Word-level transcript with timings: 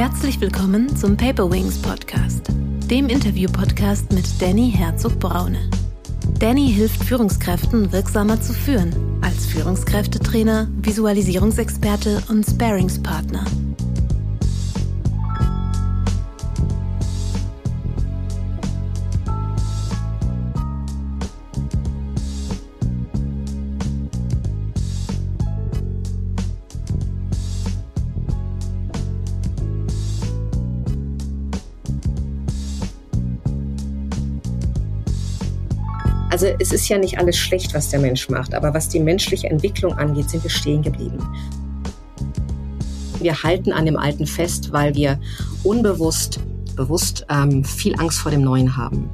Herzlich 0.00 0.40
willkommen 0.40 0.96
zum 0.96 1.14
Paper 1.14 1.50
Wings 1.50 1.76
Podcast, 1.76 2.46
dem 2.86 3.10
Interview-Podcast 3.10 4.10
mit 4.14 4.24
Danny 4.40 4.72
Herzog-Braune. 4.74 5.68
Danny 6.38 6.72
hilft 6.72 7.04
Führungskräften 7.04 7.92
wirksamer 7.92 8.40
zu 8.40 8.54
führen, 8.54 8.94
als 9.20 9.44
Führungskräftetrainer, 9.44 10.68
Visualisierungsexperte 10.80 12.22
und 12.30 12.46
Sparingspartner. 12.46 13.44
Also 36.40 36.56
es 36.58 36.72
ist 36.72 36.88
ja 36.88 36.96
nicht 36.96 37.18
alles 37.18 37.36
schlecht, 37.36 37.74
was 37.74 37.90
der 37.90 38.00
Mensch 38.00 38.30
macht, 38.30 38.54
aber 38.54 38.72
was 38.72 38.88
die 38.88 38.98
menschliche 38.98 39.50
Entwicklung 39.50 39.92
angeht, 39.98 40.30
sind 40.30 40.42
wir 40.42 40.48
stehen 40.48 40.80
geblieben. 40.80 41.18
Wir 43.20 43.42
halten 43.42 43.74
an 43.74 43.84
dem 43.84 43.98
Alten 43.98 44.26
fest, 44.26 44.72
weil 44.72 44.94
wir 44.94 45.20
unbewusst, 45.64 46.40
bewusst 46.76 47.26
ähm, 47.28 47.62
viel 47.62 47.94
Angst 48.00 48.20
vor 48.20 48.30
dem 48.30 48.40
Neuen 48.40 48.74
haben. 48.74 49.10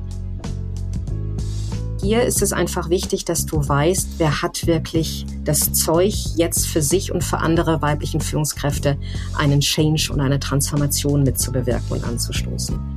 Hier 2.01 2.23
ist 2.23 2.43
es 2.43 2.53
einfach 2.53 2.91
wichtig, 2.91 3.25
dass 3.25 3.45
du 3.45 3.57
weißt, 3.57 4.09
wer 4.19 4.41
hat 4.41 4.69
wirklich 4.69 5.27
das 5.43 5.73
Zeug, 5.73 6.15
jetzt 6.37 6.69
für 6.69 6.81
sich 6.81 7.11
und 7.11 7.25
für 7.25 7.39
andere 7.39 7.83
weiblichen 7.83 8.21
Führungskräfte 8.21 8.97
einen 9.37 9.59
Change 9.59 10.13
und 10.13 10.21
eine 10.21 10.39
Transformation 10.39 11.25
mitzubewirken 11.25 11.91
und 11.91 12.05
anzustoßen. 12.05 12.96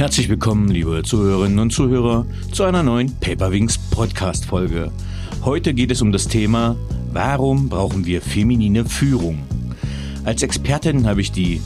Herzlich 0.00 0.30
willkommen, 0.30 0.68
liebe 0.68 1.02
Zuhörerinnen 1.02 1.58
und 1.58 1.74
Zuhörer, 1.74 2.24
zu 2.52 2.64
einer 2.64 2.82
neuen 2.82 3.14
Paperwings 3.16 3.76
Podcast 3.76 4.46
Folge. 4.46 4.90
Heute 5.44 5.74
geht 5.74 5.90
es 5.90 6.00
um 6.00 6.10
das 6.10 6.26
Thema, 6.26 6.74
warum 7.12 7.68
brauchen 7.68 8.06
wir 8.06 8.22
feminine 8.22 8.86
Führung? 8.86 9.40
Als 10.24 10.42
Expertin 10.42 11.06
habe 11.06 11.20
ich 11.20 11.32
die 11.32 11.60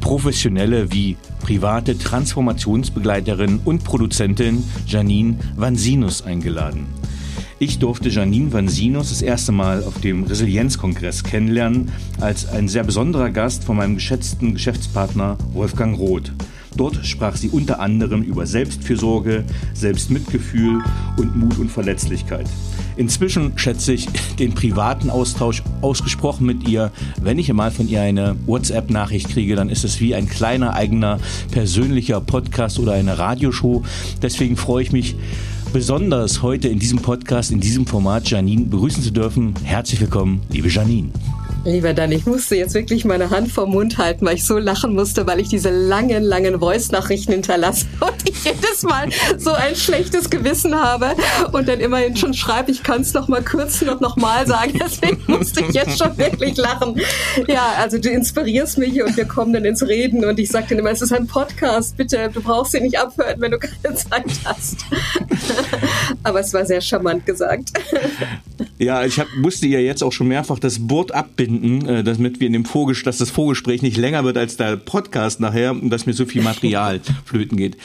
professionelle 0.00 0.92
wie 0.92 1.18
private 1.40 1.98
Transformationsbegleiterin 1.98 3.60
und 3.66 3.84
Produzentin 3.84 4.64
Janine 4.86 5.36
Vansinus 5.54 6.22
eingeladen. 6.22 6.86
Ich 7.58 7.80
durfte 7.80 8.08
Janine 8.08 8.50
Vansinus 8.50 9.10
das 9.10 9.20
erste 9.20 9.52
Mal 9.52 9.84
auf 9.84 10.00
dem 10.00 10.22
Resilienzkongress 10.24 11.22
kennenlernen, 11.22 11.92
als 12.18 12.48
ein 12.48 12.66
sehr 12.66 12.84
besonderer 12.84 13.28
Gast 13.28 13.62
von 13.62 13.76
meinem 13.76 13.96
geschätzten 13.96 14.54
Geschäftspartner 14.54 15.36
Wolfgang 15.52 15.98
Roth. 15.98 16.32
Dort 16.76 17.04
sprach 17.06 17.36
sie 17.36 17.48
unter 17.48 17.80
anderem 17.80 18.22
über 18.22 18.46
Selbstfürsorge, 18.46 19.44
Selbstmitgefühl 19.74 20.82
und 21.16 21.36
Mut 21.36 21.58
und 21.58 21.70
Verletzlichkeit. 21.70 22.46
Inzwischen 22.96 23.58
schätze 23.58 23.92
ich 23.92 24.06
den 24.38 24.54
privaten 24.54 25.10
Austausch 25.10 25.62
ausgesprochen 25.80 26.46
mit 26.46 26.68
ihr. 26.68 26.92
Wenn 27.20 27.38
ich 27.38 27.52
mal 27.52 27.70
von 27.70 27.88
ihr 27.88 28.00
eine 28.00 28.36
WhatsApp-Nachricht 28.46 29.28
kriege, 29.30 29.56
dann 29.56 29.68
ist 29.68 29.84
es 29.84 30.00
wie 30.00 30.14
ein 30.14 30.28
kleiner 30.28 30.74
eigener 30.74 31.18
persönlicher 31.50 32.20
Podcast 32.20 32.78
oder 32.78 32.92
eine 32.92 33.18
Radioshow. 33.18 33.82
Deswegen 34.22 34.56
freue 34.56 34.82
ich 34.82 34.92
mich 34.92 35.16
besonders 35.72 36.42
heute 36.42 36.68
in 36.68 36.78
diesem 36.78 37.00
Podcast, 37.00 37.50
in 37.50 37.58
diesem 37.58 37.84
Format 37.84 38.30
Janine 38.30 38.66
begrüßen 38.66 39.02
zu 39.02 39.10
dürfen. 39.10 39.54
Herzlich 39.64 40.00
willkommen, 40.00 40.42
liebe 40.50 40.68
Janine. 40.68 41.10
Lieber 41.64 41.94
Dan, 41.94 42.12
ich 42.12 42.26
musste 42.26 42.56
jetzt 42.56 42.74
wirklich 42.74 43.06
meine 43.06 43.30
Hand 43.30 43.50
vor 43.50 43.66
Mund 43.66 43.96
halten, 43.96 44.26
weil 44.26 44.34
ich 44.34 44.44
so 44.44 44.58
lachen 44.58 44.94
musste, 44.94 45.26
weil 45.26 45.40
ich 45.40 45.48
diese 45.48 45.70
langen, 45.70 46.22
langen 46.22 46.58
Voice-Nachrichten 46.58 47.32
hinterlasse 47.32 47.86
und 48.00 48.28
ich 48.28 48.44
jedes 48.44 48.82
Mal 48.82 49.08
so 49.38 49.52
ein 49.52 49.74
schlechtes 49.74 50.28
Gewissen 50.28 50.74
habe 50.74 51.14
und 51.52 51.66
dann 51.66 51.80
immerhin 51.80 52.16
schon 52.16 52.34
schreibe, 52.34 52.70
ich 52.70 52.82
kann 52.82 53.00
es 53.00 53.14
noch 53.14 53.28
mal 53.28 53.42
kürzen 53.42 53.88
und 53.88 54.02
noch 54.02 54.16
mal 54.16 54.46
sagen. 54.46 54.78
Deswegen 54.78 55.22
musste 55.26 55.64
ich 55.64 55.74
jetzt 55.74 55.96
schon 55.96 56.16
wirklich 56.18 56.54
lachen. 56.58 57.00
Ja, 57.46 57.72
also 57.78 57.96
du 57.96 58.10
inspirierst 58.10 58.76
mich 58.76 59.02
und 59.02 59.16
wir 59.16 59.24
kommen 59.24 59.54
dann 59.54 59.64
ins 59.64 59.82
Reden 59.82 60.22
und 60.26 60.38
ich 60.38 60.50
sage 60.50 60.66
dann 60.68 60.80
immer, 60.80 60.90
es 60.90 61.00
ist 61.00 61.14
ein 61.14 61.26
Podcast, 61.26 61.96
bitte, 61.96 62.28
du 62.32 62.42
brauchst 62.42 62.74
ihn 62.74 62.82
nicht 62.82 62.98
abhören, 62.98 63.40
wenn 63.40 63.52
du 63.52 63.58
keine 63.58 63.94
Zeit 63.94 64.30
hast. 64.44 64.84
Aber 66.22 66.40
es 66.40 66.52
war 66.52 66.66
sehr 66.66 66.82
charmant 66.82 67.24
gesagt. 67.24 67.72
Ja, 68.78 69.04
ich 69.04 69.20
hab, 69.20 69.28
musste 69.36 69.66
ja 69.68 69.78
jetzt 69.78 70.02
auch 70.02 70.12
schon 70.12 70.28
mehrfach 70.28 70.58
das 70.58 70.86
Board 70.86 71.12
abbinden, 71.12 71.86
äh, 71.86 72.02
damit 72.02 72.40
wir 72.40 72.46
in 72.48 72.52
dem 72.52 72.64
Vorgespräch, 72.64 73.04
dass 73.04 73.18
das 73.18 73.30
Vorgespräch 73.30 73.82
nicht 73.82 73.96
länger 73.96 74.24
wird 74.24 74.36
als 74.36 74.56
der 74.56 74.76
Podcast 74.76 75.38
nachher 75.40 75.70
und 75.70 75.90
dass 75.90 76.06
mir 76.06 76.12
so 76.12 76.26
viel 76.26 76.42
Material 76.42 77.00
flöten 77.24 77.56
geht. 77.56 77.76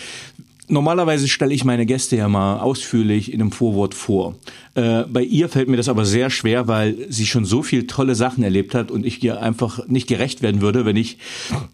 Normalerweise 0.71 1.27
stelle 1.27 1.53
ich 1.53 1.65
meine 1.65 1.87
Gäste 1.87 2.15
ja 2.15 2.29
mal 2.29 2.59
ausführlich 2.59 3.33
in 3.33 3.41
einem 3.41 3.51
Vorwort 3.51 3.95
vor. 3.95 4.35
Äh, 4.75 5.03
bei 5.03 5.23
ihr 5.23 5.49
fällt 5.49 5.67
mir 5.67 5.77
das 5.77 5.89
aber 5.89 6.05
sehr 6.05 6.29
schwer, 6.29 6.67
weil 6.67 6.95
sie 7.09 7.25
schon 7.25 7.43
so 7.43 7.63
viel 7.63 7.87
tolle 7.87 8.13
Sachen 8.13 8.43
erlebt 8.43 8.75
hat 8.75 8.91
und 8.91 9.03
ich 9.03 9.23
ihr 9.23 9.41
einfach 9.41 9.87
nicht 9.87 10.07
gerecht 10.07 10.43
werden 10.43 10.61
würde, 10.61 10.85
wenn 10.85 10.95
ich 10.95 11.17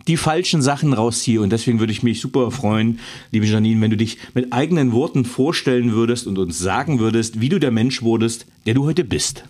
die 0.07 0.15
falschen 0.15 0.61
Sachen 0.61 0.93
rausziehe. 0.93 1.41
Und 1.41 1.51
deswegen 1.51 1.79
würde 1.79 1.91
ich 1.91 2.03
mich 2.03 2.21
super 2.21 2.51
freuen, 2.51 2.99
liebe 3.31 3.45
Janine, 3.45 3.81
wenn 3.81 3.91
du 3.91 3.97
dich 3.97 4.17
mit 4.33 4.53
eigenen 4.53 4.93
Worten 4.93 5.25
vorstellen 5.25 5.91
würdest 5.91 6.25
und 6.25 6.37
uns 6.37 6.57
sagen 6.57 6.99
würdest, 6.99 7.41
wie 7.41 7.49
du 7.49 7.59
der 7.59 7.71
Mensch 7.71 8.01
wurdest, 8.01 8.45
der 8.65 8.75
du 8.75 8.85
heute 8.85 9.03
bist. 9.03 9.43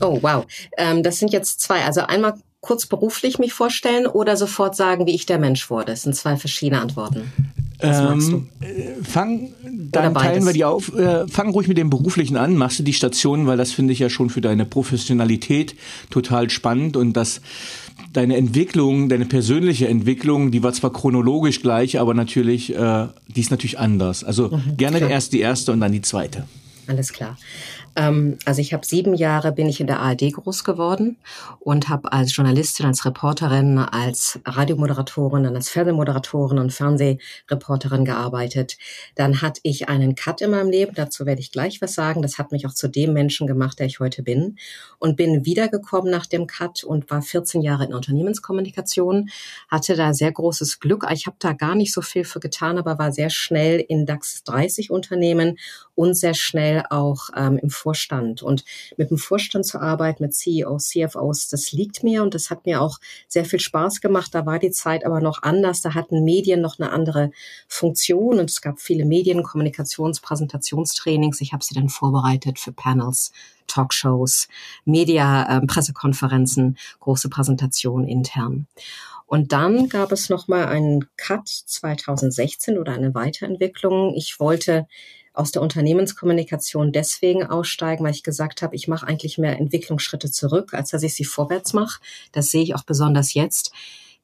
Oh, 0.00 0.18
wow. 0.22 0.44
Ähm, 0.76 1.04
das 1.04 1.20
sind 1.20 1.32
jetzt 1.32 1.60
zwei. 1.60 1.84
Also 1.84 2.00
einmal 2.00 2.34
kurz 2.60 2.86
beruflich 2.86 3.38
mich 3.38 3.52
vorstellen 3.52 4.06
oder 4.06 4.36
sofort 4.36 4.74
sagen, 4.74 5.06
wie 5.06 5.14
ich 5.14 5.26
der 5.26 5.38
Mensch 5.38 5.70
wurde. 5.70 5.92
Das 5.92 6.02
sind 6.02 6.16
zwei 6.16 6.36
verschiedene 6.36 6.80
Antworten. 6.80 7.30
Ähm, 7.80 8.48
äh, 8.60 9.02
fang, 9.02 9.50
dann 9.90 10.14
teilen 10.14 10.46
wir 10.46 10.52
die 10.52 10.64
auf. 10.64 10.94
Äh, 10.94 11.26
fang 11.28 11.50
ruhig 11.50 11.68
mit 11.68 11.76
dem 11.76 11.90
Beruflichen 11.90 12.36
an. 12.36 12.56
Machst 12.56 12.78
du 12.78 12.82
die 12.82 12.92
Stationen, 12.92 13.46
weil 13.46 13.56
das 13.56 13.72
finde 13.72 13.92
ich 13.92 13.98
ja 13.98 14.08
schon 14.08 14.30
für 14.30 14.40
deine 14.40 14.64
Professionalität 14.64 15.74
total 16.10 16.50
spannend 16.50 16.96
und 16.96 17.14
das 17.14 17.40
deine 18.12 18.36
Entwicklung, 18.36 19.08
deine 19.08 19.26
persönliche 19.26 19.88
Entwicklung, 19.88 20.50
die 20.50 20.62
war 20.62 20.72
zwar 20.72 20.92
chronologisch 20.92 21.62
gleich, 21.62 21.98
aber 21.98 22.14
natürlich, 22.14 22.74
äh, 22.74 23.08
die 23.28 23.40
ist 23.40 23.50
natürlich 23.50 23.78
anders. 23.78 24.24
Also 24.24 24.48
mhm, 24.48 24.76
gerne 24.76 24.98
klar. 24.98 25.10
erst 25.10 25.32
die 25.32 25.40
erste 25.40 25.72
und 25.72 25.80
dann 25.80 25.92
die 25.92 26.02
zweite. 26.02 26.46
Alles 26.86 27.12
klar. 27.12 27.36
Ähm, 27.96 28.38
also 28.44 28.60
ich 28.60 28.72
habe 28.72 28.84
sieben 28.84 29.14
Jahre 29.14 29.52
bin 29.52 29.68
ich 29.68 29.80
in 29.80 29.86
der 29.86 30.00
ARD 30.00 30.32
groß 30.32 30.64
geworden 30.64 31.16
und 31.60 31.88
habe 31.88 32.12
als 32.12 32.34
Journalistin, 32.34 32.86
als 32.86 33.04
Reporterin, 33.04 33.78
als 33.78 34.40
Radiomoderatorin, 34.44 35.44
dann 35.44 35.56
als 35.56 35.68
Fernsehmoderatorin 35.68 36.58
und 36.58 36.72
Fernsehreporterin 36.72 38.04
gearbeitet. 38.04 38.76
Dann 39.14 39.42
hatte 39.42 39.60
ich 39.62 39.88
einen 39.88 40.14
Cut 40.14 40.40
in 40.40 40.50
meinem 40.50 40.70
Leben, 40.70 40.92
dazu 40.94 41.26
werde 41.26 41.40
ich 41.40 41.52
gleich 41.52 41.80
was 41.80 41.94
sagen. 41.94 42.22
Das 42.22 42.38
hat 42.38 42.52
mich 42.52 42.66
auch 42.66 42.74
zu 42.74 42.88
dem 42.88 43.12
Menschen 43.12 43.46
gemacht, 43.46 43.78
der 43.78 43.86
ich 43.86 44.00
heute 44.00 44.22
bin. 44.22 44.56
Und 44.98 45.16
bin 45.16 45.44
wiedergekommen 45.44 46.10
nach 46.10 46.26
dem 46.26 46.46
Cut 46.46 46.84
und 46.84 47.10
war 47.10 47.22
14 47.22 47.62
Jahre 47.62 47.84
in 47.84 47.94
Unternehmenskommunikation, 47.94 49.30
hatte 49.68 49.94
da 49.94 50.14
sehr 50.14 50.32
großes 50.32 50.80
Glück. 50.80 51.06
Ich 51.12 51.26
habe 51.26 51.36
da 51.38 51.52
gar 51.52 51.74
nicht 51.74 51.92
so 51.92 52.02
viel 52.02 52.24
für 52.24 52.40
getan, 52.40 52.78
aber 52.78 52.98
war 52.98 53.12
sehr 53.12 53.30
schnell 53.30 53.84
in 53.86 54.06
DAX 54.06 54.42
30 54.44 54.90
Unternehmen 54.90 55.58
und 55.94 56.14
sehr 56.14 56.34
schnell 56.34 56.84
auch 56.90 57.28
ähm, 57.36 57.58
im 57.58 57.70
Vorstand. 57.84 58.42
Und 58.42 58.64
mit 58.96 59.10
dem 59.10 59.18
Vorstand 59.18 59.66
zu 59.66 59.78
arbeiten, 59.78 60.22
mit 60.22 60.34
CEOs, 60.34 60.88
CFOs, 60.88 61.48
das 61.48 61.72
liegt 61.72 62.02
mir 62.02 62.22
und 62.22 62.34
das 62.34 62.48
hat 62.48 62.64
mir 62.64 62.80
auch 62.80 62.98
sehr 63.28 63.44
viel 63.44 63.60
Spaß 63.60 64.00
gemacht. 64.00 64.34
Da 64.34 64.46
war 64.46 64.58
die 64.58 64.70
Zeit 64.70 65.04
aber 65.04 65.20
noch 65.20 65.42
anders. 65.42 65.82
Da 65.82 65.92
hatten 65.92 66.24
Medien 66.24 66.62
noch 66.62 66.78
eine 66.78 66.90
andere 66.90 67.30
Funktion 67.68 68.38
und 68.38 68.48
es 68.48 68.62
gab 68.62 68.80
viele 68.80 69.04
Medien, 69.04 69.42
Kommunikations-, 69.42 70.22
Präsentationstrainings. 70.22 71.42
Ich 71.42 71.52
habe 71.52 71.62
sie 71.62 71.74
dann 71.74 71.90
vorbereitet 71.90 72.58
für 72.58 72.72
Panels, 72.72 73.32
Talkshows, 73.66 74.48
Media, 74.86 75.58
äh, 75.58 75.66
Pressekonferenzen, 75.66 76.78
große 77.00 77.28
Präsentationen 77.28 78.08
intern. 78.08 78.66
Und 79.26 79.52
dann 79.52 79.88
gab 79.90 80.10
es 80.12 80.30
noch 80.30 80.48
mal 80.48 80.66
einen 80.66 81.06
Cut 81.16 81.48
2016 81.48 82.78
oder 82.78 82.92
eine 82.92 83.14
Weiterentwicklung. 83.14 84.14
Ich 84.14 84.40
wollte 84.40 84.86
aus 85.34 85.50
der 85.50 85.62
Unternehmenskommunikation 85.62 86.92
deswegen 86.92 87.44
aussteigen, 87.44 88.04
weil 88.04 88.14
ich 88.14 88.22
gesagt 88.22 88.62
habe, 88.62 88.76
ich 88.76 88.88
mache 88.88 89.06
eigentlich 89.06 89.36
mehr 89.36 89.58
Entwicklungsschritte 89.58 90.30
zurück, 90.30 90.72
als 90.72 90.90
dass 90.90 91.02
ich 91.02 91.14
sie 91.14 91.24
vorwärts 91.24 91.72
mache. 91.72 92.00
Das 92.32 92.50
sehe 92.50 92.62
ich 92.62 92.74
auch 92.74 92.84
besonders 92.84 93.34
jetzt. 93.34 93.72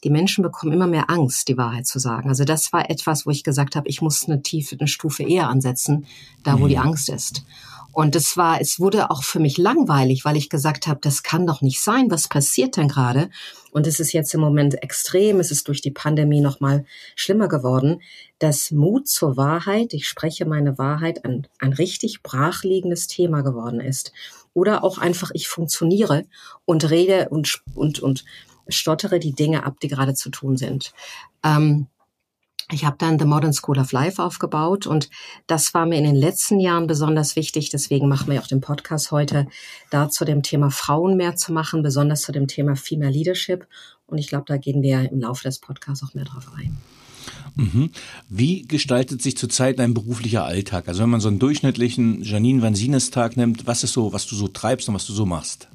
Die 0.04 0.10
Menschen 0.10 0.42
bekommen 0.42 0.72
immer 0.72 0.86
mehr 0.86 1.10
Angst, 1.10 1.48
die 1.48 1.58
Wahrheit 1.58 1.86
zu 1.86 1.98
sagen. 1.98 2.28
Also 2.28 2.44
das 2.44 2.72
war 2.72 2.88
etwas, 2.88 3.26
wo 3.26 3.30
ich 3.30 3.44
gesagt 3.44 3.76
habe, 3.76 3.88
ich 3.88 4.00
muss 4.00 4.26
eine 4.26 4.40
tiefe 4.40 4.76
eine 4.78 4.88
Stufe 4.88 5.24
eher 5.24 5.48
ansetzen, 5.48 6.06
da 6.42 6.58
wo 6.58 6.64
mhm. 6.64 6.68
die 6.68 6.78
Angst 6.78 7.10
ist. 7.10 7.42
Und 7.92 8.14
es 8.14 8.36
war, 8.36 8.60
es 8.60 8.78
wurde 8.78 9.10
auch 9.10 9.22
für 9.22 9.40
mich 9.40 9.58
langweilig, 9.58 10.24
weil 10.24 10.36
ich 10.36 10.48
gesagt 10.48 10.86
habe, 10.86 11.00
das 11.02 11.22
kann 11.22 11.46
doch 11.46 11.60
nicht 11.60 11.80
sein. 11.80 12.10
Was 12.10 12.28
passiert 12.28 12.76
denn 12.76 12.88
gerade? 12.88 13.30
Und 13.72 13.86
es 13.86 14.00
ist 14.00 14.12
jetzt 14.12 14.32
im 14.34 14.40
Moment 14.40 14.82
extrem. 14.82 15.40
Es 15.40 15.50
ist 15.50 15.68
durch 15.68 15.80
die 15.80 15.90
Pandemie 15.90 16.40
noch 16.40 16.60
mal 16.60 16.84
schlimmer 17.16 17.48
geworden. 17.48 18.00
dass 18.38 18.70
Mut 18.70 19.06
zur 19.06 19.36
Wahrheit, 19.36 19.92
ich 19.92 20.08
spreche 20.08 20.46
meine 20.46 20.78
Wahrheit, 20.78 21.26
ein, 21.26 21.46
ein 21.58 21.74
richtig 21.74 22.22
brachliegendes 22.22 23.06
Thema 23.06 23.42
geworden 23.42 23.80
ist. 23.80 24.12
Oder 24.54 24.82
auch 24.82 24.96
einfach, 24.96 25.30
ich 25.34 25.46
funktioniere 25.46 26.24
und 26.64 26.88
rede 26.88 27.28
und, 27.28 27.62
und, 27.74 28.00
und 28.00 28.24
stottere 28.68 29.18
die 29.18 29.34
Dinge 29.34 29.66
ab, 29.66 29.78
die 29.80 29.88
gerade 29.88 30.14
zu 30.14 30.30
tun 30.30 30.56
sind. 30.56 30.92
Ähm, 31.44 31.86
ich 32.72 32.84
habe 32.84 32.96
dann 32.98 33.18
The 33.18 33.24
Modern 33.24 33.52
School 33.52 33.78
of 33.78 33.92
Life 33.92 34.22
aufgebaut 34.22 34.86
und 34.86 35.10
das 35.46 35.74
war 35.74 35.86
mir 35.86 35.96
in 35.96 36.04
den 36.04 36.16
letzten 36.16 36.60
Jahren 36.60 36.86
besonders 36.86 37.36
wichtig. 37.36 37.70
Deswegen 37.70 38.08
machen 38.08 38.30
wir 38.30 38.40
auch 38.40 38.46
den 38.46 38.60
Podcast 38.60 39.10
heute, 39.10 39.46
da 39.90 40.08
zu 40.08 40.24
dem 40.24 40.42
Thema 40.42 40.70
Frauen 40.70 41.16
mehr 41.16 41.36
zu 41.36 41.52
machen, 41.52 41.82
besonders 41.82 42.22
zu 42.22 42.32
dem 42.32 42.46
Thema 42.46 42.76
Female 42.76 43.12
Leadership. 43.12 43.66
Und 44.06 44.18
ich 44.18 44.28
glaube, 44.28 44.44
da 44.46 44.56
gehen 44.56 44.82
wir 44.82 45.10
im 45.10 45.20
Laufe 45.20 45.44
des 45.44 45.58
Podcasts 45.58 46.04
auch 46.04 46.14
mehr 46.14 46.24
drauf 46.24 46.50
ein. 46.56 46.76
Mhm. 47.54 47.90
Wie 48.28 48.62
gestaltet 48.62 49.22
sich 49.22 49.36
zurzeit 49.36 49.78
dein 49.78 49.94
beruflicher 49.94 50.44
Alltag? 50.44 50.88
Also 50.88 51.02
wenn 51.02 51.10
man 51.10 51.20
so 51.20 51.28
einen 51.28 51.38
durchschnittlichen 51.38 52.22
Janine 52.22 52.62
Vansines 52.62 53.10
Tag 53.10 53.36
nimmt, 53.36 53.66
was 53.66 53.84
ist 53.84 53.92
so, 53.92 54.12
was 54.12 54.26
du 54.26 54.34
so 54.34 54.48
treibst 54.48 54.88
und 54.88 54.94
was 54.94 55.06
du 55.06 55.12
so 55.12 55.26
machst? 55.26 55.68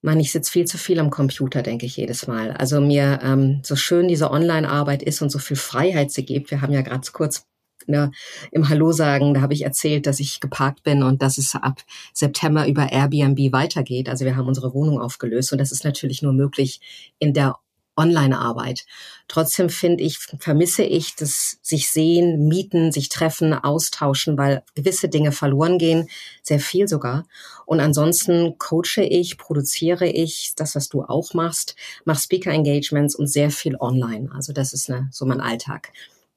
Man, 0.00 0.20
ich 0.20 0.30
sitze 0.30 0.52
viel 0.52 0.64
zu 0.64 0.78
viel 0.78 1.00
am 1.00 1.10
Computer, 1.10 1.62
denke 1.62 1.86
ich 1.86 1.96
jedes 1.96 2.26
Mal. 2.26 2.52
Also 2.52 2.80
mir 2.80 3.18
ähm, 3.22 3.60
so 3.64 3.74
schön 3.74 4.06
diese 4.06 4.30
Online-Arbeit 4.30 5.02
ist 5.02 5.22
und 5.22 5.30
so 5.30 5.38
viel 5.38 5.56
Freiheit 5.56 6.12
sie 6.12 6.24
gibt. 6.24 6.50
Wir 6.50 6.60
haben 6.60 6.72
ja 6.72 6.82
gerade 6.82 7.10
kurz 7.12 7.46
ne, 7.88 8.12
im 8.52 8.68
Hallo 8.68 8.92
sagen, 8.92 9.34
da 9.34 9.40
habe 9.40 9.54
ich 9.54 9.62
erzählt, 9.62 10.06
dass 10.06 10.20
ich 10.20 10.40
geparkt 10.40 10.82
bin 10.82 11.02
und 11.02 11.22
dass 11.22 11.38
es 11.38 11.54
ab 11.54 11.82
September 12.12 12.68
über 12.68 12.92
Airbnb 12.92 13.52
weitergeht. 13.52 14.08
Also 14.08 14.24
wir 14.24 14.36
haben 14.36 14.46
unsere 14.46 14.72
Wohnung 14.74 15.00
aufgelöst 15.00 15.52
und 15.52 15.58
das 15.58 15.72
ist 15.72 15.84
natürlich 15.84 16.22
nur 16.22 16.32
möglich 16.32 16.80
in 17.18 17.34
der 17.34 17.56
Online-Arbeit. 17.98 18.86
Trotzdem 19.26 19.68
finde 19.68 20.04
ich, 20.04 20.18
vermisse 20.38 20.84
ich 20.84 21.16
das 21.16 21.58
sich 21.60 21.90
sehen, 21.90 22.48
mieten, 22.48 22.92
sich 22.92 23.10
treffen, 23.10 23.52
austauschen, 23.52 24.38
weil 24.38 24.62
gewisse 24.74 25.08
Dinge 25.08 25.32
verloren 25.32 25.78
gehen, 25.78 26.08
sehr 26.42 26.60
viel 26.60 26.88
sogar. 26.88 27.26
Und 27.66 27.80
ansonsten 27.80 28.56
coache 28.56 29.02
ich, 29.02 29.36
produziere 29.36 30.06
ich 30.06 30.52
das, 30.56 30.74
was 30.74 30.88
du 30.88 31.02
auch 31.02 31.34
machst, 31.34 31.76
mache 32.04 32.22
Speaker-Engagements 32.22 33.14
und 33.14 33.26
sehr 33.26 33.50
viel 33.50 33.76
online. 33.78 34.30
Also 34.32 34.54
das 34.54 34.72
ist 34.72 34.88
eine, 34.88 35.08
so 35.10 35.26
mein 35.26 35.42
Alltag. 35.42 35.92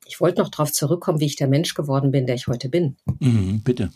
Ich 0.06 0.20
wollte 0.20 0.42
noch 0.42 0.50
darauf 0.50 0.74
zurückkommen, 0.74 1.22
wie 1.22 1.28
ich 1.28 1.38
der 1.38 1.48
Mensch 1.48 1.74
geworden 1.74 2.12
bin, 2.12 2.26
der 2.26 2.36
ich 2.36 2.48
heute 2.48 2.68
bin. 2.68 2.98
Mhm, 3.20 3.62
bitte. 3.64 3.92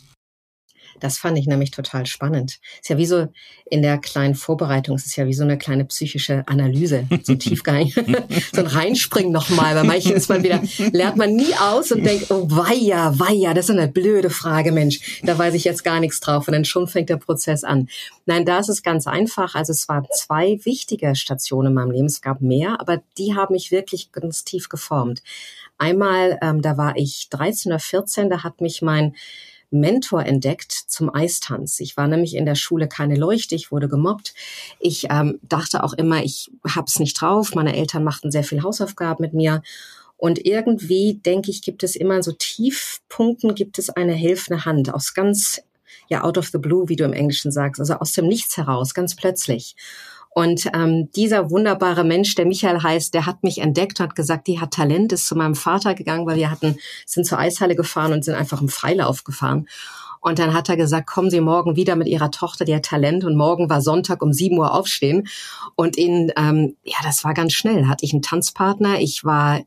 Das 1.00 1.18
fand 1.18 1.38
ich 1.38 1.46
nämlich 1.46 1.70
total 1.70 2.06
spannend. 2.06 2.58
Ist 2.80 2.88
ja 2.88 2.98
wie 2.98 3.06
so 3.06 3.28
in 3.68 3.82
der 3.82 3.98
kleinen 3.98 4.34
Vorbereitung, 4.34 4.96
es 4.96 5.06
ist 5.06 5.16
ja 5.16 5.26
wie 5.26 5.34
so 5.34 5.42
eine 5.42 5.58
kleine 5.58 5.84
psychische 5.84 6.44
Analyse, 6.46 7.06
so 7.22 7.34
Tiefgang, 7.34 7.90
so 8.52 8.60
ein 8.60 8.66
Reinspringen 8.66 9.32
nochmal. 9.32 9.74
Bei 9.74 9.82
manchen 9.82 10.12
ist 10.12 10.28
man 10.28 10.42
wieder, 10.42 10.62
lernt 10.92 11.16
man 11.16 11.34
nie 11.34 11.54
aus 11.54 11.90
und 11.90 12.04
denkt, 12.04 12.30
oh 12.30 12.46
weia, 12.48 13.18
weia, 13.18 13.54
das 13.54 13.68
ist 13.68 13.76
eine 13.76 13.88
blöde 13.88 14.30
Frage, 14.30 14.72
Mensch, 14.72 15.20
da 15.24 15.36
weiß 15.36 15.54
ich 15.54 15.64
jetzt 15.64 15.84
gar 15.84 16.00
nichts 16.00 16.20
drauf. 16.20 16.46
Und 16.46 16.52
dann 16.52 16.64
schon 16.64 16.86
fängt 16.86 17.08
der 17.08 17.16
Prozess 17.16 17.64
an. 17.64 17.88
Nein, 18.24 18.44
da 18.44 18.58
ist 18.58 18.68
es 18.68 18.82
ganz 18.82 19.06
einfach. 19.06 19.54
Also 19.54 19.72
es 19.72 19.88
waren 19.88 20.06
zwei 20.12 20.58
wichtige 20.64 21.14
Stationen 21.16 21.68
in 21.68 21.74
meinem 21.74 21.90
Leben. 21.90 22.06
Es 22.06 22.20
gab 22.20 22.40
mehr, 22.40 22.80
aber 22.80 23.02
die 23.18 23.34
haben 23.34 23.52
mich 23.52 23.70
wirklich 23.70 24.12
ganz 24.12 24.44
tief 24.44 24.68
geformt. 24.68 25.22
Einmal, 25.78 26.38
ähm, 26.40 26.62
da 26.62 26.76
war 26.76 26.96
ich 26.96 27.28
13 27.30 27.72
oder 27.72 27.78
14, 27.78 28.30
da 28.30 28.42
hat 28.42 28.60
mich 28.60 28.80
mein 28.80 29.14
Mentor 29.70 30.24
entdeckt 30.24 30.72
zum 30.72 31.14
Eistanz. 31.14 31.80
Ich 31.80 31.96
war 31.96 32.08
nämlich 32.08 32.34
in 32.34 32.46
der 32.46 32.54
Schule 32.54 32.88
keine 32.88 33.16
Leuchte, 33.16 33.54
ich 33.54 33.72
wurde 33.72 33.88
gemobbt. 33.88 34.34
Ich 34.78 35.06
ähm, 35.10 35.38
dachte 35.42 35.82
auch 35.82 35.92
immer, 35.92 36.22
ich 36.22 36.50
hab's 36.64 36.98
nicht 36.98 37.20
drauf. 37.20 37.54
Meine 37.54 37.76
Eltern 37.76 38.04
machten 38.04 38.30
sehr 38.30 38.44
viel 38.44 38.62
Hausaufgaben 38.62 39.22
mit 39.22 39.34
mir. 39.34 39.62
Und 40.16 40.44
irgendwie, 40.46 41.14
denke 41.14 41.50
ich, 41.50 41.62
gibt 41.62 41.82
es 41.82 41.94
immer 41.94 42.22
so 42.22 42.32
Tiefpunkten, 42.32 43.54
gibt 43.54 43.78
es 43.78 43.90
eine 43.90 44.14
helfende 44.14 44.64
Hand 44.64 44.92
aus 44.92 45.12
ganz, 45.12 45.62
ja, 46.08 46.24
out 46.24 46.38
of 46.38 46.48
the 46.48 46.58
blue, 46.58 46.88
wie 46.88 46.96
du 46.96 47.04
im 47.04 47.12
Englischen 47.12 47.52
sagst, 47.52 47.80
also 47.80 47.94
aus 47.94 48.12
dem 48.12 48.26
Nichts 48.26 48.56
heraus, 48.56 48.94
ganz 48.94 49.14
plötzlich. 49.14 49.76
Und 50.38 50.68
ähm, 50.74 51.10
dieser 51.16 51.50
wunderbare 51.50 52.04
Mensch, 52.04 52.34
der 52.34 52.44
Michael 52.44 52.82
heißt, 52.82 53.14
der 53.14 53.24
hat 53.24 53.42
mich 53.42 53.56
entdeckt 53.56 54.00
hat 54.00 54.14
gesagt, 54.14 54.48
die 54.48 54.60
hat 54.60 54.72
Talent, 54.72 55.10
ist 55.14 55.26
zu 55.26 55.34
meinem 55.34 55.54
Vater 55.54 55.94
gegangen, 55.94 56.26
weil 56.26 56.36
wir 56.36 56.50
hatten, 56.50 56.76
sind 57.06 57.24
zur 57.24 57.38
Eishalle 57.38 57.74
gefahren 57.74 58.12
und 58.12 58.22
sind 58.22 58.34
einfach 58.34 58.60
im 58.60 58.68
Freilauf 58.68 59.24
gefahren. 59.24 59.66
Und 60.26 60.40
dann 60.40 60.54
hat 60.54 60.68
er 60.68 60.76
gesagt, 60.76 61.06
kommen 61.06 61.30
Sie 61.30 61.40
morgen 61.40 61.76
wieder 61.76 61.94
mit 61.94 62.08
Ihrer 62.08 62.32
Tochter, 62.32 62.66
hat 62.74 62.84
Talent. 62.84 63.22
Und 63.22 63.36
morgen 63.36 63.70
war 63.70 63.80
Sonntag 63.80 64.22
um 64.22 64.32
sieben 64.32 64.58
Uhr 64.58 64.74
aufstehen. 64.74 65.28
Und 65.76 65.96
in, 65.96 66.32
ähm, 66.36 66.74
ja, 66.82 66.96
das 67.04 67.22
war 67.22 67.32
ganz 67.32 67.52
schnell. 67.52 67.86
Hatte 67.86 68.04
ich 68.04 68.12
einen 68.12 68.22
Tanzpartner. 68.22 68.98
Ich 68.98 69.22
war 69.22 69.60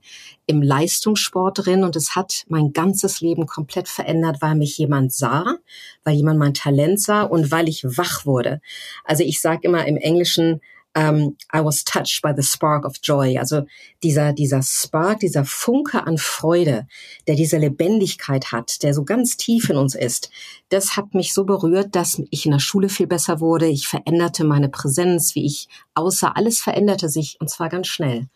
im 0.47 0.61
Leistungssport 0.61 1.65
drin 1.65 1.85
und 1.85 1.95
es 1.95 2.13
hat 2.13 2.43
mein 2.49 2.73
ganzes 2.73 3.21
Leben 3.21 3.45
komplett 3.45 3.87
verändert, 3.87 4.41
weil 4.41 4.55
mich 4.55 4.77
jemand 4.77 5.13
sah, 5.13 5.45
weil 6.03 6.15
jemand 6.15 6.39
mein 6.39 6.53
Talent 6.53 6.99
sah 6.99 7.21
und 7.21 7.51
weil 7.51 7.69
ich 7.69 7.85
wach 7.85 8.25
wurde. 8.25 8.59
Also 9.05 9.23
ich 9.23 9.39
sage 9.39 9.61
immer 9.61 9.87
im 9.87 9.95
Englischen, 9.95 10.59
um, 10.99 11.37
I 11.53 11.63
was 11.63 11.83
touched 11.83 12.21
by 12.21 12.33
the 12.35 12.43
spark 12.43 12.85
of 12.85 12.97
joy. 13.01 13.37
Also 13.37 13.65
dieser, 14.03 14.33
dieser 14.33 14.61
Spark, 14.61 15.19
dieser 15.19 15.45
Funke 15.45 16.05
an 16.05 16.17
Freude, 16.17 16.87
der 17.27 17.35
diese 17.35 17.57
Lebendigkeit 17.57 18.51
hat, 18.51 18.83
der 18.83 18.93
so 18.93 19.05
ganz 19.05 19.37
tief 19.37 19.69
in 19.69 19.77
uns 19.77 19.95
ist, 19.95 20.29
das 20.69 20.97
hat 20.97 21.13
mich 21.13 21.33
so 21.33 21.45
berührt, 21.45 21.95
dass 21.95 22.21
ich 22.31 22.45
in 22.45 22.51
der 22.51 22.59
Schule 22.59 22.89
viel 22.89 23.07
besser 23.07 23.39
wurde. 23.39 23.67
Ich 23.67 23.87
veränderte 23.87 24.43
meine 24.43 24.69
Präsenz, 24.69 25.35
wie 25.35 25.45
ich 25.45 25.69
aussah. 25.93 26.33
Alles 26.35 26.59
veränderte 26.59 27.07
sich 27.07 27.37
und 27.39 27.49
zwar 27.49 27.69
ganz 27.69 27.87
schnell. 27.87 28.27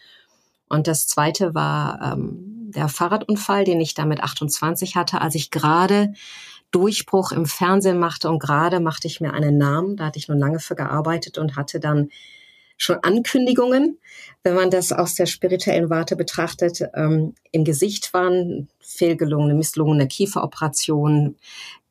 Und 0.70 0.88
das 0.88 1.08
zweite 1.08 1.54
war 1.54 2.14
ähm, 2.14 2.72
der 2.74 2.88
Fahrradunfall, 2.88 3.66
den 3.66 3.82
ich 3.82 3.94
da 3.94 4.06
mit 4.06 4.24
28 4.24 4.96
hatte, 4.96 5.22
als 5.22 5.36
ich 5.36 5.52
gerade 5.52 6.14
Durchbruch 6.72 7.32
im 7.32 7.46
Fernsehen 7.46 8.00
machte 8.00 8.30
und 8.30 8.40
gerade 8.40 8.80
machte 8.80 9.08
ich 9.08 9.22
mir 9.22 9.34
einen 9.34 9.58
Namen. 9.58 9.98
Da 9.98 10.06
hatte 10.06 10.18
ich 10.18 10.28
nun 10.28 10.40
lange 10.40 10.60
für 10.60 10.76
gearbeitet 10.76 11.38
und 11.38 11.56
hatte 11.56 11.80
dann 11.80 12.10
schon 12.78 12.98
Ankündigungen, 13.02 13.98
wenn 14.44 14.56
man 14.56 14.70
das 14.70 14.92
aus 14.92 15.16
der 15.16 15.26
spirituellen 15.26 15.90
Warte 15.90 16.16
betrachtet. 16.16 16.84
Ähm, 16.96 17.34
Im 17.52 17.64
Gesicht 17.64 18.14
waren 18.14 18.68
fehlgelungene, 18.80 19.54
misslungene 19.54 20.08
Kieferoperationen, 20.08 21.38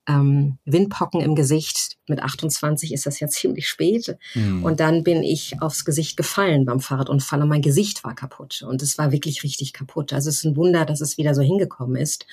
ähm, 0.09 0.59
Windpocken 0.65 1.21
im 1.21 1.35
Gesicht. 1.35 1.97
Mit 2.09 2.21
28 2.21 2.93
ist 2.93 3.07
das 3.07 3.21
ja 3.21 3.29
ziemlich 3.29 3.69
spät. 3.69 4.17
Mhm. 4.35 4.65
Und 4.65 4.81
dann 4.81 5.05
bin 5.05 5.23
ich 5.23 5.61
aufs 5.61 5.85
Gesicht 5.85 6.17
gefallen 6.17 6.65
beim 6.65 6.81
Fahrradunfall 6.81 7.43
und 7.43 7.49
mein 7.49 7.63
Gesicht 7.63 8.05
war 8.05 8.15
kaputt. 8.15 8.63
Und 8.63 8.83
es 8.83 8.99
war 8.99 9.13
wirklich 9.13 9.43
richtig 9.45 9.73
kaputt. 9.73 10.13
Also 10.13 10.29
es 10.29 10.39
ist 10.39 10.45
ein 10.45 10.57
Wunder, 10.57 10.85
dass 10.85 11.01
es 11.01 11.19
wieder 11.19 11.35
so 11.35 11.43
hingekommen 11.43 11.97
ist. 11.97 12.27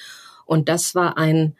Und 0.46 0.68
das 0.68 0.96
war 0.96 1.18
ein 1.18 1.56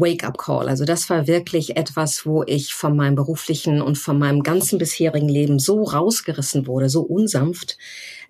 Wake-up-Call. 0.00 0.68
Also 0.68 0.84
das 0.84 1.08
war 1.10 1.26
wirklich 1.26 1.76
etwas, 1.76 2.26
wo 2.26 2.42
ich 2.44 2.74
von 2.74 2.96
meinem 2.96 3.14
beruflichen 3.14 3.80
und 3.82 3.96
von 3.98 4.18
meinem 4.18 4.42
ganzen 4.42 4.78
bisherigen 4.78 5.28
Leben 5.28 5.58
so 5.58 5.82
rausgerissen 5.82 6.66
wurde, 6.66 6.88
so 6.88 7.02
unsanft, 7.02 7.78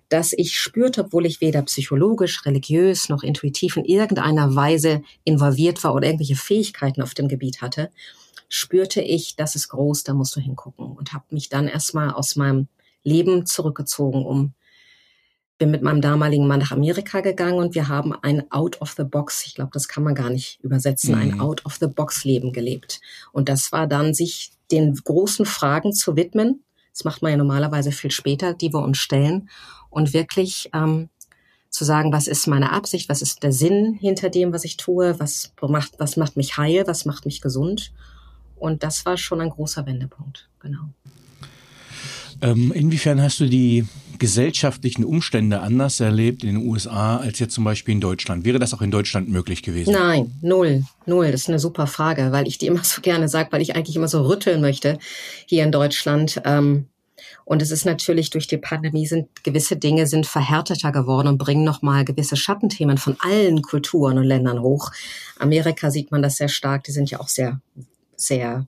dass 0.09 0.33
ich 0.33 0.57
spürte, 0.57 1.05
obwohl 1.05 1.25
ich 1.25 1.41
weder 1.41 1.61
psychologisch, 1.63 2.45
religiös 2.45 3.09
noch 3.09 3.23
intuitiv 3.23 3.77
in 3.77 3.85
irgendeiner 3.85 4.55
Weise 4.55 5.01
involviert 5.25 5.83
war 5.83 5.93
oder 5.93 6.07
irgendwelche 6.07 6.35
Fähigkeiten 6.35 7.01
auf 7.01 7.13
dem 7.13 7.27
Gebiet 7.27 7.61
hatte, 7.61 7.91
spürte 8.49 9.01
ich, 9.01 9.35
das 9.35 9.55
ist 9.55 9.67
groß, 9.69 10.03
da 10.03 10.13
musst 10.13 10.35
du 10.35 10.39
hingucken 10.39 10.85
und 10.85 11.13
habe 11.13 11.25
mich 11.31 11.49
dann 11.49 11.67
erstmal 11.67 12.11
aus 12.11 12.35
meinem 12.35 12.67
Leben 13.03 13.45
zurückgezogen, 13.45 14.25
um 14.25 14.53
bin 15.57 15.71
mit 15.71 15.81
meinem 15.81 16.01
damaligen 16.01 16.47
Mann 16.47 16.59
nach 16.59 16.71
Amerika 16.71 17.21
gegangen 17.21 17.57
und 17.57 17.75
wir 17.75 17.87
haben 17.87 18.13
ein 18.21 18.51
Out 18.51 18.81
of 18.81 18.93
the 18.97 19.03
Box, 19.03 19.45
ich 19.45 19.55
glaube, 19.55 19.71
das 19.73 19.87
kann 19.87 20.03
man 20.03 20.15
gar 20.15 20.29
nicht 20.29 20.59
übersetzen, 20.61 21.15
mhm. 21.15 21.21
ein 21.21 21.39
Out 21.39 21.65
of 21.65 21.75
the 21.75 21.87
Box 21.87 22.23
Leben 22.23 22.53
gelebt. 22.53 23.01
Und 23.31 23.49
das 23.49 23.71
war 23.71 23.87
dann, 23.87 24.13
sich 24.13 24.51
den 24.71 24.93
großen 24.93 25.45
Fragen 25.45 25.93
zu 25.93 26.15
widmen. 26.15 26.63
Das 26.93 27.03
macht 27.03 27.21
man 27.21 27.31
ja 27.31 27.37
normalerweise 27.37 27.91
viel 27.91 28.11
später, 28.11 28.53
die 28.53 28.73
wir 28.73 28.81
uns 28.83 28.97
stellen. 28.97 29.49
Und 29.89 30.13
wirklich 30.13 30.69
ähm, 30.73 31.09
zu 31.69 31.85
sagen, 31.85 32.11
was 32.11 32.27
ist 32.27 32.47
meine 32.47 32.71
Absicht, 32.71 33.09
was 33.09 33.21
ist 33.21 33.43
der 33.43 33.51
Sinn 33.51 33.93
hinter 33.93 34.29
dem, 34.29 34.53
was 34.53 34.63
ich 34.63 34.77
tue, 34.77 35.19
was 35.19 35.53
macht, 35.61 35.93
was 35.99 36.17
macht 36.17 36.37
mich 36.37 36.57
heil, 36.57 36.83
was 36.85 37.05
macht 37.05 37.25
mich 37.25 37.41
gesund. 37.41 37.93
Und 38.55 38.83
das 38.83 39.05
war 39.05 39.17
schon 39.17 39.41
ein 39.41 39.49
großer 39.49 39.85
Wendepunkt, 39.85 40.49
genau. 40.59 40.89
Ähm, 42.41 42.71
inwiefern 42.71 43.21
hast 43.21 43.39
du 43.39 43.45
die 43.47 43.85
gesellschaftlichen 44.19 45.03
Umstände 45.03 45.59
anders 45.59 45.99
erlebt 45.99 46.43
in 46.43 46.55
den 46.55 46.67
USA 46.67 47.17
als 47.17 47.39
jetzt 47.39 47.53
zum 47.53 47.63
Beispiel 47.63 47.93
in 47.93 48.01
Deutschland? 48.01 48.45
Wäre 48.45 48.59
das 48.59 48.73
auch 48.73 48.81
in 48.81 48.91
Deutschland 48.91 49.29
möglich 49.29 49.61
gewesen? 49.63 49.93
Nein, 49.93 50.31
null, 50.41 50.83
null. 51.05 51.31
Das 51.31 51.41
ist 51.41 51.49
eine 51.49 51.59
super 51.59 51.87
Frage, 51.87 52.31
weil 52.31 52.47
ich 52.47 52.57
die 52.57 52.67
immer 52.67 52.83
so 52.83 53.01
gerne 53.01 53.29
sage, 53.29 53.49
weil 53.51 53.61
ich 53.61 53.75
eigentlich 53.75 53.95
immer 53.95 54.07
so 54.07 54.21
rütteln 54.23 54.61
möchte 54.61 54.97
hier 55.45 55.63
in 55.63 55.71
Deutschland. 55.71 56.41
Ähm, 56.45 56.87
Und 57.45 57.61
es 57.61 57.71
ist 57.71 57.85
natürlich 57.85 58.29
durch 58.29 58.47
die 58.47 58.57
Pandemie 58.57 59.07
sind 59.07 59.27
gewisse 59.43 59.77
Dinge 59.77 60.05
sind 60.05 60.25
verhärteter 60.25 60.91
geworden 60.91 61.27
und 61.27 61.37
bringen 61.37 61.63
nochmal 61.63 62.03
gewisse 62.03 62.35
Schattenthemen 62.35 62.97
von 62.97 63.15
allen 63.19 63.61
Kulturen 63.61 64.17
und 64.17 64.25
Ländern 64.25 64.61
hoch. 64.61 64.91
Amerika 65.39 65.89
sieht 65.89 66.11
man 66.11 66.21
das 66.21 66.37
sehr 66.37 66.49
stark. 66.49 66.83
Die 66.83 66.91
sind 66.91 67.09
ja 67.09 67.19
auch 67.19 67.29
sehr, 67.29 67.61
sehr 68.15 68.67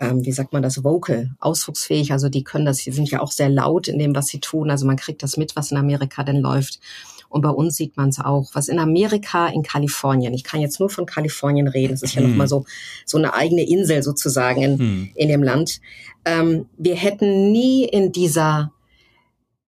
ähm, 0.00 0.24
wie 0.24 0.32
sagt 0.32 0.52
man 0.52 0.62
das, 0.62 0.84
vocal, 0.84 1.30
ausdrucksfähig. 1.40 2.12
Also 2.12 2.28
die 2.28 2.44
können 2.44 2.66
das, 2.66 2.78
die 2.78 2.92
sind 2.92 3.10
ja 3.10 3.20
auch 3.20 3.32
sehr 3.32 3.48
laut 3.48 3.88
in 3.88 3.98
dem, 3.98 4.14
was 4.14 4.26
sie 4.26 4.40
tun. 4.40 4.70
Also 4.70 4.86
man 4.86 4.96
kriegt 4.96 5.22
das 5.22 5.36
mit, 5.36 5.56
was 5.56 5.70
in 5.70 5.78
Amerika 5.78 6.22
denn 6.22 6.40
läuft. 6.40 6.80
Und 7.28 7.42
bei 7.42 7.50
uns 7.50 7.76
sieht 7.76 7.96
man 7.96 8.10
es 8.10 8.20
auch. 8.20 8.50
Was 8.54 8.68
in 8.68 8.78
Amerika, 8.78 9.48
in 9.48 9.62
Kalifornien, 9.62 10.32
ich 10.32 10.44
kann 10.44 10.60
jetzt 10.60 10.80
nur 10.80 10.90
von 10.90 11.06
Kalifornien 11.06 11.68
reden, 11.68 11.94
das 11.94 12.02
ist 12.02 12.14
ja 12.14 12.22
hm. 12.22 12.30
nochmal 12.30 12.48
so, 12.48 12.64
so 13.04 13.18
eine 13.18 13.34
eigene 13.34 13.68
Insel 13.68 14.02
sozusagen 14.02 14.62
in, 14.62 14.78
hm. 14.78 15.08
in 15.14 15.28
dem 15.28 15.42
Land. 15.42 15.80
Ähm, 16.24 16.66
wir 16.78 16.94
hätten 16.94 17.50
nie 17.52 17.84
in 17.84 18.12
dieser 18.12 18.72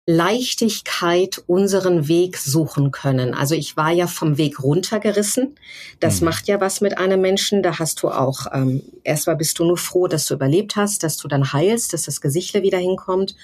Leichtigkeit 0.09 1.43
unseren 1.49 2.07
Weg 2.07 2.37
suchen 2.37 2.93
können. 2.93 3.35
Also 3.35 3.57
ich 3.57 3.77
war 3.77 3.91
ja 3.91 4.07
vom 4.07 4.39
Weg 4.39 4.63
runtergerissen. 4.63 5.57
Das 5.99 6.21
mhm. 6.21 6.27
macht 6.27 6.47
ja 6.47 6.61
was 6.61 6.81
mit 6.81 6.97
einem 6.97 7.21
Menschen. 7.21 7.61
Da 7.63 7.81
hast 7.81 8.03
du 8.03 8.11
auch, 8.11 8.47
ähm, 8.53 8.83
erstmal 9.03 9.35
bist 9.35 9.59
du 9.59 9.65
nur 9.65 9.77
froh, 9.77 10.07
dass 10.07 10.27
du 10.27 10.35
überlebt 10.35 10.77
hast, 10.77 11.03
dass 11.03 11.17
du 11.17 11.27
dann 11.27 11.53
heilst, 11.53 11.93
dass 11.93 12.05
das 12.05 12.21
Gesichtle 12.21 12.63
wieder 12.63 12.79
hinkommt. 12.79 13.35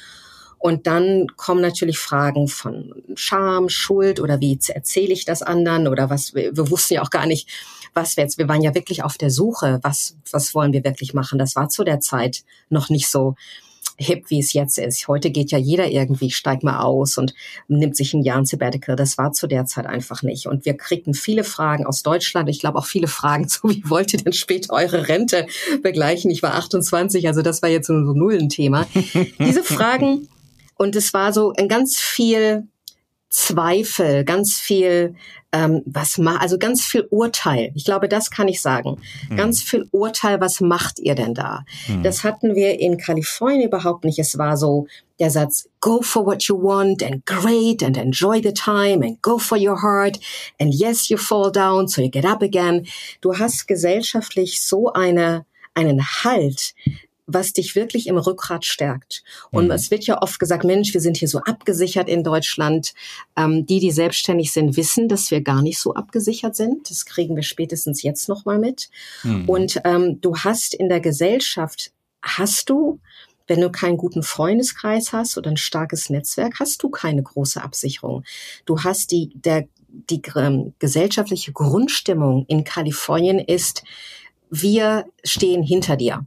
Und 0.63 0.87
dann 0.87 1.27
kommen 1.37 1.61
natürlich 1.61 1.99
Fragen 1.99 2.47
von 2.47 2.95
Scham, 3.17 3.69
Schuld 3.69 4.21
oder 4.21 4.41
wie 4.41 4.57
erzähle 4.69 5.13
ich 5.13 5.25
das 5.25 5.43
anderen 5.43 5.89
oder 5.89 6.11
was, 6.11 6.33
wir, 6.35 6.57
wir 6.57 6.71
wussten 6.71 6.95
ja 6.95 7.03
auch 7.03 7.11
gar 7.11 7.27
nicht, 7.27 7.49
was 7.95 8.17
wir 8.17 8.23
jetzt, 8.23 8.39
wir 8.39 8.47
waren 8.47 8.63
ja 8.63 8.73
wirklich 8.73 9.03
auf 9.03 9.19
der 9.19 9.31
Suche, 9.31 9.81
was, 9.83 10.17
was 10.31 10.55
wollen 10.55 10.73
wir 10.73 10.85
wirklich 10.85 11.13
machen. 11.13 11.41
Das 11.41 11.57
war 11.57 11.69
zu 11.69 11.83
der 11.83 11.99
Zeit 11.99 12.45
noch 12.69 12.89
nicht 12.91 13.09
so 13.09 13.35
hip, 13.99 14.25
wie 14.29 14.41
es 14.41 14.53
jetzt 14.53 14.79
ist. 14.79 15.09
Heute 15.09 15.31
geht 15.31 15.51
ja 15.51 15.59
jeder 15.59 15.89
irgendwie, 15.89 16.31
steigt 16.31 16.63
mal 16.63 16.81
aus 16.81 17.19
und 17.19 17.35
nimmt 17.69 17.97
sich 17.97 18.15
ein 18.15 18.23
Jahr 18.23 18.39
ein 18.39 18.47
Sabbatical. 18.47 18.97
Das 18.97 19.19
war 19.19 19.33
zu 19.33 19.47
der 19.47 19.67
Zeit 19.67 19.87
einfach 19.87 20.23
nicht. 20.23 20.47
Und 20.47 20.65
wir 20.65 20.77
kriegten 20.77 21.15
viele 21.15 21.45
Fragen 21.45 21.87
aus 21.87 22.03
Deutschland. 22.03 22.49
Ich 22.49 22.61
glaube 22.61 22.79
auch 22.79 22.87
viele 22.87 23.09
Fragen 23.09 23.49
zu, 23.49 23.69
wie 23.69 23.83
wollt 23.89 24.13
ihr 24.13 24.21
denn 24.21 24.33
später 24.33 24.73
eure 24.73 25.09
Rente 25.09 25.47
begleichen? 25.83 26.31
Ich 26.31 26.43
war 26.43 26.55
28, 26.55 27.27
also 27.27 27.43
das 27.43 27.63
war 27.63 27.69
jetzt 27.69 27.87
so 27.87 27.93
ein 27.93 28.05
Nullenthema. 28.05 28.87
Diese 29.39 29.63
Fragen, 29.63 30.29
und 30.77 30.97
es 30.97 31.15
war 31.15 31.33
so 31.33 31.53
ein 31.57 31.69
ganz 31.69 31.99
viel 32.01 32.67
Zweifel, 33.33 34.25
ganz 34.25 34.59
viel 34.59 35.15
ähm, 35.53 35.83
was 35.85 36.17
ma 36.17 36.39
also 36.39 36.59
ganz 36.59 36.83
viel 36.83 37.07
Urteil. 37.11 37.73
Ich 37.75 37.85
glaube, 37.85 38.09
das 38.09 38.31
kann 38.31 38.49
ich 38.49 38.63
sagen. 38.63 39.01
Hm. 39.29 39.37
Ganz 39.37 39.63
viel 39.63 39.87
Urteil, 39.93 40.41
was 40.41 40.61
macht 40.61 40.99
ihr 40.99 41.15
denn 41.15 41.35
da? 41.35 41.65
Hm. 41.87 42.03
Das 42.03 42.25
hatten 42.25 42.55
wir 42.55 42.81
in 42.81 42.97
Kalifornien 42.97 43.69
überhaupt 43.69 44.05
nicht. 44.05 44.19
Es 44.19 44.39
war 44.39 44.57
so 44.57 44.87
der 45.21 45.31
Satz, 45.31 45.69
go 45.81 46.01
for 46.01 46.25
what 46.25 46.45
you 46.45 46.57
want 46.61 47.03
and 47.03 47.25
great 47.27 47.83
and 47.83 47.97
enjoy 47.99 48.41
the 48.43 48.53
time 48.53 49.05
and 49.05 49.21
go 49.21 49.39
for 49.39 49.59
your 49.59 49.83
heart 49.83 50.19
and 50.59 50.75
yes, 50.75 51.11
you 51.11 51.19
fall 51.19 51.53
down, 51.53 51.87
so 51.87 52.01
you 52.01 52.11
get 52.11 52.25
up 52.25 52.43
again. 52.43 52.87
Du 53.21 53.39
hast 53.39 53.69
gesellschaftlich 53.69 54.63
so 54.63 54.93
eine 54.93 55.45
einen 55.75 56.03
Halt, 56.03 56.75
was 57.27 57.53
dich 57.53 57.75
wirklich 57.75 58.07
im 58.07 58.17
Rückgrat 58.19 58.65
stärkt. 58.65 59.23
Und 59.51 59.67
mhm. 59.67 59.71
es 59.71 59.91
wird 59.91 60.05
ja 60.05 60.21
oft 60.21 60.39
gesagt, 60.39 60.65
Mensch, 60.65 60.93
wir 60.93 61.01
sind 61.01 61.17
hier 61.17 61.29
so 61.29 61.39
abgesichert 61.39 62.09
in 62.09 62.25
Deutschland. 62.25 62.95
Ähm, 63.37 63.65
die, 63.67 63.79
die 63.79 63.91
selbstständig 63.91 64.53
sind, 64.53 64.77
wissen, 64.77 65.09
dass 65.09 65.31
wir 65.31 65.41
gar 65.41 65.63
nicht 65.63 65.79
so 65.79 65.95
abgesichert 65.95 66.57
sind. 66.57 66.91
Das 66.91 67.07
kriegen 67.07 67.37
wir 67.37 67.43
spätestens 67.43 68.03
jetzt 68.03 68.29
nochmal 68.29 68.59
mit. 68.59 68.91
Mhm. 69.23 69.49
Und 69.49 69.81
ähm, 69.85 70.21
du 70.21 70.37
hast 70.37 70.75
in 70.75 70.89
der 70.89 71.01
Gesellschaft, 71.01 71.93
hast 72.23 72.71
du, 72.71 72.99
wenn 73.47 73.61
du 73.61 73.71
keinen 73.71 73.97
guten 73.97 74.23
Freundeskreis 74.23 75.13
hast 75.13 75.39
oder 75.39 75.51
ein 75.51 75.57
starkes 75.57 76.11
Netzwerk, 76.11 76.59
hast 76.59 76.83
du 76.83 76.91
keine 76.91 77.23
große 77.23 77.63
Absicherung. 77.63 78.25
Du 78.65 78.81
hast 78.81 79.13
die, 79.13 79.31
der, 79.35 79.67
die 79.89 80.23
ähm, 80.37 80.75
gesellschaftliche 80.79 81.53
Grundstimmung 81.53 82.47
in 82.49 82.65
Kalifornien 82.65 83.39
ist, 83.39 83.85
wir 84.51 85.07
stehen 85.25 85.63
hinter 85.63 85.97
dir. 85.97 86.27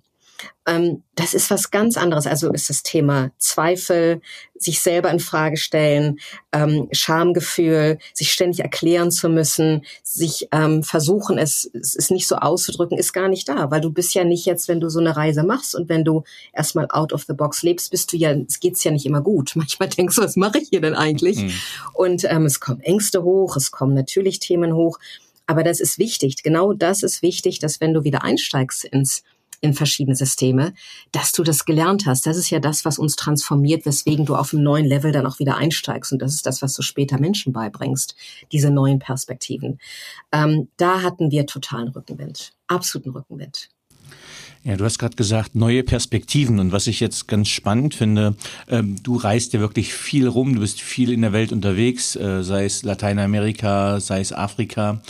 Ähm, 0.67 1.03
das 1.13 1.33
ist 1.33 1.51
was 1.51 1.69
ganz 1.69 1.95
anderes. 1.95 2.25
Also 2.25 2.51
ist 2.51 2.69
das 2.69 2.81
Thema 2.81 3.31
Zweifel, 3.37 4.21
sich 4.55 4.81
selber 4.81 5.11
in 5.11 5.19
Frage 5.19 5.57
stellen, 5.57 6.19
ähm, 6.51 6.87
Schamgefühl, 6.91 7.99
sich 8.13 8.31
ständig 8.31 8.61
erklären 8.61 9.11
zu 9.11 9.29
müssen, 9.29 9.85
sich 10.03 10.47
ähm, 10.51 10.81
versuchen, 10.81 11.37
es, 11.37 11.69
es 11.73 11.93
ist 11.93 12.09
nicht 12.09 12.27
so 12.27 12.37
auszudrücken, 12.37 12.97
ist 12.97 13.13
gar 13.13 13.27
nicht 13.27 13.47
da, 13.47 13.69
weil 13.69 13.81
du 13.81 13.91
bist 13.91 14.15
ja 14.15 14.23
nicht 14.23 14.45
jetzt, 14.45 14.67
wenn 14.67 14.79
du 14.79 14.89
so 14.89 14.99
eine 14.99 15.15
Reise 15.15 15.43
machst 15.43 15.75
und 15.75 15.87
wenn 15.87 16.03
du 16.03 16.23
erstmal 16.51 16.87
out 16.89 17.13
of 17.13 17.25
the 17.27 17.33
box 17.33 17.61
lebst, 17.61 17.91
bist 17.91 18.11
du 18.11 18.17
ja, 18.17 18.31
es 18.31 18.59
geht's 18.59 18.83
ja 18.83 18.91
nicht 18.91 19.05
immer 19.05 19.21
gut. 19.21 19.51
Manchmal 19.55 19.89
denkst 19.89 20.15
du, 20.15 20.23
was 20.23 20.35
mache 20.35 20.59
ich 20.59 20.69
hier 20.69 20.81
denn 20.81 20.95
eigentlich? 20.95 21.37
Mhm. 21.37 21.51
Und 21.93 22.23
ähm, 22.25 22.45
es 22.45 22.59
kommen 22.59 22.81
Ängste 22.81 23.23
hoch, 23.23 23.55
es 23.55 23.71
kommen 23.71 23.93
natürlich 23.93 24.39
Themen 24.39 24.73
hoch. 24.73 24.97
Aber 25.47 25.63
das 25.63 25.79
ist 25.79 25.99
wichtig. 25.99 26.41
Genau 26.41 26.73
das 26.73 27.03
ist 27.03 27.21
wichtig, 27.21 27.59
dass 27.59 27.79
wenn 27.79 27.93
du 27.93 28.03
wieder 28.03 28.23
einsteigst 28.23 28.85
ins 28.85 29.23
in 29.65 29.73
verschiedene 29.73 30.15
Systeme, 30.15 30.73
dass 31.11 31.31
du 31.31 31.43
das 31.43 31.65
gelernt 31.65 32.05
hast. 32.05 32.25
Das 32.25 32.37
ist 32.37 32.49
ja 32.49 32.59
das, 32.59 32.85
was 32.85 32.97
uns 32.97 33.15
transformiert, 33.15 33.85
weswegen 33.85 34.25
du 34.25 34.35
auf 34.35 34.53
einem 34.53 34.63
neuen 34.63 34.85
Level 34.85 35.11
dann 35.11 35.27
auch 35.27 35.39
wieder 35.39 35.57
einsteigst. 35.57 36.11
Und 36.13 36.21
das 36.21 36.33
ist 36.33 36.45
das, 36.45 36.61
was 36.61 36.73
du 36.73 36.81
später 36.81 37.19
Menschen 37.19 37.51
beibringst, 37.51 38.15
diese 38.51 38.71
neuen 38.71 38.99
Perspektiven. 38.99 39.79
Ähm, 40.31 40.69
da 40.77 41.01
hatten 41.01 41.31
wir 41.31 41.45
totalen 41.45 41.89
Rückenwind, 41.89 42.53
absoluten 42.67 43.09
Rückenwind. 43.09 43.69
Ja, 44.67 44.75
du 44.77 44.83
hast 44.83 44.97
gerade 44.97 45.15
gesagt, 45.15 45.53
neue 45.53 45.83
Perspektiven. 45.83 46.57
Und 46.59 46.71
was 46.71 46.87
ich 46.87 46.99
jetzt 46.99 47.27
ganz 47.27 47.49
spannend 47.49 47.93
finde, 47.93 48.35
ähm, 48.67 48.95
du 49.03 49.15
reist 49.15 49.53
ja 49.53 49.59
wirklich 49.59 49.93
viel 49.93 50.27
rum, 50.27 50.55
du 50.55 50.61
bist 50.61 50.81
viel 50.81 51.11
in 51.11 51.21
der 51.21 51.33
Welt 51.33 51.51
unterwegs, 51.51 52.15
äh, 52.15 52.41
sei 52.41 52.65
es 52.65 52.81
Lateinamerika, 52.81 53.99
sei 53.99 54.21
es 54.21 54.33
Afrika. 54.33 55.03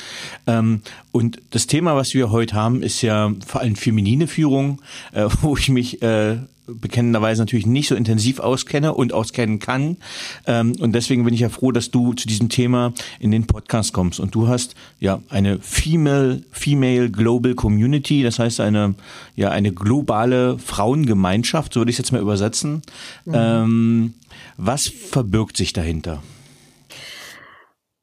Ähm, 0.45 0.81
und 1.13 1.41
das 1.51 1.67
Thema, 1.67 1.95
was 1.95 2.13
wir 2.13 2.31
heute 2.31 2.53
haben, 2.53 2.83
ist 2.83 3.01
ja 3.01 3.31
vor 3.47 3.61
allem 3.61 3.77
feminine 3.77 4.27
Führung, 4.27 4.81
äh, 5.13 5.29
wo 5.41 5.55
ich 5.55 5.69
mich 5.69 6.01
äh, 6.01 6.35
bekennenderweise 6.67 7.41
natürlich 7.41 7.65
nicht 7.65 7.87
so 7.87 7.95
intensiv 7.95 8.39
auskenne 8.39 8.93
und 8.93 9.13
auskennen 9.13 9.59
kann. 9.59 9.97
Ähm, 10.45 10.73
und 10.79 10.93
deswegen 10.93 11.23
bin 11.23 11.33
ich 11.33 11.41
ja 11.41 11.49
froh, 11.49 11.71
dass 11.71 11.91
du 11.91 12.13
zu 12.13 12.27
diesem 12.27 12.49
Thema 12.49 12.93
in 13.19 13.31
den 13.31 13.47
Podcast 13.47 13.93
kommst. 13.93 14.19
Und 14.19 14.35
du 14.35 14.47
hast 14.47 14.75
ja 14.99 15.21
eine 15.29 15.59
Female, 15.59 16.41
Female 16.51 17.09
Global 17.09 17.55
Community, 17.55 18.23
das 18.23 18.39
heißt 18.39 18.59
eine, 18.59 18.95
ja, 19.35 19.49
eine 19.49 19.71
globale 19.71 20.57
Frauengemeinschaft, 20.59 21.73
so 21.73 21.81
würde 21.81 21.91
ich 21.91 21.95
es 21.95 21.99
jetzt 21.99 22.11
mal 22.11 22.21
übersetzen. 22.21 22.81
Mhm. 23.25 23.33
Ähm, 23.35 24.13
was 24.57 24.87
verbirgt 24.87 25.57
sich 25.57 25.73
dahinter? 25.73 26.21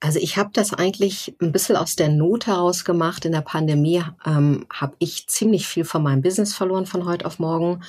Also 0.03 0.19
ich 0.19 0.37
habe 0.37 0.51
das 0.53 0.75
eigentlich 0.75 1.37
ein 1.41 1.53
bisschen 1.53 1.77
aus 1.77 1.95
der 1.95 2.09
Not 2.09 2.49
heraus 2.49 2.85
gemacht. 2.85 3.25
In 3.25 3.31
der 3.31 3.41
Pandemie 3.41 4.03
ähm, 4.27 4.67
habe 4.69 4.95
ich 4.99 5.29
ziemlich 5.29 5.69
viel 5.69 5.85
von 5.85 6.03
meinem 6.03 6.23
Business 6.23 6.55
verloren 6.55 6.87
von 6.87 7.05
heute 7.05 7.25
auf 7.25 7.39
morgen 7.39 7.83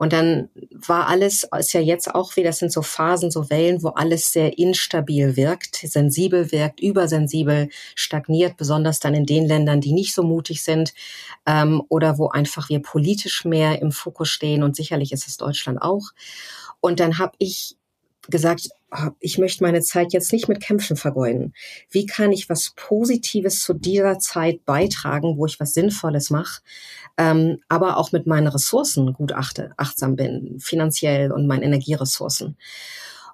und 0.00 0.14
dann 0.14 0.48
war 0.72 1.08
alles, 1.08 1.46
ist 1.58 1.74
ja 1.74 1.80
jetzt 1.82 2.14
auch 2.14 2.34
wieder, 2.34 2.48
das 2.48 2.58
sind 2.58 2.72
so 2.72 2.80
Phasen, 2.80 3.30
so 3.30 3.50
Wellen, 3.50 3.82
wo 3.82 3.88
alles 3.88 4.32
sehr 4.32 4.56
instabil 4.56 5.36
wirkt, 5.36 5.76
sensibel 5.76 6.52
wirkt, 6.52 6.80
übersensibel, 6.80 7.68
stagniert, 7.94 8.56
besonders 8.56 8.98
dann 8.98 9.12
in 9.12 9.26
den 9.26 9.46
Ländern, 9.46 9.82
die 9.82 9.92
nicht 9.92 10.14
so 10.14 10.22
mutig 10.22 10.64
sind 10.64 10.94
ähm, 11.44 11.82
oder 11.90 12.16
wo 12.16 12.30
einfach 12.30 12.70
wir 12.70 12.80
politisch 12.80 13.44
mehr 13.44 13.82
im 13.82 13.92
Fokus 13.92 14.30
stehen 14.30 14.62
und 14.62 14.74
sicherlich 14.74 15.12
ist 15.12 15.28
es 15.28 15.36
Deutschland 15.36 15.82
auch. 15.82 16.12
Und 16.80 16.98
dann 16.98 17.18
habe 17.18 17.32
ich 17.36 17.76
gesagt, 18.30 18.68
ich 19.20 19.38
möchte 19.38 19.62
meine 19.62 19.82
Zeit 19.82 20.12
jetzt 20.12 20.32
nicht 20.32 20.48
mit 20.48 20.60
Kämpfen 20.60 20.96
vergeuden. 20.96 21.52
Wie 21.90 22.06
kann 22.06 22.32
ich 22.32 22.48
was 22.48 22.72
Positives 22.74 23.62
zu 23.62 23.74
dieser 23.74 24.18
Zeit 24.18 24.64
beitragen, 24.64 25.36
wo 25.36 25.46
ich 25.46 25.60
was 25.60 25.74
Sinnvolles 25.74 26.30
mache, 26.30 26.60
ähm, 27.16 27.58
aber 27.68 27.96
auch 27.96 28.12
mit 28.12 28.26
meinen 28.26 28.48
Ressourcen 28.48 29.12
gut 29.12 29.32
achte, 29.32 29.72
achtsam 29.76 30.16
bin, 30.16 30.58
finanziell 30.58 31.32
und 31.32 31.46
meinen 31.46 31.62
Energieressourcen. 31.62 32.56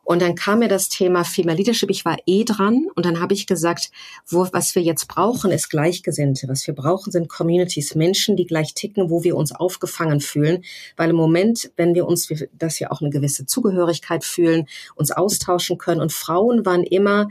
Und 0.07 0.23
dann 0.23 0.37
kam 0.37 0.61
mir 0.61 0.69
das 0.69 0.89
Thema 0.89 1.25
Female 1.25 1.57
Leadership. 1.57 1.91
Ich 1.91 2.05
war 2.05 2.17
eh 2.27 2.45
dran 2.45 2.87
und 2.95 3.05
dann 3.05 3.19
habe 3.19 3.35
ich 3.35 3.49
gesagt, 3.49 3.91
wo, 4.29 4.47
was 4.53 4.77
wir 4.77 4.83
jetzt 4.83 5.09
brauchen, 5.09 5.51
ist 5.51 5.69
Gleichgesinnte. 5.69 6.47
Was 6.47 6.65
wir 6.69 6.75
brauchen, 6.75 7.11
sind 7.11 7.29
Communities, 7.29 7.97
Menschen, 7.97 8.37
die 8.37 8.47
gleich 8.47 8.73
ticken, 8.75 9.11
wo 9.11 9.25
wir 9.25 9.37
uns 9.37 9.51
aufgefangen 9.51 10.21
fühlen. 10.21 10.63
Weil 10.97 11.11
im 11.11 11.17
Moment, 11.17 11.73
wenn 11.77 11.97
wir 11.97 12.07
uns, 12.07 12.33
dass 12.53 12.79
wir 12.79 12.93
auch 12.93 13.01
eine 13.01 13.11
gewisse 13.11 13.47
Zugehörigkeit 13.47 14.25
fühlen, 14.25 14.69
uns 14.95 15.11
austauschen 15.11 15.77
können. 15.77 16.01
Und 16.01 16.13
Frauen 16.13 16.65
waren 16.65 16.85
immer 16.85 17.29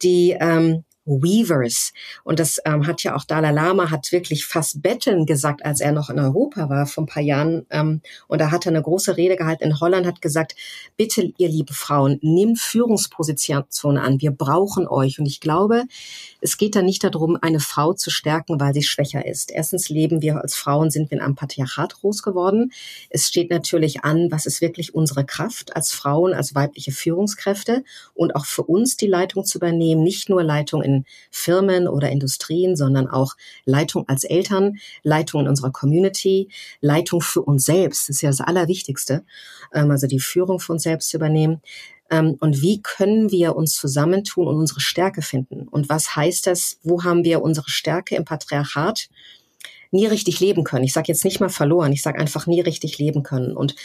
die 0.00 0.36
ähm, 0.38 0.84
Weavers. 1.06 1.92
Und 2.22 2.38
das 2.38 2.60
ähm, 2.64 2.86
hat 2.86 3.02
ja 3.02 3.14
auch 3.14 3.24
Dalai 3.24 3.52
Lama 3.52 3.90
hat 3.90 4.10
wirklich 4.12 4.46
fast 4.46 4.82
betteln 4.82 5.26
gesagt, 5.26 5.64
als 5.64 5.80
er 5.80 5.92
noch 5.92 6.10
in 6.10 6.18
Europa 6.18 6.68
war 6.68 6.86
vor 6.86 7.04
ein 7.04 7.06
paar 7.06 7.22
Jahren. 7.22 7.66
Ähm, 7.70 8.00
und 8.26 8.40
da 8.40 8.50
hat 8.50 8.66
er 8.66 8.70
eine 8.70 8.82
große 8.82 9.16
Rede 9.16 9.36
gehalten 9.36 9.64
in 9.64 9.80
Holland, 9.80 10.06
hat 10.06 10.22
gesagt, 10.22 10.54
bitte 10.96 11.32
ihr 11.36 11.48
liebe 11.48 11.74
Frauen, 11.74 12.18
nehmt 12.22 12.58
Führungspositionen 12.58 13.98
an. 13.98 14.20
Wir 14.20 14.30
brauchen 14.30 14.88
euch. 14.88 15.18
Und 15.18 15.26
ich 15.26 15.40
glaube, 15.40 15.84
es 16.40 16.56
geht 16.56 16.76
da 16.76 16.82
nicht 16.82 17.04
darum, 17.04 17.38
eine 17.40 17.60
Frau 17.60 17.92
zu 17.92 18.10
stärken, 18.10 18.58
weil 18.60 18.74
sie 18.74 18.82
schwächer 18.82 19.26
ist. 19.26 19.50
Erstens 19.50 19.88
leben 19.88 20.22
wir 20.22 20.40
als 20.40 20.54
Frauen, 20.54 20.90
sind 20.90 21.10
wir 21.10 21.18
in 21.18 21.24
einem 21.24 21.34
Patriarchat 21.34 21.94
groß 21.94 22.22
geworden. 22.22 22.72
Es 23.10 23.26
steht 23.26 23.50
natürlich 23.50 24.04
an, 24.04 24.30
was 24.30 24.46
ist 24.46 24.60
wirklich 24.60 24.94
unsere 24.94 25.24
Kraft 25.24 25.76
als 25.76 25.92
Frauen, 25.92 26.32
als 26.32 26.54
weibliche 26.54 26.92
Führungskräfte 26.92 27.84
und 28.14 28.34
auch 28.36 28.46
für 28.46 28.62
uns 28.62 28.96
die 28.96 29.06
Leitung 29.06 29.44
zu 29.44 29.58
übernehmen, 29.58 30.02
nicht 30.02 30.28
nur 30.28 30.42
Leitung 30.42 30.82
in 30.82 30.93
Firmen 31.30 31.88
oder 31.88 32.10
Industrien, 32.10 32.76
sondern 32.76 33.08
auch 33.08 33.34
Leitung 33.64 34.08
als 34.08 34.24
Eltern, 34.24 34.76
Leitung 35.02 35.42
in 35.42 35.48
unserer 35.48 35.72
Community, 35.72 36.48
Leitung 36.80 37.20
für 37.20 37.42
uns 37.42 37.64
selbst. 37.64 38.08
Das 38.08 38.16
ist 38.16 38.22
ja 38.22 38.30
das 38.30 38.40
Allerwichtigste. 38.40 39.24
Ähm, 39.72 39.90
also 39.90 40.06
die 40.06 40.20
Führung 40.20 40.60
für 40.60 40.72
uns 40.72 40.84
selbst 40.84 41.10
zu 41.10 41.16
übernehmen. 41.16 41.60
Ähm, 42.10 42.36
und 42.40 42.62
wie 42.62 42.82
können 42.82 43.30
wir 43.30 43.56
uns 43.56 43.74
zusammentun 43.74 44.46
und 44.46 44.56
unsere 44.56 44.80
Stärke 44.80 45.22
finden? 45.22 45.68
Und 45.68 45.88
was 45.88 46.14
heißt 46.14 46.46
das? 46.46 46.78
Wo 46.82 47.02
haben 47.02 47.24
wir 47.24 47.42
unsere 47.42 47.68
Stärke 47.68 48.14
im 48.16 48.24
Patriarchat? 48.24 49.08
nie 49.94 50.06
richtig 50.06 50.40
leben 50.40 50.64
können. 50.64 50.84
Ich 50.84 50.92
sage 50.92 51.06
jetzt 51.08 51.24
nicht 51.24 51.38
mal 51.40 51.48
verloren, 51.48 51.92
ich 51.92 52.02
sage 52.02 52.18
einfach 52.18 52.46
nie 52.48 52.60
richtig 52.60 52.98
leben 52.98 53.22
können. 53.22 53.56
Und 53.56 53.76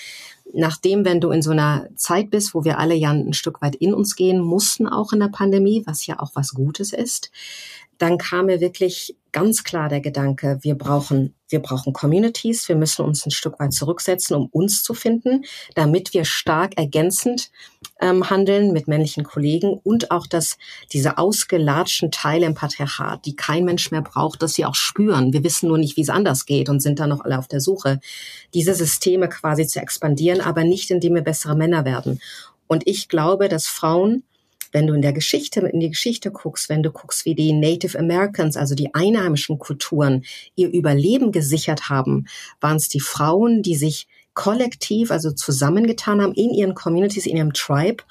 nachdem, 0.53 1.05
wenn 1.05 1.21
du 1.21 1.31
in 1.31 1.41
so 1.41 1.51
einer 1.51 1.87
Zeit 1.95 2.29
bist, 2.31 2.53
wo 2.53 2.63
wir 2.63 2.79
alle 2.79 2.95
ja 2.95 3.11
ein 3.11 3.33
Stück 3.33 3.61
weit 3.61 3.75
in 3.75 3.93
uns 3.93 4.15
gehen 4.15 4.39
mussten, 4.39 4.87
auch 4.87 5.13
in 5.13 5.19
der 5.19 5.27
Pandemie, 5.27 5.83
was 5.85 6.05
ja 6.05 6.19
auch 6.19 6.31
was 6.35 6.53
Gutes 6.53 6.93
ist, 6.93 7.31
dann 7.97 8.17
kam 8.17 8.47
mir 8.47 8.61
wirklich 8.61 9.15
ganz 9.31 9.63
klar 9.63 9.89
der 9.89 10.01
Gedanke, 10.01 10.59
wir 10.61 10.75
brauchen, 10.75 11.35
wir 11.49 11.59
brauchen 11.59 11.93
Communities, 11.93 12.67
wir 12.69 12.75
müssen 12.75 13.03
uns 13.03 13.25
ein 13.25 13.31
Stück 13.31 13.59
weit 13.59 13.73
zurücksetzen, 13.73 14.35
um 14.35 14.47
uns 14.47 14.83
zu 14.83 14.93
finden, 14.93 15.45
damit 15.75 16.13
wir 16.13 16.25
stark 16.25 16.77
ergänzend 16.77 17.51
ähm, 18.01 18.29
handeln 18.29 18.71
mit 18.71 18.87
männlichen 18.87 19.23
Kollegen 19.23 19.79
und 19.83 20.11
auch, 20.11 20.27
dass 20.27 20.57
diese 20.93 21.17
ausgelatschten 21.17 22.11
Teile 22.11 22.45
im 22.45 22.55
Patriarchat, 22.55 23.25
die 23.25 23.35
kein 23.35 23.65
Mensch 23.65 23.91
mehr 23.91 24.01
braucht, 24.01 24.41
dass 24.41 24.53
sie 24.53 24.65
auch 24.65 24.75
spüren. 24.75 25.33
Wir 25.33 25.43
wissen 25.43 25.67
nur 25.67 25.77
nicht, 25.77 25.97
wie 25.97 26.01
es 26.01 26.09
anders 26.09 26.45
geht 26.45 26.69
und 26.69 26.81
sind 26.81 26.99
da 26.99 27.07
noch 27.07 27.21
alle 27.21 27.39
auf 27.39 27.47
der 27.47 27.61
Suche, 27.61 27.99
diese 28.53 28.73
Systeme 28.73 29.29
quasi 29.29 29.67
zu 29.67 29.79
expandieren, 29.79 30.41
aber 30.41 30.63
nicht, 30.63 30.91
indem 30.91 31.15
wir 31.15 31.23
bessere 31.23 31.55
Männer 31.55 31.85
werden. 31.85 32.19
Und 32.67 32.87
ich 32.87 33.09
glaube, 33.09 33.49
dass 33.49 33.65
Frauen 33.65 34.23
wenn 34.71 34.87
du 34.87 34.93
in 34.93 35.01
der 35.01 35.13
Geschichte, 35.13 35.61
in 35.61 35.79
die 35.79 35.89
Geschichte 35.89 36.31
guckst, 36.31 36.69
wenn 36.69 36.83
du 36.83 36.91
guckst, 36.91 37.25
wie 37.25 37.35
die 37.35 37.53
Native 37.53 37.97
Americans, 37.97 38.57
also 38.57 38.75
die 38.75 38.93
einheimischen 38.93 39.59
Kulturen, 39.59 40.23
ihr 40.55 40.69
Überleben 40.69 41.31
gesichert 41.31 41.89
haben, 41.89 42.27
waren 42.61 42.77
es 42.77 42.89
die 42.89 42.99
Frauen, 42.99 43.61
die 43.61 43.75
sich 43.75 44.07
kollektiv, 44.33 45.11
also 45.11 45.31
zusammengetan 45.31 46.21
haben 46.21 46.33
in 46.33 46.51
ihren 46.51 46.75
Communities, 46.75 47.25
in 47.25 47.37
ihrem 47.37 47.53
Tribe, 47.53 48.03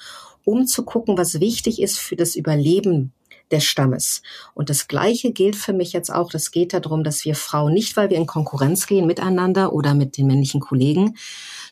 um 0.44 0.66
zu 0.66 0.84
gucken, 0.84 1.16
was 1.16 1.40
wichtig 1.40 1.80
ist 1.80 1.98
für 1.98 2.16
das 2.16 2.36
Überleben 2.36 3.12
des 3.50 3.64
Stammes. 3.64 4.22
Und 4.54 4.70
das 4.70 4.88
Gleiche 4.88 5.32
gilt 5.32 5.56
für 5.56 5.72
mich 5.72 5.92
jetzt 5.92 6.12
auch. 6.12 6.30
Das 6.30 6.50
geht 6.50 6.72
darum, 6.72 7.04
dass 7.04 7.24
wir 7.24 7.34
Frauen 7.34 7.72
nicht, 7.72 7.96
weil 7.96 8.10
wir 8.10 8.16
in 8.16 8.26
Konkurrenz 8.26 8.86
gehen 8.86 9.06
miteinander 9.06 9.72
oder 9.72 9.94
mit 9.94 10.16
den 10.16 10.26
männlichen 10.26 10.60
Kollegen, 10.60 11.16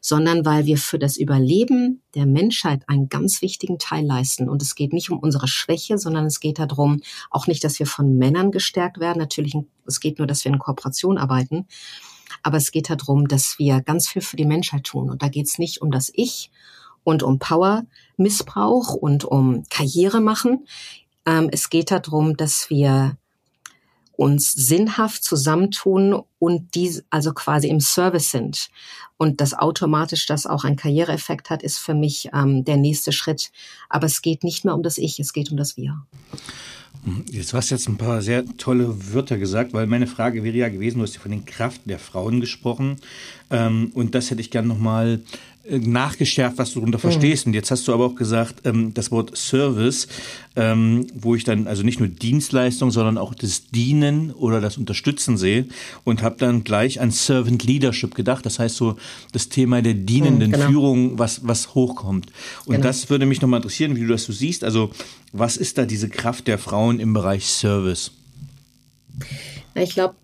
sondern 0.00 0.44
weil 0.44 0.66
wir 0.66 0.78
für 0.78 0.98
das 0.98 1.16
Überleben 1.16 2.02
der 2.14 2.26
Menschheit 2.26 2.82
einen 2.88 3.08
ganz 3.08 3.42
wichtigen 3.42 3.78
Teil 3.78 4.04
leisten. 4.04 4.48
Und 4.48 4.62
es 4.62 4.74
geht 4.74 4.92
nicht 4.92 5.10
um 5.10 5.18
unsere 5.18 5.48
Schwäche, 5.48 5.98
sondern 5.98 6.26
es 6.26 6.40
geht 6.40 6.58
darum, 6.58 7.00
auch 7.30 7.46
nicht, 7.46 7.64
dass 7.64 7.78
wir 7.78 7.86
von 7.86 8.16
Männern 8.16 8.50
gestärkt 8.50 8.98
werden. 9.00 9.18
Natürlich, 9.18 9.54
es 9.86 10.00
geht 10.00 10.18
nur, 10.18 10.26
dass 10.26 10.44
wir 10.44 10.52
in 10.52 10.58
Kooperation 10.58 11.18
arbeiten. 11.18 11.66
Aber 12.42 12.56
es 12.56 12.70
geht 12.70 12.90
darum, 12.90 13.28
dass 13.28 13.58
wir 13.58 13.80
ganz 13.80 14.08
viel 14.08 14.22
für 14.22 14.36
die 14.36 14.44
Menschheit 14.44 14.84
tun. 14.84 15.10
Und 15.10 15.22
da 15.22 15.28
geht 15.28 15.46
es 15.46 15.58
nicht 15.58 15.82
um 15.82 15.90
das 15.90 16.10
Ich 16.14 16.50
und 17.04 17.22
um 17.22 17.38
Power-Missbrauch 17.38 18.94
und 18.94 19.24
um 19.24 19.62
Karriere 19.70 20.20
machen. 20.20 20.66
Ähm, 21.24 21.48
es 21.52 21.70
geht 21.70 21.90
darum, 21.90 22.36
dass 22.36 22.68
wir 22.70 23.16
uns 24.16 24.52
sinnhaft 24.52 25.22
zusammentun 25.22 26.22
und 26.38 26.74
die 26.74 27.00
also 27.10 27.32
quasi 27.32 27.68
im 27.68 27.80
Service 27.80 28.30
sind. 28.30 28.68
Und 29.16 29.40
das 29.40 29.54
automatisch 29.54 30.26
das 30.26 30.46
auch 30.46 30.64
einen 30.64 30.76
Karriereeffekt 30.76 31.50
hat, 31.50 31.62
ist 31.62 31.78
für 31.78 31.94
mich 31.94 32.28
ähm, 32.34 32.64
der 32.64 32.76
nächste 32.76 33.12
Schritt. 33.12 33.50
Aber 33.88 34.06
es 34.06 34.20
geht 34.20 34.44
nicht 34.44 34.64
mehr 34.64 34.74
um 34.74 34.82
das 34.82 34.98
Ich, 34.98 35.18
es 35.18 35.32
geht 35.32 35.50
um 35.50 35.56
das 35.56 35.76
Wir. 35.76 36.02
Jetzt 37.30 37.54
hast 37.54 37.70
du 37.70 37.76
jetzt 37.76 37.88
ein 37.88 37.98
paar 37.98 38.20
sehr 38.20 38.44
tolle 38.56 39.14
Wörter 39.14 39.38
gesagt, 39.38 39.72
weil 39.72 39.86
meine 39.86 40.08
Frage 40.08 40.42
wäre 40.42 40.56
ja 40.56 40.68
gewesen, 40.68 40.98
du 40.98 41.04
hast 41.04 41.14
ja 41.14 41.20
von 41.20 41.30
den 41.30 41.44
Kraften 41.44 41.88
der 41.88 42.00
Frauen 42.00 42.40
gesprochen. 42.40 42.96
Ähm, 43.50 43.92
und 43.94 44.14
das 44.14 44.30
hätte 44.30 44.40
ich 44.40 44.50
gern 44.50 44.66
nochmal 44.66 45.20
äh, 45.68 45.78
nachgeschärft, 45.78 46.58
was 46.58 46.72
du 46.72 46.80
darunter 46.80 46.98
verstehst. 46.98 47.46
Mhm. 47.46 47.50
Und 47.50 47.54
jetzt 47.54 47.70
hast 47.70 47.86
du 47.86 47.94
aber 47.94 48.06
auch 48.06 48.16
gesagt, 48.16 48.66
ähm, 48.66 48.92
das 48.92 49.12
Wort 49.12 49.36
Service, 49.36 50.08
ähm, 50.56 51.06
wo 51.14 51.36
ich 51.36 51.44
dann 51.44 51.68
also 51.68 51.84
nicht 51.84 52.00
nur 52.00 52.08
Dienstleistung, 52.08 52.90
sondern 52.90 53.18
auch 53.18 53.34
das 53.34 53.68
Dienen 53.68 54.32
oder 54.32 54.60
das 54.60 54.76
Unterstützen 54.76 55.36
sehe 55.36 55.66
und 56.02 56.22
habe 56.26 56.36
dann 56.38 56.62
gleich 56.64 57.00
an 57.00 57.10
Servant 57.10 57.64
Leadership 57.64 58.14
gedacht. 58.14 58.44
Das 58.44 58.58
heißt 58.58 58.76
so 58.76 58.96
das 59.32 59.48
Thema 59.48 59.80
der 59.80 59.94
dienenden 59.94 60.50
mhm, 60.50 60.52
genau. 60.52 60.66
Führung, 60.66 61.18
was, 61.18 61.46
was 61.46 61.74
hochkommt. 61.74 62.26
Und 62.66 62.74
genau. 62.74 62.86
das 62.86 63.08
würde 63.08 63.24
mich 63.24 63.40
nochmal 63.40 63.58
interessieren, 63.58 63.96
wie 63.96 64.02
du 64.02 64.08
das 64.08 64.24
so 64.24 64.32
siehst. 64.32 64.62
Also 64.62 64.90
was 65.32 65.56
ist 65.56 65.78
da 65.78 65.86
diese 65.86 66.10
Kraft 66.10 66.46
der 66.46 66.58
Frauen 66.58 67.00
im 67.00 67.14
Bereich 67.14 67.46
Service? 67.46 68.10
Ich 69.76 69.94
glaube, 69.94 70.14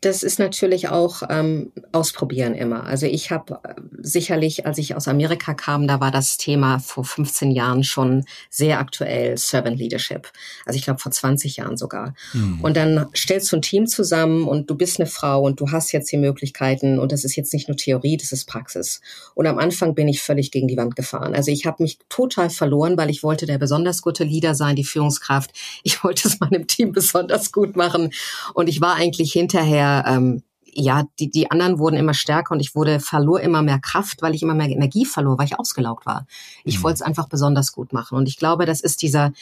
das 0.00 0.22
ist 0.22 0.38
natürlich 0.38 0.88
auch 0.88 1.22
ähm, 1.28 1.72
Ausprobieren 1.92 2.54
immer. 2.54 2.84
Also 2.84 3.06
ich 3.06 3.30
habe 3.30 3.60
äh, 3.64 3.74
sicherlich, 4.00 4.66
als 4.66 4.78
ich 4.78 4.94
aus 4.94 5.08
Amerika 5.08 5.54
kam, 5.54 5.86
da 5.86 6.00
war 6.00 6.10
das 6.10 6.36
Thema 6.36 6.78
vor 6.78 7.04
15 7.04 7.50
Jahren 7.50 7.84
schon 7.84 8.24
sehr 8.50 8.78
aktuell, 8.78 9.36
Servant 9.36 9.78
Leadership. 9.78 10.30
Also 10.64 10.78
ich 10.78 10.84
glaube 10.84 11.00
vor 11.00 11.12
20 11.12 11.56
Jahren 11.56 11.76
sogar. 11.76 12.14
Mhm. 12.32 12.60
Und 12.62 12.76
dann 12.76 13.06
stellst 13.16 13.52
du 13.52 13.56
ein 13.56 13.62
Team 13.62 13.86
zusammen 13.86 14.44
und 14.44 14.70
du 14.70 14.74
bist 14.74 15.00
eine 15.00 15.06
Frau 15.06 15.42
und 15.42 15.60
du 15.60 15.70
hast 15.70 15.92
jetzt 15.92 16.10
die 16.12 16.16
Möglichkeiten 16.16 16.98
und 16.98 17.12
das 17.12 17.24
ist 17.24 17.36
jetzt 17.36 17.52
nicht 17.52 17.68
nur 17.68 17.76
Theorie, 17.76 18.16
das 18.16 18.32
ist 18.32 18.46
Praxis. 18.46 19.00
Und 19.34 19.46
am 19.46 19.58
Anfang 19.58 19.94
bin 19.94 20.08
ich 20.08 20.22
völlig 20.22 20.50
gegen 20.50 20.68
die 20.68 20.76
Wand 20.76 20.96
gefahren. 20.96 21.34
Also 21.34 21.50
ich 21.50 21.66
habe 21.66 21.82
mich 21.82 21.98
total 22.08 22.50
verloren, 22.50 22.96
weil 22.96 23.10
ich 23.10 23.22
wollte 23.22 23.46
der 23.46 23.58
besonders 23.58 24.02
gute 24.02 24.24
Leader 24.24 24.54
sein, 24.54 24.76
die 24.76 24.84
Führungskraft. 24.84 25.50
Ich 25.84 26.02
wollte 26.04 26.28
es 26.28 26.40
meinem 26.40 26.66
Team 26.66 26.92
besonders 26.92 27.52
gut 27.52 27.76
machen 27.76 28.12
und 28.54 28.68
ich 28.68 28.80
war 28.80 28.91
war 28.92 28.98
eigentlich 28.98 29.32
hinterher 29.32 30.04
ähm, 30.06 30.42
ja, 30.74 31.04
die, 31.18 31.30
die 31.30 31.50
anderen 31.50 31.78
wurden 31.78 31.96
immer 31.96 32.14
stärker 32.14 32.52
und 32.52 32.60
ich 32.60 32.74
wurde, 32.74 33.00
verlor 33.00 33.40
immer 33.40 33.62
mehr 33.62 33.78
Kraft, 33.78 34.22
weil 34.22 34.34
ich 34.34 34.42
immer 34.42 34.54
mehr 34.54 34.68
Energie 34.68 35.04
verlor, 35.04 35.38
weil 35.38 35.46
ich 35.46 35.58
ausgelaugt 35.58 36.06
war. 36.06 36.26
Ich 36.64 36.78
mhm. 36.78 36.84
wollte 36.84 36.94
es 36.94 37.02
einfach 37.02 37.28
besonders 37.28 37.72
gut 37.72 37.92
machen. 37.92 38.16
Und 38.16 38.26
ich 38.26 38.38
glaube, 38.38 38.64
das 38.64 38.80
ist 38.80 39.02
dieser, 39.02 39.32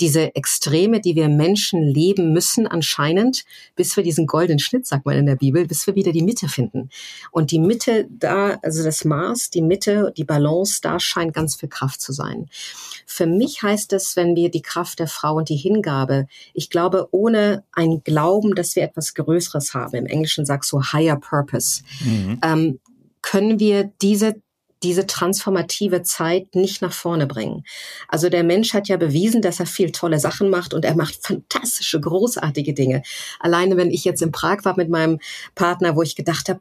diese 0.00 0.34
Extreme, 0.36 1.00
die 1.00 1.16
wir 1.16 1.28
Menschen 1.28 1.82
leben 1.82 2.32
müssen 2.32 2.66
anscheinend, 2.66 3.44
bis 3.74 3.96
wir 3.96 4.04
diesen 4.04 4.26
goldenen 4.26 4.58
Schnitt, 4.58 4.86
sagt 4.86 5.06
man 5.06 5.16
in 5.16 5.26
der 5.26 5.36
Bibel, 5.36 5.66
bis 5.66 5.86
wir 5.86 5.94
wieder 5.96 6.12
die 6.12 6.22
Mitte 6.22 6.48
finden. 6.48 6.90
Und 7.32 7.50
die 7.50 7.58
Mitte 7.58 8.06
da, 8.08 8.58
also 8.62 8.84
das 8.84 9.04
Maß, 9.04 9.50
die 9.50 9.62
Mitte, 9.62 10.12
die 10.16 10.24
Balance, 10.24 10.80
da 10.82 11.00
scheint 11.00 11.34
ganz 11.34 11.56
viel 11.56 11.68
Kraft 11.68 12.00
zu 12.00 12.12
sein. 12.12 12.48
Für 13.06 13.26
mich 13.26 13.62
heißt 13.62 13.92
es, 13.92 14.16
wenn 14.16 14.36
wir 14.36 14.50
die 14.50 14.62
Kraft 14.62 15.00
der 15.00 15.08
Frau 15.08 15.36
und 15.36 15.48
die 15.48 15.56
Hingabe, 15.56 16.26
ich 16.54 16.70
glaube, 16.70 17.08
ohne 17.10 17.64
ein 17.72 18.02
Glauben, 18.04 18.54
dass 18.54 18.76
wir 18.76 18.82
etwas 18.82 19.14
Größeres 19.14 19.74
haben, 19.74 19.96
im 19.96 20.06
Englischen 20.06 20.46
sagst 20.46 20.72
Higher 20.82 21.16
Purpose, 21.16 21.82
mhm. 22.04 22.40
ähm, 22.42 22.80
können 23.22 23.58
wir 23.58 23.90
diese 24.00 24.34
diese 24.82 25.06
transformative 25.06 26.02
Zeit 26.02 26.54
nicht 26.54 26.82
nach 26.82 26.92
vorne 26.92 27.26
bringen. 27.26 27.64
Also 28.08 28.28
der 28.28 28.44
Mensch 28.44 28.74
hat 28.74 28.88
ja 28.88 28.98
bewiesen, 28.98 29.40
dass 29.40 29.58
er 29.58 29.66
viel 29.66 29.90
tolle 29.90 30.18
Sachen 30.20 30.50
macht 30.50 30.74
und 30.74 30.84
er 30.84 30.94
macht 30.94 31.26
fantastische, 31.26 31.98
großartige 31.98 32.74
Dinge. 32.74 33.02
Alleine 33.40 33.76
wenn 33.76 33.90
ich 33.90 34.04
jetzt 34.04 34.22
in 34.22 34.32
Prag 34.32 34.64
war 34.64 34.76
mit 34.76 34.90
meinem 34.90 35.18
Partner, 35.54 35.96
wo 35.96 36.02
ich 36.02 36.14
gedacht 36.14 36.48
habe, 36.50 36.60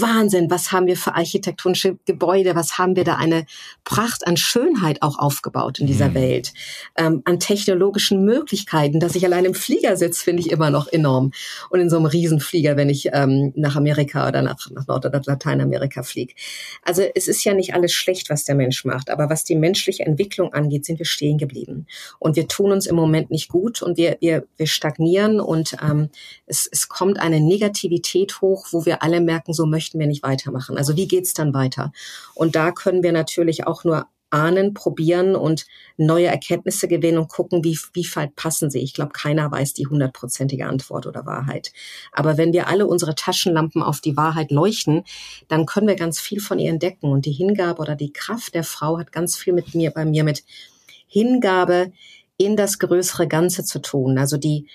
Wahnsinn, 0.00 0.50
was 0.50 0.72
haben 0.72 0.86
wir 0.86 0.96
für 0.96 1.14
architektonische 1.14 1.98
Gebäude, 2.04 2.54
was 2.54 2.78
haben 2.78 2.96
wir 2.96 3.04
da 3.04 3.16
eine 3.16 3.46
Pracht 3.84 4.26
an 4.26 4.36
Schönheit 4.36 5.02
auch 5.02 5.18
aufgebaut 5.18 5.78
in 5.78 5.86
dieser 5.86 6.10
mhm. 6.10 6.14
Welt, 6.14 6.52
ähm, 6.96 7.22
an 7.24 7.40
technologischen 7.40 8.24
Möglichkeiten, 8.24 9.00
dass 9.00 9.14
ich 9.14 9.24
allein 9.24 9.44
im 9.44 9.54
Flieger 9.54 9.96
sitze, 9.96 10.22
finde 10.22 10.42
ich 10.42 10.50
immer 10.50 10.70
noch 10.70 10.88
enorm. 10.88 11.32
Und 11.70 11.80
in 11.80 11.90
so 11.90 11.96
einem 11.96 12.06
Riesenflieger, 12.06 12.76
wenn 12.76 12.88
ich 12.88 13.10
ähm, 13.12 13.52
nach 13.56 13.76
Amerika 13.76 14.28
oder 14.28 14.42
nach, 14.42 14.58
nach 14.70 14.86
Nord- 14.86 15.06
oder 15.06 15.20
Lateinamerika 15.24 16.02
fliege. 16.02 16.34
Also 16.82 17.02
es 17.14 17.28
ist 17.28 17.44
ja 17.44 17.54
nicht 17.54 17.74
alles 17.74 17.92
schlecht, 17.92 18.30
was 18.30 18.44
der 18.44 18.54
Mensch 18.54 18.84
macht, 18.84 19.10
aber 19.10 19.30
was 19.30 19.44
die 19.44 19.56
menschliche 19.56 20.04
Entwicklung 20.04 20.52
angeht, 20.52 20.84
sind 20.84 20.98
wir 20.98 21.06
stehen 21.06 21.38
geblieben. 21.38 21.86
Und 22.18 22.36
wir 22.36 22.48
tun 22.48 22.72
uns 22.72 22.86
im 22.86 22.96
Moment 22.96 23.30
nicht 23.30 23.48
gut 23.48 23.82
und 23.82 23.96
wir, 23.96 24.16
wir, 24.20 24.46
wir 24.56 24.66
stagnieren 24.66 25.40
und 25.40 25.76
ähm, 25.82 26.10
es, 26.46 26.68
es 26.70 26.88
kommt 26.88 27.18
eine 27.18 27.40
Negativität 27.40 28.40
hoch, 28.40 28.68
wo 28.72 28.84
wir 28.86 29.02
alle 29.02 29.20
merken, 29.20 29.52
so 29.52 29.66
möchten 29.66 29.83
wir 30.00 30.06
nicht 30.06 30.22
weitermachen. 30.22 30.78
Also 30.78 30.96
wie 30.96 31.08
geht's 31.08 31.34
dann 31.34 31.52
weiter? 31.54 31.92
Und 32.34 32.56
da 32.56 32.72
können 32.72 33.02
wir 33.02 33.12
natürlich 33.12 33.66
auch 33.66 33.84
nur 33.84 34.06
ahnen, 34.34 34.74
probieren 34.74 35.36
und 35.36 35.64
neue 35.96 36.26
Erkenntnisse 36.26 36.88
gewinnen 36.88 37.18
und 37.18 37.28
gucken, 37.28 37.62
wie, 37.62 37.78
wie 37.92 38.06
weit 38.16 38.34
passen 38.34 38.68
sie. 38.68 38.80
Ich 38.80 38.92
glaube, 38.92 39.12
keiner 39.12 39.50
weiß 39.50 39.74
die 39.74 39.86
hundertprozentige 39.86 40.66
Antwort 40.66 41.06
oder 41.06 41.24
Wahrheit. 41.24 41.72
Aber 42.10 42.36
wenn 42.36 42.52
wir 42.52 42.66
alle 42.66 42.86
unsere 42.86 43.14
Taschenlampen 43.14 43.80
auf 43.80 44.00
die 44.00 44.16
Wahrheit 44.16 44.50
leuchten, 44.50 45.04
dann 45.46 45.66
können 45.66 45.86
wir 45.86 45.94
ganz 45.94 46.20
viel 46.20 46.40
von 46.40 46.58
ihr 46.58 46.70
entdecken. 46.70 47.12
Und 47.12 47.26
die 47.26 47.32
Hingabe 47.32 47.80
oder 47.80 47.94
die 47.94 48.12
Kraft 48.12 48.54
der 48.54 48.64
Frau 48.64 48.98
hat 48.98 49.12
ganz 49.12 49.36
viel 49.36 49.52
mit 49.52 49.74
mir, 49.74 49.92
bei 49.92 50.04
mir 50.04 50.24
mit 50.24 50.42
Hingabe 51.06 51.92
in 52.36 52.56
das 52.56 52.80
größere 52.80 53.28
Ganze 53.28 53.64
zu 53.64 53.78
tun. 53.80 54.18
Also 54.18 54.36
die, 54.36 54.66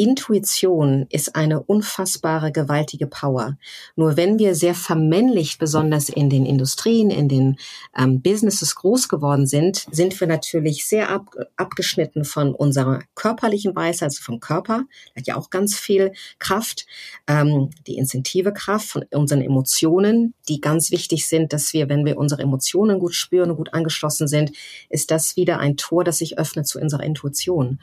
Intuition 0.00 1.06
ist 1.10 1.34
eine 1.34 1.60
unfassbare, 1.60 2.52
gewaltige 2.52 3.08
Power. 3.08 3.58
Nur 3.96 4.16
wenn 4.16 4.38
wir 4.38 4.54
sehr 4.54 4.76
vermännlicht, 4.76 5.58
besonders 5.58 6.08
in 6.08 6.30
den 6.30 6.46
Industrien, 6.46 7.10
in 7.10 7.28
den 7.28 7.58
ähm, 7.98 8.22
Businesses 8.22 8.76
groß 8.76 9.08
geworden 9.08 9.48
sind, 9.48 9.86
sind 9.90 10.18
wir 10.20 10.28
natürlich 10.28 10.86
sehr 10.86 11.10
ab, 11.10 11.34
abgeschnitten 11.56 12.24
von 12.24 12.54
unserer 12.54 13.02
körperlichen 13.16 13.74
Weise, 13.74 14.04
also 14.04 14.22
vom 14.22 14.38
Körper. 14.38 14.84
hat 15.16 15.26
ja 15.26 15.34
auch 15.34 15.50
ganz 15.50 15.76
viel 15.76 16.12
Kraft, 16.38 16.86
ähm, 17.26 17.70
die 17.88 17.96
instinktive 17.96 18.52
Kraft 18.52 18.86
von 18.86 19.04
unseren 19.10 19.42
Emotionen, 19.42 20.32
die 20.48 20.60
ganz 20.60 20.92
wichtig 20.92 21.26
sind, 21.26 21.52
dass 21.52 21.72
wir, 21.72 21.88
wenn 21.88 22.06
wir 22.06 22.18
unsere 22.18 22.42
Emotionen 22.42 23.00
gut 23.00 23.16
spüren 23.16 23.50
und 23.50 23.56
gut 23.56 23.74
angeschlossen 23.74 24.28
sind, 24.28 24.52
ist 24.90 25.10
das 25.10 25.34
wieder 25.34 25.58
ein 25.58 25.76
Tor, 25.76 26.04
das 26.04 26.18
sich 26.18 26.38
öffnet 26.38 26.68
zu 26.68 26.78
unserer 26.78 27.02
Intuition. 27.02 27.80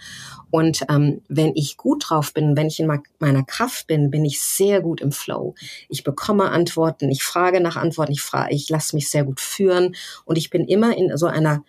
Und 0.49 0.85
ähm, 0.87 1.21
wenn 1.27 1.51
ich 1.55 1.75
gut 1.75 2.04
drauf 2.07 2.33
bin, 2.33 2.55
wenn 2.55 2.67
ich 2.67 2.79
in 2.79 2.91
meiner 3.19 3.43
Kraft 3.43 3.87
bin, 3.87 4.11
bin 4.11 4.25
ich 4.25 4.41
sehr 4.41 4.81
gut 4.81 5.01
im 5.01 5.11
Flow. 5.11 5.55
Ich 5.89 6.03
bekomme 6.03 6.51
Antworten, 6.51 7.09
ich 7.09 7.23
frage 7.23 7.61
nach 7.61 7.75
Antworten, 7.75 8.11
ich 8.11 8.21
frage, 8.21 8.53
ich 8.53 8.69
lasse 8.69 8.95
mich 8.95 9.09
sehr 9.09 9.23
gut 9.23 9.39
führen 9.39 9.95
und 10.25 10.37
ich 10.37 10.49
bin 10.49 10.65
immer 10.65 10.95
in 10.97 11.15
so 11.17 11.27
einer 11.27 11.63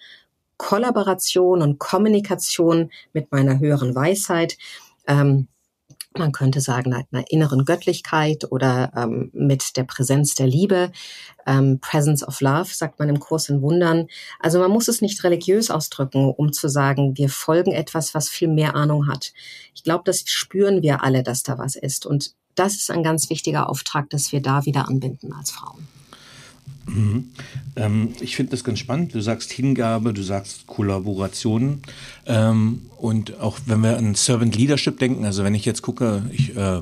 Kollaboration 0.57 1.63
und 1.63 1.79
Kommunikation 1.79 2.91
mit 3.13 3.31
meiner 3.31 3.59
höheren 3.59 3.95
Weisheit. 3.95 4.57
Ähm, 5.07 5.49
man 6.19 6.33
könnte 6.33 6.61
sagen, 6.61 6.93
einer 6.93 7.25
inneren 7.31 7.65
Göttlichkeit 7.65 8.51
oder 8.51 8.93
ähm, 8.97 9.31
mit 9.33 9.77
der 9.77 9.85
Präsenz 9.85 10.35
der 10.35 10.47
Liebe. 10.47 10.91
Ähm, 11.47 11.79
Presence 11.81 12.27
of 12.27 12.41
Love, 12.41 12.73
sagt 12.73 12.99
man 12.99 13.09
im 13.09 13.21
Kurs 13.21 13.49
in 13.49 13.63
Wundern. 13.63 14.07
Also 14.41 14.59
man 14.59 14.71
muss 14.71 14.89
es 14.89 15.01
nicht 15.01 15.23
religiös 15.25 15.71
ausdrücken, 15.71 16.33
um 16.37 16.53
zu 16.53 16.69
sagen, 16.69 17.17
wir 17.17 17.29
folgen 17.29 17.73
etwas, 17.73 18.15
was 18.15 18.29
viel 18.29 18.49
mehr 18.49 18.75
Ahnung 18.75 19.09
hat. 19.09 19.33
Ich 19.75 19.85
glaube, 19.85 20.05
das 20.05 20.25
spüren 20.27 20.83
wir 20.83 21.03
alle, 21.03 21.23
dass 21.23 21.43
da 21.43 21.59
was 21.59 21.77
ist. 21.77 22.07
Und 22.07 22.35
das 22.55 22.75
ist 22.75 22.91
ein 22.91 23.03
ganz 23.03 23.31
wichtiger 23.31 23.69
Auftrag, 23.69 24.11
dass 24.11 24.33
wir 24.33 24.41
da 24.41 24.65
wieder 24.65 24.89
anbinden 24.89 25.33
als 25.33 25.51
Frauen. 25.51 25.87
Mhm. 26.87 27.31
Ähm, 27.75 28.13
ich 28.21 28.37
finde 28.37 28.53
das 28.53 28.65
ganz 28.65 28.79
spannend. 28.79 29.15
Du 29.15 29.21
sagst 29.21 29.51
Hingabe, 29.53 30.13
du 30.13 30.23
sagst 30.23 30.67
Kollaboration. 30.67 31.81
Ähm, 32.27 32.83
und 32.97 33.41
auch 33.41 33.59
wenn 33.67 33.81
wir 33.81 33.99
an 33.99 34.15
Servant 34.15 34.57
Leadership 34.57 34.99
denken, 34.99 35.25
also 35.25 35.45
wenn 35.45 35.55
ich 35.55 35.65
jetzt 35.65 35.83
gucke, 35.83 36.23
ich 36.33 36.57
äh, 36.57 36.81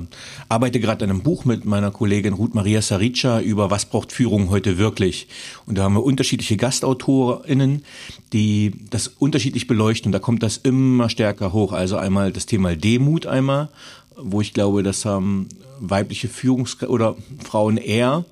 arbeite 0.49 0.79
gerade 0.79 1.05
an 1.05 1.11
einem 1.11 1.23
Buch 1.23 1.45
mit 1.45 1.65
meiner 1.65 1.91
Kollegin 1.91 2.35
Ruth 2.35 2.55
Maria 2.55 2.83
Sarica 2.83 3.41
über 3.41 3.71
was 3.71 3.87
braucht 3.87 4.13
Führung 4.13 4.51
heute 4.51 4.79
wirklich. 4.79 5.27
Und 5.67 5.79
da 5.79 5.85
haben 5.85 5.95
wir 5.95 6.05
unterschiedliche 6.05 6.57
GastautorInnen, 6.57 7.85
die 8.33 8.73
das 8.91 9.09
unterschiedlich 9.09 9.67
beleuchten. 9.67 10.09
Und 10.09 10.13
da 10.13 10.19
kommt 10.19 10.43
das 10.43 10.59
immer 10.59 11.09
stärker 11.09 11.53
hoch. 11.53 11.73
Also 11.73 11.97
einmal 11.97 12.31
das 12.31 12.47
Thema 12.47 12.77
Demut 12.77 13.27
einmal, 13.27 13.71
wo 14.17 14.41
ich 14.41 14.53
glaube, 14.53 14.83
das 14.83 15.05
haben 15.05 15.49
weibliche 15.81 16.29
Führungs- 16.29 16.85
oder 16.87 17.17
Frauen 17.43 17.79
eher 17.79 18.25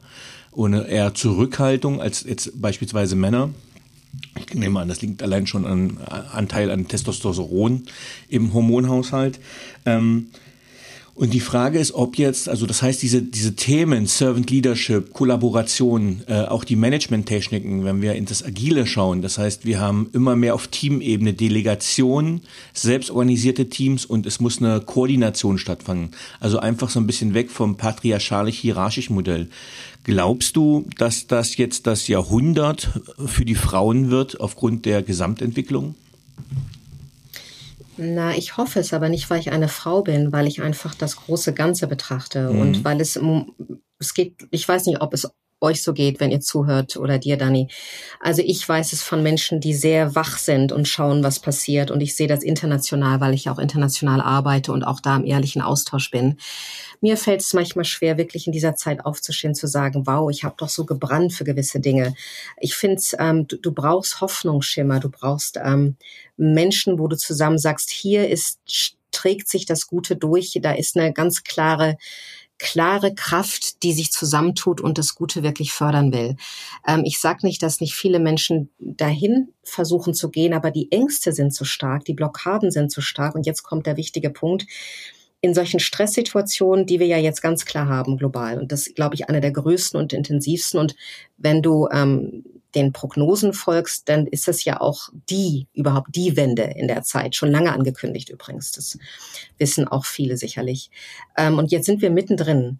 ohne 0.52 0.86
eher 0.86 1.14
Zurückhaltung 1.14 2.00
als 2.00 2.24
jetzt 2.24 2.60
beispielsweise 2.60 3.16
Männer. 3.16 3.50
Ich 4.38 4.54
nehme 4.54 4.80
an, 4.80 4.88
das 4.88 5.00
liegt 5.00 5.22
allein 5.22 5.46
schon 5.46 5.66
an 5.66 5.98
Anteil 6.32 6.70
an 6.70 6.86
Testosteron 6.86 7.84
im 8.28 8.52
Hormonhaushalt. 8.52 9.40
Ähm, 9.86 10.28
und 11.14 11.34
die 11.34 11.40
Frage 11.40 11.78
ist, 11.78 11.92
ob 11.92 12.16
jetzt, 12.16 12.48
also 12.48 12.64
das 12.64 12.80
heißt, 12.80 13.02
diese, 13.02 13.20
diese 13.20 13.54
Themen, 13.54 14.06
Servant 14.06 14.50
Leadership, 14.50 15.12
Kollaboration, 15.12 16.22
äh, 16.26 16.44
auch 16.44 16.64
die 16.64 16.74
Management-Techniken, 16.74 17.84
wenn 17.84 18.00
wir 18.00 18.14
in 18.14 18.24
das 18.24 18.42
Agile 18.42 18.86
schauen, 18.86 19.20
das 19.20 19.36
heißt, 19.36 19.66
wir 19.66 19.78
haben 19.78 20.08
immer 20.14 20.36
mehr 20.36 20.54
auf 20.54 20.68
Teamebene 20.68 21.34
Delegation, 21.34 22.40
selbstorganisierte 22.72 23.68
Teams 23.68 24.06
und 24.06 24.24
es 24.24 24.40
muss 24.40 24.62
eine 24.62 24.80
Koordination 24.80 25.58
stattfinden. 25.58 26.12
Also 26.40 26.58
einfach 26.58 26.88
so 26.88 26.98
ein 26.98 27.06
bisschen 27.06 27.34
weg 27.34 27.50
vom 27.50 27.76
patriarchalisch-hierarchischen 27.76 29.14
Modell. 29.14 29.50
Glaubst 30.04 30.56
du, 30.56 30.86
dass 30.96 31.26
das 31.26 31.58
jetzt 31.58 31.86
das 31.86 32.08
Jahrhundert 32.08 32.88
für 33.26 33.44
die 33.44 33.54
Frauen 33.54 34.10
wird 34.10 34.40
aufgrund 34.40 34.86
der 34.86 35.02
Gesamtentwicklung? 35.02 35.94
Na, 38.02 38.34
ich 38.36 38.56
hoffe 38.56 38.80
es 38.80 38.92
aber 38.92 39.08
nicht, 39.08 39.30
weil 39.30 39.40
ich 39.40 39.52
eine 39.52 39.68
Frau 39.68 40.02
bin, 40.02 40.32
weil 40.32 40.46
ich 40.46 40.60
einfach 40.60 40.94
das 40.94 41.16
große 41.16 41.54
Ganze 41.54 41.86
betrachte 41.86 42.50
mhm. 42.50 42.60
und 42.60 42.84
weil 42.84 43.00
es, 43.00 43.18
es 43.98 44.14
geht, 44.14 44.48
ich 44.50 44.66
weiß 44.66 44.86
nicht, 44.86 45.00
ob 45.00 45.14
es 45.14 45.30
euch 45.62 45.82
so 45.82 45.92
geht, 45.92 46.20
wenn 46.20 46.30
ihr 46.30 46.40
zuhört 46.40 46.96
oder 46.96 47.18
dir, 47.18 47.36
Dani. 47.36 47.68
Also 48.20 48.42
ich 48.44 48.68
weiß 48.68 48.92
es 48.92 49.02
von 49.02 49.22
Menschen, 49.22 49.60
die 49.60 49.74
sehr 49.74 50.14
wach 50.14 50.38
sind 50.38 50.72
und 50.72 50.88
schauen, 50.88 51.22
was 51.22 51.38
passiert. 51.38 51.90
Und 51.90 52.00
ich 52.00 52.14
sehe 52.14 52.26
das 52.26 52.42
international, 52.42 53.20
weil 53.20 53.34
ich 53.34 53.48
auch 53.48 53.58
international 53.58 54.20
arbeite 54.20 54.72
und 54.72 54.84
auch 54.84 55.00
da 55.00 55.16
im 55.16 55.24
ehrlichen 55.24 55.62
Austausch 55.62 56.10
bin. 56.10 56.36
Mir 57.00 57.16
fällt 57.16 57.40
es 57.40 57.52
manchmal 57.52 57.84
schwer, 57.84 58.18
wirklich 58.18 58.46
in 58.46 58.52
dieser 58.52 58.74
Zeit 58.74 59.04
aufzustehen, 59.04 59.54
zu 59.54 59.66
sagen, 59.66 60.06
wow, 60.06 60.30
ich 60.30 60.44
habe 60.44 60.54
doch 60.58 60.68
so 60.68 60.84
gebrannt 60.84 61.32
für 61.32 61.44
gewisse 61.44 61.80
Dinge. 61.80 62.14
Ich 62.58 62.74
finde, 62.74 63.02
ähm, 63.18 63.48
du, 63.48 63.56
du 63.56 63.72
brauchst 63.72 64.20
Hoffnungsschimmer, 64.20 65.00
du 65.00 65.08
brauchst 65.08 65.58
ähm, 65.62 65.96
Menschen, 66.36 66.98
wo 66.98 67.08
du 67.08 67.16
zusammen 67.16 67.58
sagst, 67.58 67.90
hier 67.90 68.28
ist 68.28 68.98
trägt 69.12 69.48
sich 69.48 69.66
das 69.66 69.86
Gute 69.86 70.16
durch, 70.16 70.58
da 70.60 70.72
ist 70.72 70.96
eine 70.96 71.12
ganz 71.12 71.44
klare 71.44 71.96
klare 72.58 73.14
Kraft, 73.14 73.82
die 73.82 73.92
sich 73.92 74.12
zusammentut 74.12 74.80
und 74.80 74.98
das 74.98 75.14
Gute 75.14 75.42
wirklich 75.42 75.72
fördern 75.72 76.12
will. 76.12 76.36
Ähm, 76.86 77.02
ich 77.04 77.18
sage 77.18 77.46
nicht, 77.46 77.62
dass 77.62 77.80
nicht 77.80 77.94
viele 77.94 78.20
Menschen 78.20 78.70
dahin 78.78 79.52
versuchen 79.64 80.14
zu 80.14 80.30
gehen, 80.30 80.54
aber 80.54 80.70
die 80.70 80.90
Ängste 80.92 81.32
sind 81.32 81.52
zu 81.52 81.64
stark, 81.64 82.04
die 82.04 82.14
Blockaden 82.14 82.70
sind 82.70 82.90
zu 82.90 83.00
stark. 83.00 83.34
Und 83.34 83.46
jetzt 83.46 83.62
kommt 83.62 83.86
der 83.86 83.96
wichtige 83.96 84.30
Punkt 84.30 84.66
in 85.42 85.54
solchen 85.54 85.80
Stresssituationen, 85.80 86.86
die 86.86 87.00
wir 87.00 87.06
ja 87.08 87.18
jetzt 87.18 87.42
ganz 87.42 87.66
klar 87.66 87.88
haben 87.88 88.16
global. 88.16 88.60
Und 88.60 88.70
das, 88.70 88.94
glaube 88.94 89.16
ich, 89.16 89.28
einer 89.28 89.40
der 89.40 89.50
größten 89.50 89.98
und 89.98 90.12
intensivsten. 90.12 90.78
Und 90.78 90.94
wenn 91.36 91.62
du 91.62 91.88
ähm, 91.92 92.44
den 92.76 92.92
Prognosen 92.92 93.52
folgst, 93.52 94.08
dann 94.08 94.28
ist 94.28 94.46
das 94.46 94.64
ja 94.64 94.80
auch 94.80 95.08
die, 95.28 95.66
überhaupt 95.74 96.14
die 96.14 96.36
Wende 96.36 96.62
in 96.62 96.86
der 96.86 97.02
Zeit, 97.02 97.34
schon 97.34 97.50
lange 97.50 97.72
angekündigt 97.72 98.30
übrigens. 98.30 98.70
Das 98.70 98.96
wissen 99.58 99.88
auch 99.88 100.04
viele 100.04 100.36
sicherlich. 100.36 100.90
Ähm, 101.36 101.58
und 101.58 101.72
jetzt 101.72 101.86
sind 101.86 102.02
wir 102.02 102.10
mittendrin. 102.10 102.78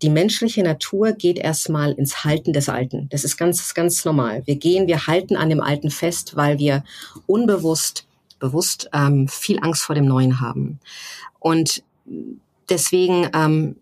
Die 0.00 0.08
menschliche 0.08 0.62
Natur 0.62 1.12
geht 1.12 1.38
erstmal 1.38 1.92
ins 1.92 2.24
Halten 2.24 2.54
des 2.54 2.70
Alten. 2.70 3.10
Das 3.10 3.22
ist 3.22 3.36
ganz, 3.36 3.74
ganz 3.74 4.06
normal. 4.06 4.46
Wir 4.46 4.56
gehen, 4.56 4.86
wir 4.86 5.06
halten 5.06 5.36
an 5.36 5.50
dem 5.50 5.60
Alten 5.60 5.90
fest, 5.90 6.36
weil 6.36 6.58
wir 6.58 6.84
unbewusst, 7.26 8.06
bewusst 8.38 8.88
ähm, 8.94 9.28
viel 9.28 9.58
Angst 9.60 9.82
vor 9.82 9.94
dem 9.94 10.06
Neuen 10.06 10.40
haben. 10.40 10.80
Und 11.38 11.82
deswegen 12.68 13.28
ähm, 13.34 13.76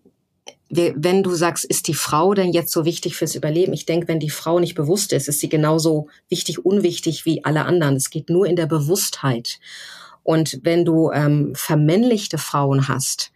wenn 0.69 1.23
du 1.23 1.33
sagst, 1.33 1.63
ist 1.63 1.87
die 1.87 1.93
Frau 1.93 2.33
denn 2.33 2.51
jetzt 2.51 2.71
so 2.71 2.83
wichtig 2.83 3.15
fürs 3.15 3.35
Überleben? 3.35 3.73
Ich 3.73 3.85
denke, 3.85 4.07
wenn 4.07 4.19
die 4.19 4.29
Frau 4.29 4.59
nicht 4.59 4.75
bewusst 4.75 5.13
ist, 5.13 5.29
ist 5.29 5.39
sie 5.39 5.49
genauso 5.49 6.07
wichtig, 6.29 6.65
unwichtig 6.65 7.25
wie 7.25 7.45
alle 7.45 7.65
anderen. 7.65 7.95
Es 7.95 8.09
geht 8.09 8.29
nur 8.29 8.45
in 8.45 8.57
der 8.57 8.65
Bewusstheit. 8.65 9.59
Und 10.23 10.59
wenn 10.63 10.83
du 10.83 11.11
ähm, 11.11 11.53
vermännlichte 11.55 12.37
Frauen 12.37 12.89
hast, 12.89 13.31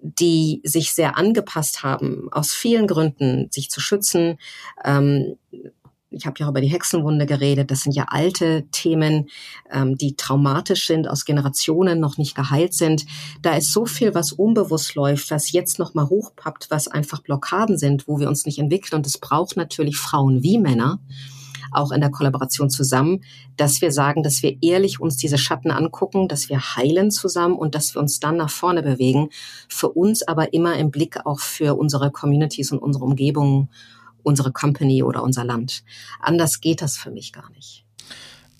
die 0.00 0.60
sich 0.62 0.92
sehr 0.92 1.16
angepasst 1.16 1.82
haben, 1.82 2.28
aus 2.30 2.52
vielen 2.52 2.86
Gründen, 2.86 3.48
sich 3.50 3.70
zu 3.70 3.80
schützen, 3.80 4.38
ähm, 4.84 5.36
ich 6.10 6.26
habe 6.26 6.36
ja 6.38 6.46
auch 6.46 6.50
über 6.50 6.60
die 6.60 6.68
Hexenwunde 6.68 7.26
geredet, 7.26 7.70
das 7.70 7.82
sind 7.82 7.94
ja 7.94 8.06
alte 8.08 8.66
Themen, 8.72 9.28
ähm, 9.70 9.96
die 9.96 10.16
traumatisch 10.16 10.86
sind, 10.86 11.08
aus 11.08 11.24
Generationen 11.24 12.00
noch 12.00 12.16
nicht 12.16 12.34
geheilt 12.34 12.74
sind. 12.74 13.04
Da 13.42 13.56
ist 13.56 13.72
so 13.72 13.84
viel, 13.84 14.14
was 14.14 14.32
unbewusst 14.32 14.94
läuft, 14.94 15.30
was 15.30 15.52
jetzt 15.52 15.78
noch 15.78 15.94
mal 15.94 16.08
hochpappt, 16.08 16.70
was 16.70 16.88
einfach 16.88 17.20
Blockaden 17.22 17.76
sind, 17.76 18.08
wo 18.08 18.18
wir 18.18 18.28
uns 18.28 18.46
nicht 18.46 18.58
entwickeln. 18.58 18.96
Und 18.96 19.06
es 19.06 19.18
braucht 19.18 19.56
natürlich 19.56 19.98
Frauen 19.98 20.42
wie 20.42 20.58
Männer, 20.58 20.98
auch 21.70 21.92
in 21.92 22.00
der 22.00 22.10
Kollaboration 22.10 22.70
zusammen, 22.70 23.22
dass 23.58 23.82
wir 23.82 23.92
sagen, 23.92 24.22
dass 24.22 24.42
wir 24.42 24.56
ehrlich 24.62 25.00
uns 25.00 25.18
diese 25.18 25.36
Schatten 25.36 25.70
angucken, 25.70 26.26
dass 26.26 26.48
wir 26.48 26.58
heilen 26.58 27.10
zusammen 27.10 27.56
und 27.56 27.74
dass 27.74 27.94
wir 27.94 28.00
uns 28.00 28.20
dann 28.20 28.38
nach 28.38 28.48
vorne 28.48 28.82
bewegen. 28.82 29.28
Für 29.68 29.90
uns 29.90 30.26
aber 30.26 30.54
immer 30.54 30.78
im 30.78 30.90
Blick 30.90 31.26
auch 31.26 31.40
für 31.40 31.76
unsere 31.76 32.10
Communities 32.10 32.72
und 32.72 32.78
unsere 32.78 33.04
Umgebungen 33.04 33.68
unsere 34.28 34.52
Company 34.52 35.02
oder 35.02 35.22
unser 35.22 35.44
Land. 35.44 35.82
Anders 36.20 36.60
geht 36.60 36.82
das 36.82 36.96
für 36.96 37.10
mich 37.10 37.32
gar 37.32 37.50
nicht. 37.50 37.84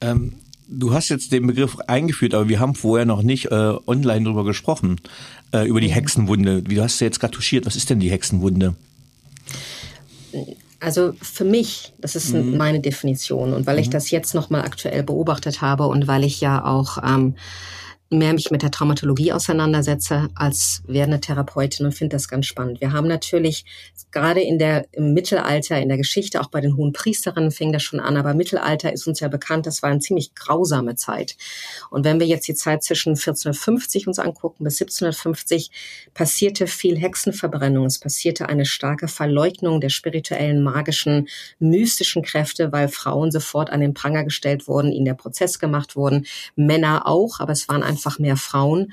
Ähm, 0.00 0.35
du 0.66 0.92
hast 0.92 1.09
jetzt 1.09 1.31
den 1.33 1.46
Begriff 1.46 1.78
eingeführt, 1.87 2.35
aber 2.35 2.48
wir 2.48 2.59
haben 2.59 2.74
vorher 2.74 3.07
noch 3.07 3.22
nicht 3.22 3.46
äh, 3.46 3.74
online 3.87 4.24
drüber 4.24 4.44
gesprochen, 4.44 5.00
äh, 5.52 5.66
über 5.66 5.81
die 5.81 5.88
mhm. 5.88 5.92
Hexenwunde. 5.92 6.62
Wie 6.66 6.81
hast 6.81 7.00
du 7.00 7.04
jetzt 7.04 7.20
gerade 7.20 7.35
touchiert? 7.35 7.66
Was 7.66 7.76
ist 7.76 7.90
denn 7.90 8.00
die 8.00 8.11
Hexenwunde? 8.11 8.74
Also 10.81 11.12
für 11.20 11.44
mich, 11.44 11.92
das 11.98 12.16
ist 12.16 12.33
mhm. 12.33 12.57
meine 12.57 12.81
Definition 12.81 13.52
und 13.52 13.66
weil 13.66 13.76
mhm. 13.76 13.83
ich 13.83 13.90
das 13.90 14.11
jetzt 14.11 14.35
nochmal 14.35 14.62
aktuell 14.62 15.02
beobachtet 15.02 15.61
habe 15.61 15.87
und 15.87 16.07
weil 16.07 16.24
ich 16.24 16.40
ja 16.40 16.64
auch 16.64 16.98
ähm, 17.04 17.35
mehr 18.11 18.33
mich 18.33 18.51
mit 18.51 18.62
der 18.62 18.71
Traumatologie 18.71 19.33
auseinandersetze 19.33 20.29
als 20.35 20.83
werdende 20.87 21.21
Therapeutin 21.21 21.85
und 21.85 21.92
finde 21.92 22.16
das 22.16 22.29
ganz 22.29 22.47
spannend. 22.47 22.81
Wir 22.81 22.92
haben 22.92 23.07
natürlich 23.07 23.66
gerade 24.12 24.40
in 24.40 24.59
der, 24.59 24.87
im 24.92 25.12
Mittelalter, 25.12 25.79
in 25.79 25.88
der 25.88 25.99
Geschichte, 25.99 26.40
auch 26.40 26.49
bei 26.49 26.62
den 26.62 26.77
hohen 26.77 26.94
Priesterinnen 26.94 27.51
fing 27.51 27.71
das 27.71 27.83
schon 27.83 28.01
an, 28.01 28.16
aber 28.16 28.33
Mittelalter 28.33 28.92
ist 28.92 29.07
uns 29.07 29.21
ja 29.21 29.29
bekannt, 29.29 29.66
das 29.66 29.83
war 29.83 29.90
eine 29.90 30.01
ziemlich 30.01 30.35
grausame 30.35 30.94
Zeit. 30.94 31.37
Und 31.90 32.05
wenn 32.05 32.18
wir 32.18 32.27
jetzt 32.27 32.49
die 32.49 32.55
Zeit 32.55 32.83
zwischen 32.83 33.11
1450 33.11 34.07
uns 34.07 34.18
angucken 34.18 34.64
bis 34.64 34.81
1750, 34.81 35.71
passierte 36.14 36.66
viel 36.66 36.97
Hexenverbrennung, 36.97 37.85
es 37.85 37.99
passierte 37.99 38.49
eine 38.49 38.64
starke 38.64 39.09
Verleugnung 39.09 39.83
der 39.83 39.90
spirituellen, 39.90 40.62
magischen, 40.62 41.29
mystischen 41.59 42.23
Kräfte, 42.23 42.73
weil 42.73 42.88
Frauen 42.88 43.31
sofort 43.31 43.68
an 43.68 43.81
den 43.81 43.92
Pranger 43.92 44.25
gestellt 44.25 44.66
wurden, 44.66 44.92
ihnen 44.92 45.05
der 45.05 45.14
Prozess 45.14 45.59
gemacht 45.59 45.94
wurden, 45.94 46.27
Männer 46.57 47.07
auch, 47.07 47.40
aber 47.40 47.53
es 47.53 47.68
waren 47.68 47.83
einfach 47.83 47.97
mehr 48.18 48.37
Frauen. 48.37 48.92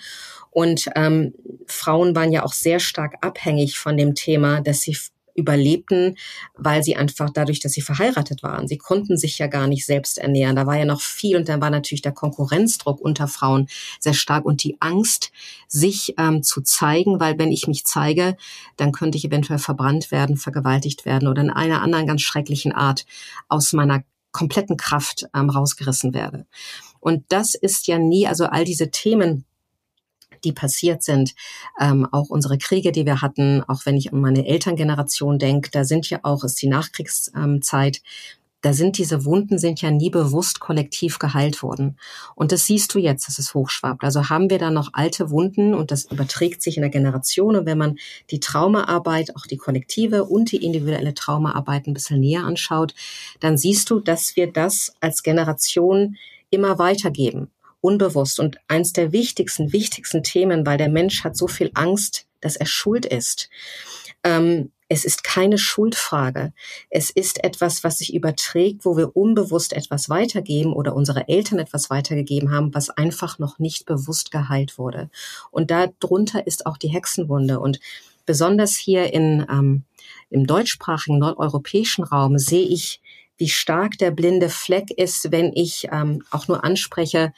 Und 0.52 0.90
ähm, 0.96 1.34
Frauen 1.68 2.16
waren 2.16 2.32
ja 2.32 2.44
auch 2.44 2.54
sehr 2.54 2.80
stark 2.80 3.16
abhängig 3.22 3.78
von 3.78 3.98
dem 3.98 4.16
Thema, 4.16 4.62
dass 4.62 4.82
sie 4.82 4.96
überlebten, 5.36 6.16
weil 6.56 6.82
sie 6.82 6.96
einfach 6.96 7.30
dadurch, 7.30 7.60
dass 7.60 7.74
sie 7.74 7.82
verheiratet 7.82 8.42
waren. 8.42 8.68
Sie 8.68 8.78
konnten 8.78 9.18
sich 9.18 9.38
ja 9.38 9.48
gar 9.48 9.68
nicht 9.68 9.86
selbst 9.86 10.18
ernähren. 10.18 10.56
Da 10.56 10.66
war 10.66 10.78
ja 10.78 10.86
noch 10.86 11.02
viel 11.02 11.36
und 11.36 11.50
dann 11.50 11.62
war 11.62 11.70
natürlich 11.70 12.02
der 12.02 12.14
Konkurrenzdruck 12.14 13.02
unter 13.02 13.28
Frauen 13.28 13.68
sehr 14.00 14.14
stark 14.14 14.46
und 14.46 14.64
die 14.64 14.78
Angst, 14.80 15.32
sich 15.68 16.16
ähm, 16.18 16.42
zu 16.42 16.62
zeigen, 16.62 17.20
weil 17.20 17.38
wenn 17.38 17.52
ich 17.52 17.68
mich 17.68 17.84
zeige, 17.84 18.38
dann 18.78 18.94
könnte 18.94 19.18
ich 19.18 19.26
eventuell 19.26 19.60
verbrannt 19.60 20.10
werden, 20.10 20.38
vergewaltigt 20.38 21.06
werden 21.06 21.28
oder 21.28 21.42
in 21.42 21.50
einer 21.50 21.82
anderen 21.82 22.08
ganz 22.08 22.22
schrecklichen 22.22 22.72
Art 22.72 23.06
aus 23.50 23.74
meiner 23.74 24.04
kompletten 24.32 24.78
Kraft 24.78 25.28
ähm, 25.34 25.50
rausgerissen 25.50 26.14
werde. 26.14 26.46
Und 27.06 27.24
das 27.30 27.54
ist 27.54 27.86
ja 27.86 28.00
nie, 28.00 28.26
also 28.26 28.46
all 28.46 28.66
diese 28.66 28.90
Themen, 28.90 29.46
die 30.44 30.52
passiert 30.52 31.04
sind, 31.04 31.36
ähm, 31.80 32.08
auch 32.12 32.30
unsere 32.30 32.58
Kriege, 32.58 32.92
die 32.92 33.06
wir 33.06 33.22
hatten, 33.22 33.62
auch 33.68 33.86
wenn 33.86 33.96
ich 33.96 34.12
an 34.12 34.22
meine 34.22 34.48
Elterngeneration 34.48 35.38
denke, 35.38 35.70
da 35.70 35.84
sind 35.84 36.10
ja 36.10 36.22
auch, 36.24 36.44
ist 36.44 36.60
die 36.64 36.68
Nachkriegszeit, 36.68 38.02
da 38.62 38.74
sind 38.74 38.98
diese 38.98 39.24
Wunden 39.24 39.60
sind 39.60 39.84
ja 39.84 39.92
nie 39.92 40.10
bewusst 40.10 40.60
kollektiv 40.60 41.20
geheilt 41.20 41.62
worden. 41.62 42.00
Und 42.34 42.52
das 42.52 42.66
siehst 42.66 42.96
du 42.96 42.98
jetzt, 42.98 43.28
dass 43.28 43.38
es 43.38 43.54
hochschwappt. 43.54 44.04
Also 44.04 44.30
haben 44.30 44.50
wir 44.50 44.58
da 44.58 44.72
noch 44.72 44.90
alte 44.94 45.30
Wunden 45.30 45.76
und 45.76 45.92
das 45.92 46.06
überträgt 46.06 46.64
sich 46.64 46.78
in 46.78 46.82
der 46.82 46.90
Generation. 46.90 47.56
Und 47.56 47.68
wenn 47.68 47.78
man 47.78 48.00
die 48.32 48.40
Traumaarbeit, 48.40 49.36
auch 49.36 49.46
die 49.46 49.58
kollektive 49.58 50.24
und 50.24 50.52
die 50.52 50.66
individuelle 50.66 51.14
Traumaarbeit 51.14 51.86
ein 51.86 51.94
bisschen 51.94 52.20
näher 52.20 52.46
anschaut, 52.46 52.96
dann 53.40 53.60
siehst 53.60 53.92
du, 53.92 54.00
dass 54.00 54.36
wir 54.36 54.52
das 54.52 54.96
als 55.00 55.22
Generation 55.22 56.18
immer 56.50 56.80
weitergeben, 56.80 57.52
unbewusst. 57.82 58.40
Und 58.40 58.58
eins 58.68 58.94
der 58.94 59.12
wichtigsten, 59.12 59.74
wichtigsten 59.74 60.24
Themen, 60.24 60.66
weil 60.66 60.78
der 60.78 60.90
Mensch 60.90 61.24
hat 61.24 61.38
so 61.38 61.48
viel 61.48 61.72
Angst, 61.74 62.28
dass 62.42 62.56
er 62.56 62.66
schuld 62.66 63.06
ist. 63.06 63.50
Ähm, 64.24 64.72
es 64.88 65.04
ist 65.04 65.24
keine 65.24 65.58
Schuldfrage. 65.58 66.54
Es 66.90 67.10
ist 67.10 67.44
etwas, 67.44 67.84
was 67.84 67.98
sich 67.98 68.14
überträgt, 68.14 68.86
wo 68.86 68.98
wir 68.98 69.16
unbewusst 69.16 69.74
etwas 69.74 70.10
weitergeben 70.10 70.74
oder 70.74 70.96
unsere 70.96 71.28
Eltern 71.28 71.58
etwas 71.58 71.90
weitergegeben 71.90 72.52
haben, 72.52 72.74
was 72.74 72.92
einfach 72.92 73.40
noch 73.40 73.58
nicht 73.58 73.86
bewusst 73.88 74.30
geheilt 74.32 74.78
wurde. 74.78 75.10
Und 75.50 75.72
darunter 75.72 76.46
ist 76.46 76.68
auch 76.68 76.78
die 76.78 76.90
Hexenwunde. 76.90 77.60
Und 77.60 77.80
besonders 78.28 78.76
hier 78.76 79.12
in, 79.12 79.46
ähm, 79.50 79.84
im 80.30 80.46
deutschsprachigen 80.46 81.18
nordeuropäischen 81.18 82.04
Raum 82.04 82.38
sehe 82.38 82.68
ich 82.68 83.02
wie 83.38 83.50
stark 83.50 83.98
der 83.98 84.12
blinde 84.12 84.50
Fleck 84.50 84.92
ist, 84.92 85.32
wenn 85.32 85.52
ich 85.54 85.88
ähm, 85.92 86.24
auch 86.32 86.48
nur 86.48 86.64
anspreche, 86.64 87.34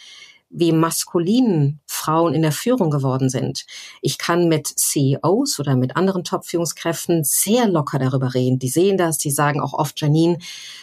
wie 0.50 0.72
maskulin 0.72 1.80
Frauen 1.86 2.34
in 2.34 2.42
der 2.42 2.54
Führung 2.54 2.90
geworden 2.90 3.30
sind. 3.30 3.66
Ich 4.02 4.18
kann 4.18 4.48
mit 4.48 4.68
CEOs 4.68 5.60
oder 5.60 5.76
mit 5.76 5.98
anderen 5.98 6.24
Top-Führungskräften 6.24 7.24
sehr 7.24 7.68
locker 7.68 8.00
darüber 8.00 8.34
reden. 8.34 8.58
Die 8.58 8.70
sehen 8.70 8.98
das, 8.98 9.18
die 9.18 9.32
sagen 9.32 9.60
auch 9.60 9.74
oft, 9.74 10.00
Janine, 10.00 10.38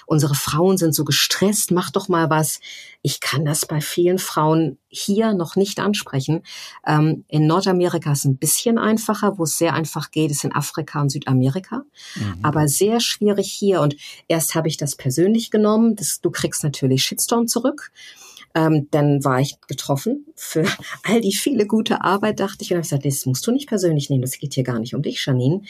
unsere 0.06 0.34
Frauen 0.34 0.76
sind 0.76 0.94
so 0.94 1.04
gestresst, 1.04 1.70
mach 1.70 1.90
doch 1.90 2.08
mal 2.08 2.28
was. 2.28 2.60
Ich 3.00 3.20
kann 3.20 3.44
das 3.44 3.64
bei 3.64 3.80
vielen 3.80 4.18
Frauen 4.18 4.78
hier 4.88 5.32
noch 5.34 5.56
nicht 5.56 5.80
ansprechen. 5.80 6.42
Ähm, 6.86 7.24
in 7.28 7.46
Nordamerika 7.46 8.12
ist 8.12 8.20
es 8.20 8.24
ein 8.26 8.36
bisschen 8.36 8.78
einfacher, 8.78 9.38
wo 9.38 9.44
es 9.44 9.56
sehr 9.56 9.74
einfach 9.74 10.10
geht, 10.10 10.30
ist 10.30 10.44
in 10.44 10.54
Afrika 10.54 11.00
und 11.00 11.10
Südamerika. 11.10 11.84
Mhm. 12.16 12.38
Aber 12.42 12.68
sehr 12.68 13.00
schwierig 13.00 13.50
hier. 13.50 13.80
Und 13.80 13.96
erst 14.28 14.54
habe 14.54 14.68
ich 14.68 14.76
das 14.76 14.96
persönlich 14.96 15.50
genommen. 15.50 15.96
Das, 15.96 16.20
du 16.20 16.30
kriegst 16.30 16.64
natürlich 16.64 17.02
Shitstorm 17.02 17.46
zurück. 17.46 17.92
Ähm, 18.54 18.88
dann 18.90 19.24
war 19.24 19.40
ich 19.40 19.56
getroffen 19.66 20.26
für 20.36 20.64
all 21.04 21.20
die 21.20 21.34
viele 21.34 21.66
gute 21.66 22.02
Arbeit, 22.02 22.40
dachte 22.40 22.62
ich. 22.62 22.70
Und 22.70 22.76
habe 22.76 22.82
gesagt, 22.82 23.04
das 23.04 23.26
musst 23.26 23.46
du 23.46 23.52
nicht 23.52 23.68
persönlich 23.68 24.10
nehmen, 24.10 24.22
das 24.22 24.38
geht 24.38 24.54
hier 24.54 24.64
gar 24.64 24.78
nicht 24.78 24.94
um 24.94 25.02
dich, 25.02 25.24
Janine. 25.24 25.62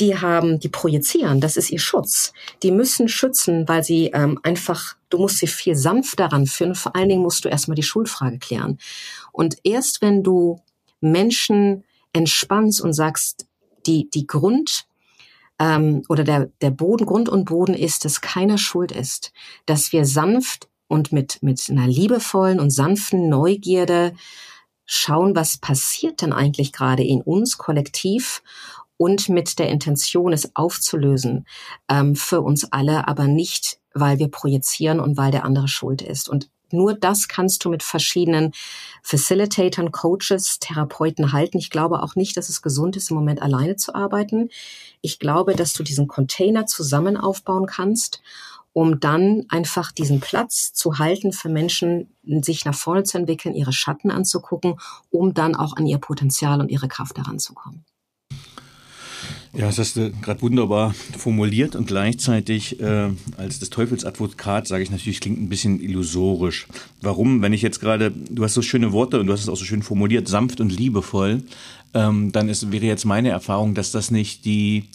Die 0.00 0.18
haben, 0.18 0.58
die 0.58 0.68
projizieren, 0.68 1.40
das 1.40 1.56
ist 1.56 1.70
ihr 1.70 1.78
Schutz. 1.78 2.32
Die 2.64 2.72
müssen 2.72 3.08
schützen, 3.08 3.68
weil 3.68 3.84
sie 3.84 4.06
ähm, 4.06 4.40
einfach, 4.42 4.96
du 5.08 5.18
musst 5.18 5.38
sie 5.38 5.46
viel 5.46 5.76
sanfter 5.76 6.26
ranführen. 6.26 6.74
Vor 6.74 6.96
allen 6.96 7.08
Dingen 7.08 7.22
musst 7.22 7.44
du 7.44 7.48
erstmal 7.48 7.76
die 7.76 7.84
Schuldfrage 7.84 8.38
klären. 8.38 8.78
Und 9.30 9.56
erst 9.62 10.02
wenn 10.02 10.24
du 10.24 10.60
Menschen 11.00 11.84
entspannst 12.12 12.80
und 12.80 12.92
sagst, 12.92 13.46
die, 13.86 14.10
die 14.10 14.26
Grund, 14.26 14.86
ähm, 15.58 16.02
oder 16.08 16.24
der, 16.24 16.50
der 16.60 16.70
Boden, 16.70 17.06
Grund 17.06 17.28
und 17.28 17.44
Boden 17.44 17.74
ist, 17.74 18.04
dass 18.04 18.20
keiner 18.20 18.58
schuld 18.58 18.92
ist, 18.92 19.32
dass 19.66 19.92
wir 19.92 20.04
sanft 20.04 20.68
und 20.88 21.12
mit, 21.12 21.42
mit 21.42 21.64
einer 21.70 21.86
liebevollen 21.86 22.60
und 22.60 22.70
sanften 22.70 23.28
Neugierde 23.28 24.14
schauen, 24.86 25.34
was 25.34 25.56
passiert 25.56 26.20
denn 26.20 26.32
eigentlich 26.32 26.72
gerade 26.72 27.02
in 27.02 27.22
uns 27.22 27.58
kollektiv 27.58 28.42
und 28.96 29.28
mit 29.28 29.58
der 29.58 29.68
Intention, 29.68 30.32
es 30.32 30.54
aufzulösen 30.54 31.46
ähm, 31.88 32.14
für 32.14 32.40
uns 32.42 32.70
alle, 32.72 33.08
aber 33.08 33.26
nicht, 33.26 33.78
weil 33.92 34.18
wir 34.18 34.28
projizieren 34.28 35.00
und 35.00 35.16
weil 35.16 35.30
der 35.30 35.44
andere 35.44 35.68
schuld 35.68 36.02
ist. 36.02 36.28
Und 36.28 36.48
nur 36.70 36.94
das 36.94 37.28
kannst 37.28 37.64
du 37.64 37.70
mit 37.70 37.82
verschiedenen 37.82 38.52
Facilitatern, 39.02 39.92
Coaches, 39.92 40.58
Therapeuten 40.58 41.32
halten. 41.32 41.58
Ich 41.58 41.70
glaube 41.70 42.02
auch 42.02 42.16
nicht, 42.16 42.36
dass 42.36 42.48
es 42.48 42.62
gesund 42.62 42.96
ist, 42.96 43.10
im 43.10 43.16
Moment 43.16 43.42
alleine 43.42 43.76
zu 43.76 43.94
arbeiten. 43.94 44.50
Ich 45.00 45.18
glaube, 45.18 45.54
dass 45.54 45.72
du 45.72 45.82
diesen 45.82 46.08
Container 46.08 46.66
zusammen 46.66 47.16
aufbauen 47.16 47.66
kannst 47.66 48.22
um 48.74 49.00
dann 49.00 49.44
einfach 49.48 49.92
diesen 49.92 50.20
Platz 50.20 50.74
zu 50.74 50.98
halten 50.98 51.32
für 51.32 51.48
Menschen, 51.48 52.08
sich 52.42 52.64
nach 52.64 52.74
vorne 52.74 53.04
zu 53.04 53.16
entwickeln, 53.16 53.54
ihre 53.54 53.72
Schatten 53.72 54.10
anzugucken, 54.10 54.74
um 55.10 55.32
dann 55.32 55.54
auch 55.54 55.76
an 55.76 55.86
ihr 55.86 55.98
Potenzial 55.98 56.60
und 56.60 56.70
ihre 56.70 56.88
Kraft 56.88 57.16
heranzukommen. 57.16 57.84
Ja, 59.56 59.66
das 59.66 59.78
hast 59.78 59.96
du 59.96 60.10
gerade 60.10 60.42
wunderbar 60.42 60.92
formuliert 61.16 61.76
und 61.76 61.86
gleichzeitig 61.86 62.80
äh, 62.80 63.10
als 63.36 63.60
des 63.60 63.70
Teufelsadvokat 63.70 64.66
sage 64.66 64.82
ich 64.82 64.90
natürlich, 64.90 65.20
klingt 65.20 65.40
ein 65.40 65.48
bisschen 65.48 65.80
illusorisch. 65.80 66.66
Warum? 67.00 67.40
Wenn 67.40 67.52
ich 67.52 67.62
jetzt 67.62 67.78
gerade, 67.78 68.10
du 68.10 68.42
hast 68.42 68.54
so 68.54 68.62
schöne 68.62 68.90
Worte 68.90 69.20
und 69.20 69.28
du 69.28 69.32
hast 69.32 69.42
es 69.42 69.48
auch 69.48 69.56
so 69.56 69.64
schön 69.64 69.84
formuliert, 69.84 70.26
sanft 70.26 70.60
und 70.60 70.76
liebevoll, 70.76 71.44
ähm, 71.94 72.32
dann 72.32 72.48
ist, 72.48 72.72
wäre 72.72 72.86
jetzt 72.86 73.04
meine 73.04 73.28
Erfahrung, 73.28 73.74
dass 73.74 73.92
das 73.92 74.10
nicht 74.10 74.44
die 74.44 74.88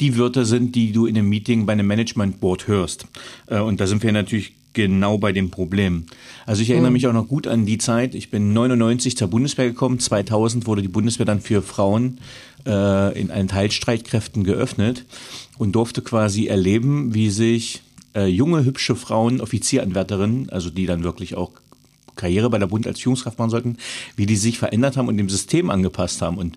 die 0.00 0.18
Wörter 0.18 0.44
sind, 0.44 0.74
die 0.74 0.92
du 0.92 1.06
in 1.06 1.16
einem 1.16 1.28
Meeting 1.28 1.66
bei 1.66 1.72
einem 1.72 1.86
Management 1.86 2.40
Board 2.40 2.68
hörst. 2.68 3.06
Äh, 3.46 3.60
und 3.60 3.80
da 3.80 3.86
sind 3.86 4.02
wir 4.02 4.12
natürlich 4.12 4.54
genau 4.72 5.16
bei 5.16 5.32
dem 5.32 5.50
Problem. 5.50 6.04
Also 6.44 6.62
ich 6.62 6.70
erinnere 6.70 6.90
mhm. 6.90 6.94
mich 6.94 7.06
auch 7.06 7.12
noch 7.12 7.28
gut 7.28 7.46
an 7.46 7.64
die 7.64 7.78
Zeit. 7.78 8.14
Ich 8.14 8.30
bin 8.30 8.52
99 8.52 9.16
zur 9.16 9.28
Bundeswehr 9.28 9.66
gekommen. 9.66 9.98
2000 9.98 10.66
wurde 10.66 10.82
die 10.82 10.88
Bundeswehr 10.88 11.24
dann 11.24 11.40
für 11.40 11.62
Frauen 11.62 12.20
äh, 12.66 13.18
in 13.18 13.30
allen 13.30 13.48
Teilstreitkräften 13.48 14.44
geöffnet 14.44 15.06
und 15.56 15.72
durfte 15.72 16.02
quasi 16.02 16.46
erleben, 16.46 17.14
wie 17.14 17.30
sich 17.30 17.80
äh, 18.14 18.26
junge, 18.26 18.64
hübsche 18.64 18.96
Frauen, 18.96 19.40
Offizieranwärterinnen, 19.40 20.50
also 20.50 20.68
die 20.68 20.84
dann 20.84 21.04
wirklich 21.04 21.36
auch 21.36 21.52
Karriere 22.16 22.50
bei 22.50 22.58
der 22.58 22.66
Bund 22.66 22.86
als 22.86 23.00
Führungskraft 23.00 23.38
machen 23.38 23.50
sollten, 23.50 23.76
wie 24.16 24.26
die 24.26 24.36
sich 24.36 24.58
verändert 24.58 24.96
haben 24.96 25.08
und 25.08 25.16
dem 25.16 25.28
System 25.28 25.70
angepasst 25.70 26.22
haben. 26.22 26.38
Und 26.38 26.56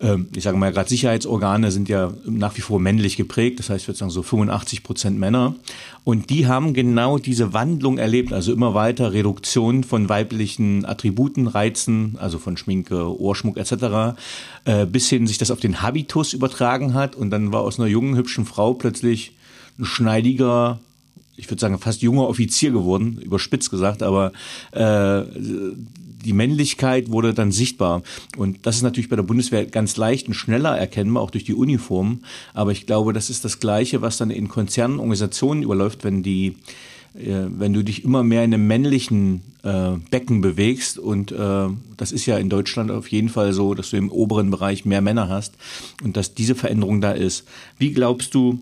ähm, 0.00 0.28
ich 0.34 0.44
sage 0.44 0.56
mal, 0.56 0.72
gerade 0.72 0.88
Sicherheitsorgane 0.88 1.70
sind 1.72 1.88
ja 1.88 2.12
nach 2.24 2.56
wie 2.56 2.60
vor 2.60 2.78
männlich 2.78 3.16
geprägt, 3.16 3.58
das 3.58 3.70
heißt, 3.70 3.82
ich 3.82 3.88
würde 3.88 3.98
sagen 3.98 4.10
so 4.10 4.22
85 4.22 4.82
Prozent 4.82 5.18
Männer. 5.18 5.54
Und 6.04 6.30
die 6.30 6.46
haben 6.46 6.72
genau 6.72 7.18
diese 7.18 7.52
Wandlung 7.52 7.98
erlebt, 7.98 8.32
also 8.32 8.52
immer 8.52 8.72
weiter 8.74 9.12
Reduktion 9.12 9.84
von 9.84 10.08
weiblichen 10.08 10.86
Attributen, 10.86 11.46
Reizen, 11.46 12.16
also 12.18 12.38
von 12.38 12.56
Schminke, 12.56 13.20
Ohrschmuck 13.20 13.58
etc., 13.58 14.16
äh, 14.64 14.86
bis 14.86 15.08
hin 15.08 15.26
sich 15.26 15.38
das 15.38 15.50
auf 15.50 15.60
den 15.60 15.82
Habitus 15.82 16.32
übertragen 16.32 16.94
hat. 16.94 17.14
Und 17.14 17.30
dann 17.30 17.52
war 17.52 17.60
aus 17.60 17.78
einer 17.78 17.88
jungen, 17.88 18.16
hübschen 18.16 18.46
Frau 18.46 18.74
plötzlich 18.74 19.32
ein 19.78 19.84
schneidiger, 19.84 20.80
ich 21.38 21.48
würde 21.48 21.60
sagen, 21.60 21.78
fast 21.78 22.02
junger 22.02 22.28
Offizier 22.28 22.72
geworden, 22.72 23.18
überspitzt 23.22 23.70
gesagt, 23.70 24.02
aber 24.02 24.32
äh, 24.72 25.22
die 26.24 26.32
Männlichkeit 26.32 27.10
wurde 27.10 27.32
dann 27.32 27.52
sichtbar. 27.52 28.02
Und 28.36 28.66
das 28.66 28.76
ist 28.76 28.82
natürlich 28.82 29.08
bei 29.08 29.16
der 29.16 29.22
Bundeswehr 29.22 29.64
ganz 29.66 29.96
leicht 29.96 30.26
und 30.26 30.34
schneller 30.34 30.76
erkennbar, 30.76 31.22
auch 31.22 31.30
durch 31.30 31.44
die 31.44 31.54
Uniform. 31.54 32.20
Aber 32.54 32.72
ich 32.72 32.86
glaube, 32.86 33.12
das 33.12 33.30
ist 33.30 33.44
das 33.44 33.60
Gleiche, 33.60 34.02
was 34.02 34.18
dann 34.18 34.30
in 34.30 34.48
Konzernen, 34.48 34.98
Organisationen 34.98 35.62
überläuft, 35.62 36.02
wenn 36.02 36.24
die 36.24 36.56
äh, 37.14 37.46
wenn 37.48 37.72
du 37.72 37.82
dich 37.82 38.04
immer 38.04 38.22
mehr 38.22 38.44
in 38.44 38.52
einem 38.52 38.66
männlichen 38.66 39.42
äh, 39.62 39.92
Becken 40.10 40.40
bewegst 40.40 40.98
und 40.98 41.32
äh, 41.32 41.68
das 41.96 42.12
ist 42.12 42.26
ja 42.26 42.36
in 42.36 42.50
Deutschland 42.50 42.90
auf 42.90 43.08
jeden 43.08 43.28
Fall 43.28 43.52
so, 43.52 43.74
dass 43.74 43.90
du 43.90 43.96
im 43.96 44.10
oberen 44.10 44.50
Bereich 44.50 44.84
mehr 44.84 45.00
Männer 45.00 45.28
hast 45.28 45.54
und 46.02 46.16
dass 46.16 46.34
diese 46.34 46.54
Veränderung 46.54 47.00
da 47.00 47.12
ist. 47.12 47.44
Wie 47.78 47.92
glaubst 47.92 48.34
du, 48.34 48.60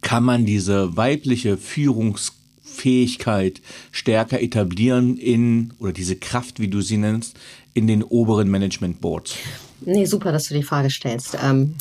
kann 0.00 0.24
man 0.24 0.46
diese 0.46 0.96
weibliche 0.96 1.56
Führungsfähigkeit 1.56 3.60
stärker 3.90 4.40
etablieren 4.40 5.16
in, 5.16 5.72
oder 5.78 5.92
diese 5.92 6.16
Kraft, 6.16 6.60
wie 6.60 6.68
du 6.68 6.80
sie 6.80 6.98
nennst, 6.98 7.38
in 7.74 7.86
den 7.86 8.02
oberen 8.02 8.50
Management 8.50 9.00
Boards? 9.00 9.36
Nee, 9.84 10.04
super, 10.04 10.32
dass 10.32 10.48
du 10.48 10.54
die 10.54 10.62
Frage 10.62 10.90
stellst. 10.90 11.36
Ähm, 11.42 11.76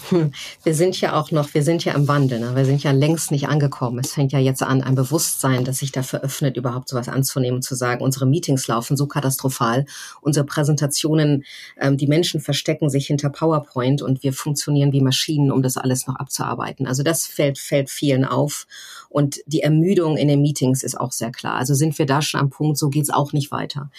wir 0.64 0.74
sind 0.74 1.00
ja 1.00 1.20
auch 1.20 1.32
noch, 1.32 1.54
wir 1.54 1.64
sind 1.64 1.86
ja 1.86 1.94
im 1.94 2.08
Wandel. 2.08 2.40
Ne? 2.40 2.56
Wir 2.56 2.66
sind 2.66 2.84
ja 2.84 2.92
längst 2.92 3.32
nicht 3.32 3.48
angekommen. 3.48 4.00
Es 4.00 4.14
fängt 4.14 4.32
ja 4.32 4.40
jetzt 4.40 4.64
an, 4.64 4.82
ein 4.82 4.96
Bewusstsein, 4.96 5.66
das 5.66 5.80
sich 5.80 5.92
dafür 5.92 6.22
öffnet, 6.22 6.58
überhaupt 6.58 6.90
sowas 6.90 7.10
anzunehmen 7.10 7.58
und 7.58 7.62
zu 7.62 7.76
sagen, 7.76 8.04
unsere 8.04 8.26
Meetings 8.26 8.68
laufen 8.68 8.98
so 8.98 9.08
katastrophal, 9.08 9.86
unsere 10.22 10.46
Präsentationen, 10.46 11.44
ähm, 11.80 11.98
die 11.98 12.08
Menschen 12.08 12.42
verstecken 12.42 12.90
sich 12.90 13.08
hinter 13.08 13.30
PowerPoint 13.30 14.02
und 14.02 14.24
wir 14.24 14.34
funktionieren 14.34 14.92
wie 14.92 15.02
Maschinen, 15.02 15.52
um 15.52 15.62
das 15.62 15.78
alles 15.78 16.08
noch 16.08 16.16
abzuarbeiten. 16.16 16.88
Also 16.88 17.04
das 17.04 17.26
fällt, 17.26 17.60
fällt 17.60 17.90
vielen 17.90 18.26
auf. 18.26 18.68
Und 19.12 19.42
die 19.46 19.62
Ermüdung 19.62 20.16
in 20.16 20.30
den 20.30 20.42
Meetings 20.42 20.84
ist 20.84 21.00
auch 21.00 21.12
sehr 21.12 21.32
klar. 21.32 21.56
Also 21.56 21.74
sind 21.74 22.00
wir 22.00 22.06
da 22.06 22.22
schon 22.22 22.40
am 22.40 22.50
Punkt, 22.50 22.78
so 22.78 22.90
geht's 22.90 23.10
auch 23.10 23.34
nicht 23.34 23.52
weiter. 23.52 23.92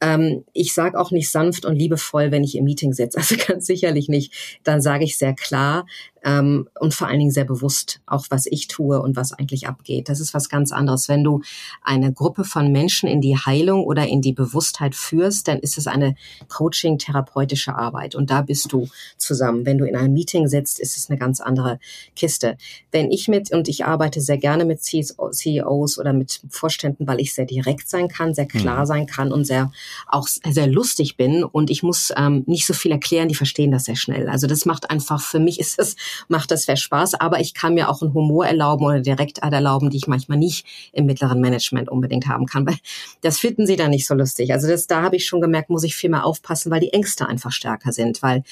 Ähm, 0.00 0.44
ich 0.52 0.72
sage 0.72 0.98
auch 0.98 1.10
nicht 1.10 1.30
sanft 1.30 1.64
und 1.64 1.74
liebevoll, 1.74 2.30
wenn 2.30 2.44
ich 2.44 2.56
im 2.56 2.64
Meeting 2.64 2.92
sitze. 2.92 3.18
Also 3.22 3.36
ganz 3.36 3.66
sicherlich 3.66 4.08
nicht. 4.08 4.32
Dann 4.64 4.80
sage 4.80 5.04
ich 5.04 5.16
sehr 5.16 5.32
klar, 5.32 5.86
ähm, 6.24 6.68
und 6.78 6.94
vor 6.94 7.08
allen 7.08 7.18
Dingen 7.18 7.30
sehr 7.30 7.44
bewusst 7.44 8.00
auch, 8.06 8.26
was 8.30 8.46
ich 8.46 8.68
tue 8.68 9.00
und 9.00 9.16
was 9.16 9.32
eigentlich 9.32 9.66
abgeht. 9.66 10.08
Das 10.08 10.20
ist 10.20 10.34
was 10.34 10.48
ganz 10.48 10.72
anderes. 10.72 11.08
Wenn 11.08 11.24
du 11.24 11.42
eine 11.82 12.12
Gruppe 12.12 12.44
von 12.44 12.70
Menschen 12.70 13.08
in 13.08 13.20
die 13.20 13.36
Heilung 13.36 13.84
oder 13.84 14.06
in 14.06 14.22
die 14.22 14.32
Bewusstheit 14.32 14.94
führst, 14.94 15.48
dann 15.48 15.58
ist 15.58 15.78
es 15.78 15.86
eine 15.86 16.14
Coaching-therapeutische 16.48 17.74
Arbeit 17.74 18.14
und 18.14 18.30
da 18.30 18.42
bist 18.42 18.72
du 18.72 18.88
zusammen. 19.16 19.66
Wenn 19.66 19.78
du 19.78 19.84
in 19.84 19.96
einem 19.96 20.12
Meeting 20.12 20.46
sitzt, 20.46 20.78
ist 20.78 20.96
es 20.96 21.10
eine 21.10 21.18
ganz 21.18 21.40
andere 21.40 21.78
Kiste. 22.14 22.56
Wenn 22.90 23.10
ich 23.10 23.28
mit, 23.28 23.52
und 23.52 23.68
ich 23.68 23.84
arbeite 23.84 24.20
sehr 24.20 24.38
gerne 24.38 24.51
mit 24.58 24.82
CEOs 24.82 25.98
oder 25.98 26.12
mit 26.12 26.40
Vorständen, 26.48 27.06
weil 27.06 27.20
ich 27.20 27.34
sehr 27.34 27.46
direkt 27.46 27.88
sein 27.88 28.08
kann, 28.08 28.34
sehr 28.34 28.46
klar 28.46 28.80
mhm. 28.80 28.86
sein 28.86 29.06
kann 29.06 29.32
und 29.32 29.44
sehr, 29.44 29.72
auch 30.06 30.28
sehr 30.28 30.66
lustig 30.66 31.16
bin 31.16 31.44
und 31.44 31.70
ich 31.70 31.82
muss 31.82 32.12
ähm, 32.16 32.44
nicht 32.46 32.66
so 32.66 32.74
viel 32.74 32.92
erklären, 32.92 33.28
die 33.28 33.34
verstehen 33.34 33.70
das 33.70 33.84
sehr 33.84 33.96
schnell. 33.96 34.28
Also 34.28 34.46
das 34.46 34.64
macht 34.66 34.90
einfach, 34.90 35.20
für 35.20 35.38
mich 35.38 35.58
ist 35.58 35.78
es 35.78 35.96
macht 36.28 36.50
das 36.50 36.64
sehr 36.64 36.76
Spaß. 36.76 37.14
Aber 37.14 37.40
ich 37.40 37.54
kann 37.54 37.74
mir 37.74 37.88
auch 37.88 38.02
einen 38.02 38.14
Humor 38.14 38.46
erlauben 38.46 38.84
oder 38.84 39.00
Direktart 39.00 39.52
erlauben, 39.52 39.90
die 39.90 39.98
ich 39.98 40.06
manchmal 40.06 40.38
nicht 40.38 40.66
im 40.92 41.06
mittleren 41.06 41.40
Management 41.40 41.88
unbedingt 41.88 42.26
haben 42.26 42.46
kann. 42.46 42.66
Weil 42.72 42.78
das 43.20 43.38
finden 43.38 43.66
sie 43.66 43.76
dann 43.76 43.90
nicht 43.90 44.06
so 44.06 44.14
lustig. 44.14 44.52
Also 44.52 44.68
das, 44.68 44.86
da 44.86 45.02
habe 45.02 45.16
ich 45.16 45.26
schon 45.26 45.40
gemerkt, 45.40 45.70
muss 45.70 45.84
ich 45.84 45.94
viel 45.94 46.10
mehr 46.10 46.24
aufpassen, 46.24 46.70
weil 46.70 46.80
die 46.80 46.92
Ängste 46.92 47.26
einfach 47.26 47.52
stärker 47.52 47.92
sind, 47.92 48.22
weil 48.22 48.42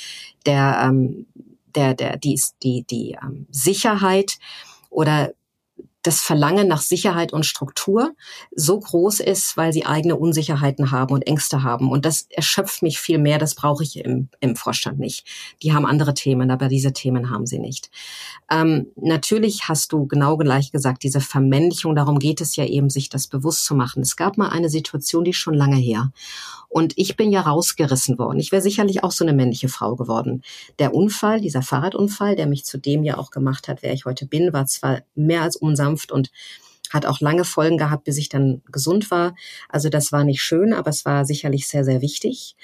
der, 0.47 0.83
ähm, 0.85 1.27
der, 1.75 1.95
der, 1.95 2.17
die, 2.17 2.41
die, 2.63 2.85
die 2.89 3.17
ähm, 3.23 3.47
Sicherheit 3.51 4.39
oder 4.91 5.33
das 6.03 6.21
Verlangen 6.21 6.67
nach 6.67 6.81
Sicherheit 6.81 7.33
und 7.33 7.45
Struktur 7.45 8.15
so 8.55 8.79
groß 8.79 9.21
ist, 9.21 9.57
weil 9.57 9.73
sie 9.73 9.85
eigene 9.85 10.17
Unsicherheiten 10.17 10.91
haben 10.91 11.13
und 11.13 11.27
Ängste 11.27 11.63
haben. 11.63 11.91
Und 11.91 12.07
das 12.07 12.27
erschöpft 12.31 12.83
mich 12.83 12.99
viel 12.99 13.19
mehr. 13.19 13.39
Das 13.39 13.55
brauche 13.55 13.83
ich 13.83 13.99
im, 13.99 14.29
im 14.41 14.57
Vorstand 14.57 14.99
nicht. 14.99 15.27
Die 15.63 15.75
haben 15.75 15.85
andere 15.85 16.15
Themen, 16.15 16.51
aber 16.51 16.69
diese 16.69 16.93
Themen 16.93 17.31
haben 17.31 17.47
sie 17.47 17.59
nicht. 17.59 17.91
Ähm, 18.51 18.87
natürlich 18.97 19.69
hast 19.69 19.93
du 19.93 20.07
genau 20.07 20.37
gleich 20.37 20.73
gesagt, 20.73 21.03
diese 21.03 21.21
Vermännlichung, 21.21 21.95
darum 21.95 22.19
geht 22.19 22.41
es 22.41 22.57
ja 22.57 22.65
eben, 22.65 22.89
sich 22.89 23.09
das 23.09 23.27
bewusst 23.27 23.65
zu 23.65 23.75
machen. 23.75 24.03
Es 24.03 24.17
gab 24.17 24.39
mal 24.39 24.49
eine 24.49 24.71
Situation, 24.71 25.25
die 25.25 25.31
ist 25.31 25.37
schon 25.37 25.55
lange 25.55 25.77
her. 25.77 26.13
Und 26.73 26.93
ich 26.97 27.17
bin 27.17 27.33
ja 27.33 27.41
rausgerissen 27.41 28.17
worden. 28.17 28.39
Ich 28.39 28.53
wäre 28.53 28.63
sicherlich 28.63 29.03
auch 29.03 29.11
so 29.11 29.25
eine 29.25 29.33
männliche 29.33 29.69
Frau 29.69 29.97
geworden. 29.97 30.43
Der 30.79 30.95
Unfall, 30.95 31.41
dieser 31.41 31.63
Fahrradunfall, 31.63 32.37
der 32.37 32.47
mich 32.47 32.65
zu 32.65 32.79
dem 32.79 33.03
ja 33.03 33.19
auch 33.19 33.33
gemacht 33.33 33.67
hat, 33.67 33.83
wer 33.83 33.93
ich 33.93 34.05
heute 34.05 34.25
bin, 34.25 34.53
war 34.53 34.67
zwar 34.67 35.01
mehr 35.17 35.43
als 35.43 35.57
unsanft 35.91 36.13
und 36.13 36.31
hat 36.91 37.07
auch 37.07 37.21
lange 37.21 37.45
Folgen 37.45 37.79
gehabt, 37.79 38.05
bis 38.05 38.19
ich 38.19 38.29
dann 38.29 38.63
gesund 38.71 39.11
war. 39.11 39.37
Also 39.69 39.89
das 39.89 40.11
war 40.11 40.25
nicht 40.25 40.43
schön, 40.43 40.73
aber 40.73 40.91
es 40.91 41.05
war 41.05 41.25
sicherlich 41.25 41.69
sehr, 41.69 41.85
sehr 41.85 42.01
wichtig. 42.01 42.57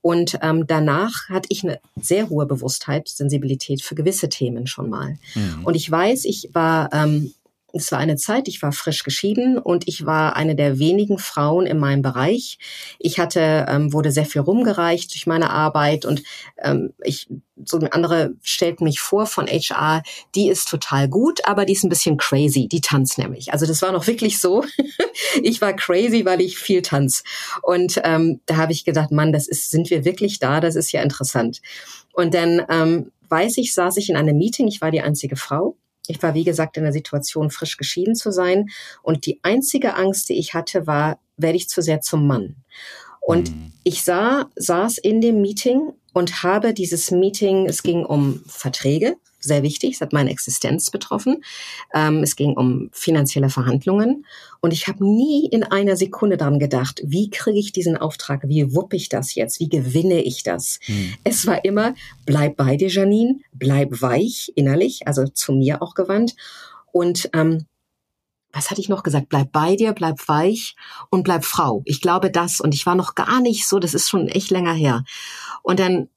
Und 0.00 0.38
ähm, 0.42 0.66
danach 0.66 1.28
hatte 1.28 1.48
ich 1.50 1.64
eine 1.64 1.80
sehr 2.00 2.28
hohe 2.28 2.46
Bewusstheit, 2.46 3.08
Sensibilität 3.08 3.82
für 3.82 3.94
gewisse 3.94 4.28
Themen 4.28 4.66
schon 4.66 4.88
mal. 4.88 5.16
Mhm. 5.34 5.64
Und 5.64 5.74
ich 5.74 5.90
weiß, 5.90 6.24
ich 6.26 6.50
war 6.52 6.92
ähm, 6.92 7.34
es 7.72 7.90
war 7.92 7.98
eine 7.98 8.16
Zeit, 8.16 8.48
ich 8.48 8.62
war 8.62 8.72
frisch 8.72 9.02
geschieden 9.02 9.58
und 9.58 9.88
ich 9.88 10.04
war 10.06 10.36
eine 10.36 10.54
der 10.54 10.78
wenigen 10.78 11.18
Frauen 11.18 11.66
in 11.66 11.78
meinem 11.78 12.02
Bereich. 12.02 12.58
Ich 12.98 13.18
hatte, 13.18 13.66
ähm, 13.68 13.92
wurde 13.92 14.12
sehr 14.12 14.26
viel 14.26 14.42
rumgereicht 14.42 15.12
durch 15.14 15.26
meine 15.26 15.50
Arbeit 15.50 16.04
und 16.04 16.22
ähm, 16.62 16.92
ich, 17.02 17.28
so 17.64 17.78
andere 17.78 18.34
stellt 18.42 18.80
mich 18.80 19.00
vor 19.00 19.26
von 19.26 19.46
HR, 19.46 20.02
die 20.34 20.48
ist 20.48 20.68
total 20.68 21.08
gut, 21.08 21.44
aber 21.44 21.64
die 21.64 21.72
ist 21.72 21.84
ein 21.84 21.88
bisschen 21.88 22.16
crazy, 22.16 22.68
die 22.68 22.80
tanzt 22.80 23.18
nämlich. 23.18 23.52
Also 23.52 23.66
das 23.66 23.82
war 23.82 23.92
noch 23.92 24.06
wirklich 24.06 24.38
so. 24.38 24.64
ich 25.42 25.60
war 25.60 25.72
crazy, 25.74 26.24
weil 26.24 26.40
ich 26.40 26.58
viel 26.58 26.82
tanz. 26.82 27.22
Und 27.62 28.00
ähm, 28.04 28.40
da 28.46 28.56
habe 28.56 28.72
ich 28.72 28.84
gedacht, 28.84 29.12
Mann, 29.12 29.32
das 29.32 29.48
ist, 29.48 29.70
sind 29.70 29.90
wir 29.90 30.04
wirklich 30.04 30.38
da? 30.38 30.60
Das 30.60 30.76
ist 30.76 30.92
ja 30.92 31.02
interessant. 31.02 31.60
Und 32.12 32.34
dann 32.34 32.62
ähm, 32.68 33.12
weiß 33.28 33.56
ich, 33.58 33.72
saß 33.72 33.96
ich 33.96 34.10
in 34.10 34.16
einem 34.16 34.36
Meeting, 34.36 34.68
ich 34.68 34.80
war 34.80 34.90
die 34.90 35.00
einzige 35.00 35.36
Frau 35.36 35.76
ich 36.06 36.22
war, 36.22 36.34
wie 36.34 36.44
gesagt, 36.44 36.76
in 36.76 36.82
der 36.84 36.92
Situation, 36.92 37.50
frisch 37.50 37.76
geschieden 37.76 38.14
zu 38.14 38.32
sein. 38.32 38.70
Und 39.02 39.26
die 39.26 39.40
einzige 39.42 39.94
Angst, 39.94 40.28
die 40.28 40.38
ich 40.38 40.54
hatte, 40.54 40.86
war, 40.86 41.20
werde 41.36 41.56
ich 41.56 41.68
zu 41.68 41.82
sehr 41.82 42.00
zum 42.00 42.26
Mann. 42.26 42.56
Und 43.20 43.50
mhm. 43.50 43.72
ich 43.84 44.02
sah, 44.02 44.50
saß 44.56 44.98
in 44.98 45.20
dem 45.20 45.40
Meeting 45.40 45.92
und 46.12 46.42
habe 46.42 46.74
dieses 46.74 47.10
Meeting, 47.10 47.66
es 47.66 47.82
ging 47.82 48.04
um 48.04 48.42
Verträge, 48.46 49.16
sehr 49.42 49.62
wichtig, 49.62 49.94
es 49.94 50.00
hat 50.00 50.12
meine 50.12 50.30
Existenz 50.30 50.90
betroffen. 50.90 51.42
Ähm, 51.94 52.22
es 52.22 52.36
ging 52.36 52.56
um 52.56 52.88
finanzielle 52.92 53.50
Verhandlungen 53.50 54.26
und 54.60 54.72
ich 54.72 54.88
habe 54.88 55.04
nie 55.04 55.46
in 55.46 55.64
einer 55.64 55.96
Sekunde 55.96 56.36
daran 56.36 56.58
gedacht, 56.58 57.02
wie 57.04 57.30
kriege 57.30 57.58
ich 57.58 57.72
diesen 57.72 57.96
Auftrag, 57.96 58.42
wie 58.46 58.74
wupp 58.74 58.94
ich 58.94 59.08
das 59.08 59.34
jetzt, 59.34 59.60
wie 59.60 59.68
gewinne 59.68 60.22
ich 60.22 60.42
das. 60.42 60.78
Hm. 60.84 61.14
Es 61.24 61.46
war 61.46 61.64
immer, 61.64 61.94
bleib 62.24 62.56
bei 62.56 62.76
dir, 62.76 62.88
Janine, 62.88 63.40
bleib 63.52 64.00
weich 64.00 64.52
innerlich, 64.54 65.06
also 65.06 65.26
zu 65.26 65.52
mir 65.52 65.82
auch 65.82 65.94
gewandt 65.94 66.34
und 66.92 67.30
ähm, 67.32 67.66
was 68.52 68.70
hatte 68.70 68.80
ich 68.80 68.88
noch 68.88 69.02
gesagt? 69.02 69.30
Bleib 69.30 69.50
bei 69.50 69.76
dir, 69.76 69.92
bleib 69.92 70.28
weich 70.28 70.76
und 71.10 71.22
bleib 71.22 71.44
Frau. 71.44 71.82
Ich 71.86 72.00
glaube 72.00 72.30
das. 72.30 72.60
Und 72.60 72.74
ich 72.74 72.84
war 72.84 72.94
noch 72.94 73.14
gar 73.14 73.40
nicht 73.40 73.66
so, 73.66 73.78
das 73.78 73.94
ist 73.94 74.10
schon 74.10 74.28
echt 74.28 74.50
länger 74.50 74.74
her. 74.74 75.04
Und 75.62 75.80
dann 75.80 76.08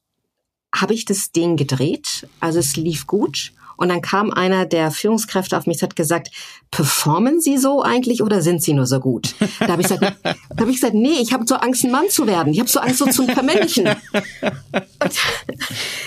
habe 0.75 0.93
ich 0.93 1.05
das 1.05 1.31
Ding 1.31 1.55
gedreht. 1.55 2.27
Also 2.39 2.59
es 2.59 2.75
lief 2.75 3.07
gut. 3.07 3.53
Und 3.77 3.89
dann 3.89 4.01
kam 4.01 4.31
einer 4.31 4.65
der 4.65 4.91
Führungskräfte 4.91 5.57
auf 5.57 5.65
mich 5.67 5.77
und 5.77 5.83
hat 5.83 5.95
gesagt, 5.95 6.31
performen 6.71 7.39
Sie 7.39 7.57
so 7.57 7.81
eigentlich 7.81 8.21
oder 8.21 8.41
sind 8.41 8.61
Sie 8.61 8.73
nur 8.73 8.85
so 8.85 8.99
gut? 8.99 9.35
Da 9.59 9.69
habe 9.69 9.81
ich 9.81 9.87
gesagt, 9.87 10.17
da 10.23 10.35
hab 10.61 10.67
ich 10.67 10.75
gesagt, 10.75 10.93
nee, 10.93 11.19
ich 11.21 11.33
habe 11.33 11.45
so 11.47 11.55
Angst, 11.55 11.83
ein 11.83 11.91
Mann 11.91 12.09
zu 12.09 12.27
werden. 12.27 12.53
Ich 12.53 12.59
habe 12.59 12.69
so 12.69 12.79
Angst, 12.79 12.99
so 12.99 13.05
zu 13.05 13.25
vermännlichen. 13.25 13.89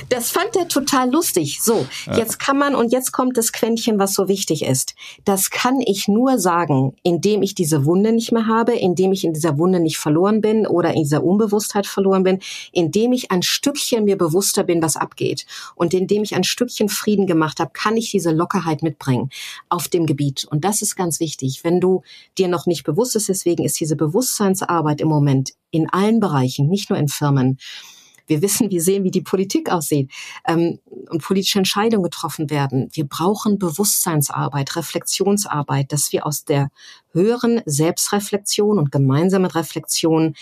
Das 0.09 0.31
fand 0.31 0.57
er 0.57 0.69
total 0.69 1.11
lustig. 1.11 1.61
So, 1.63 1.87
jetzt 2.15 2.39
kann 2.39 2.59
man, 2.59 2.75
und 2.75 2.93
jetzt 2.93 3.13
kommt 3.13 3.37
das 3.37 3.53
Quäntchen, 3.53 3.99
was 3.99 4.15
so 4.15 4.29
wichtig 4.29 4.65
ist. 4.65 4.95
Das 5.25 5.51
kann 5.51 5.81
ich 5.81 6.09
nur 6.09 6.39
sagen, 6.39 6.95
indem 7.03 7.43
ich 7.43 7.55
diese 7.55 7.85
Wunde 7.85 8.13
nicht 8.13 8.33
mehr 8.33 8.47
habe, 8.47 8.73
indem 8.73 9.13
ich 9.13 9.25
in 9.25 9.35
dieser 9.35 9.59
Wunde 9.59 9.81
nicht 9.81 9.99
verloren 9.99 10.41
bin 10.41 10.67
oder 10.67 10.95
in 10.95 11.03
dieser 11.03 11.23
Unbewusstheit 11.23 11.87
verloren 11.87 12.23
bin, 12.23 12.41
indem 12.73 13.13
ich 13.13 13.31
ein 13.31 13.43
Stückchen 13.43 14.05
mir 14.05 14.17
bewusster 14.17 14.65
bin, 14.65 14.83
was 14.83 14.97
abgeht 14.97 15.47
und 15.75 15.95
indem 15.95 16.23
ich 16.23 16.35
ein 16.35 16.45
Stückchen 16.45 16.89
Frieden 16.89 17.27
gemacht 17.27 17.58
habe, 17.61 17.71
kann 17.73 17.97
ich 17.97 18.11
diese 18.11 18.31
Lockerheit 18.31 18.83
mitbringen 18.83 19.31
auf 19.69 19.89
dem 19.89 20.07
Gebiet. 20.07 20.45
Und 20.45 20.65
das 20.65 20.83
ist 20.83 20.97
ganz 20.97 21.21
wichtig. 21.21 21.65
Wenn 21.65 21.81
du 21.81 22.03
dir 22.37 22.49
noch 22.49 22.67
nicht 22.67 22.85
bewusst 22.85 23.15
bist, 23.15 23.29
deswegen 23.29 23.65
ist 23.65 23.81
diese 23.81 23.97
Bewusstseinsarbeit 23.97 25.01
im 25.01 25.09
Moment 25.09 25.53
in 25.71 25.89
allen 25.91 26.21
Bereichen, 26.21 26.69
nicht 26.69 26.91
nur 26.91 26.99
in 26.99 27.09
Firmen, 27.09 27.59
wir 28.29 28.43
wissen, 28.43 28.71
wir 28.71 28.83
sehen, 28.83 29.05
wie 29.05 29.11
die 29.11 29.23
Politik 29.23 29.71
aussieht 29.71 30.13
ähm, 30.47 30.79
und 31.09 31.23
politische 31.23 31.59
Entscheidungen 31.59 32.03
getroffen 32.03 32.51
werden. 32.51 32.89
Wir 32.93 33.07
brauchen 33.07 33.59
Bewusstseinsarbeit, 33.59 34.77
Reflexionsarbeit, 34.77 35.93
dass 35.93 36.13
wir 36.13 36.27
aus 36.27 36.45
der 36.45 36.69
höheren 37.13 37.63
Selbstreflexion 37.65 38.79
und 38.79 38.93
gemeinsamen 38.93 39.51
Reflexion 39.51 40.35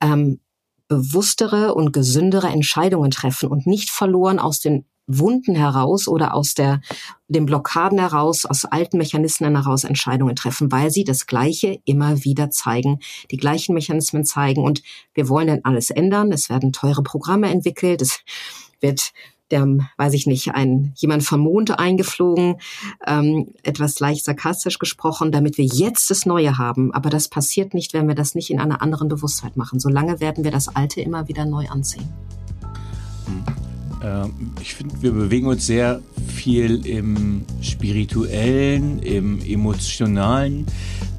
ähm, 0.00 0.40
bewusstere 0.88 1.74
und 1.74 1.92
gesündere 1.92 2.46
Entscheidungen 2.46 3.10
treffen 3.10 3.48
und 3.48 3.66
nicht 3.66 3.90
verloren 3.90 4.38
aus 4.38 4.60
den 4.60 4.84
Wunden 5.06 5.54
heraus 5.54 6.08
oder 6.08 6.34
aus 6.34 6.54
der, 6.54 6.80
den 7.28 7.46
Blockaden 7.46 7.98
heraus, 7.98 8.44
aus 8.44 8.64
alten 8.64 8.98
Mechanismen 8.98 9.54
heraus 9.56 9.84
Entscheidungen 9.84 10.36
treffen, 10.36 10.72
weil 10.72 10.90
sie 10.90 11.04
das 11.04 11.26
Gleiche 11.26 11.78
immer 11.84 12.24
wieder 12.24 12.50
zeigen, 12.50 13.00
die 13.30 13.36
gleichen 13.36 13.74
Mechanismen 13.74 14.24
zeigen 14.24 14.64
und 14.64 14.82
wir 15.14 15.28
wollen 15.28 15.46
dann 15.46 15.60
alles 15.64 15.90
ändern. 15.90 16.32
Es 16.32 16.50
werden 16.50 16.72
teure 16.72 17.02
Programme 17.02 17.50
entwickelt, 17.50 18.02
es 18.02 18.20
wird 18.80 19.12
der, 19.50 19.64
weiß 19.96 20.14
ich 20.14 20.26
nicht, 20.26 20.54
ein 20.54 20.92
jemand 20.96 21.22
vom 21.22 21.40
Mond 21.40 21.78
eingeflogen, 21.78 22.56
ähm, 23.06 23.54
etwas 23.62 24.00
leicht 24.00 24.24
sarkastisch 24.24 24.78
gesprochen, 24.78 25.30
damit 25.30 25.56
wir 25.56 25.64
jetzt 25.64 26.10
das 26.10 26.26
Neue 26.26 26.58
haben. 26.58 26.92
Aber 26.92 27.10
das 27.10 27.28
passiert 27.28 27.74
nicht, 27.74 27.94
wenn 27.94 28.08
wir 28.08 28.14
das 28.14 28.34
nicht 28.34 28.50
in 28.50 28.58
einer 28.58 28.82
anderen 28.82 29.08
Bewusstheit 29.08 29.56
machen. 29.56 29.78
Solange 29.78 30.20
werden 30.20 30.42
wir 30.42 30.50
das 30.50 30.74
Alte 30.74 31.00
immer 31.00 31.28
wieder 31.28 31.44
neu 31.44 31.68
anziehen. 31.68 32.08
Hm. 33.26 33.65
Ich 34.60 34.74
finde, 34.74 34.94
wir 35.00 35.12
bewegen 35.12 35.46
uns 35.46 35.66
sehr 35.66 36.00
viel 36.26 36.86
im 36.86 37.44
spirituellen, 37.60 39.00
im 39.00 39.40
emotionalen. 39.40 40.66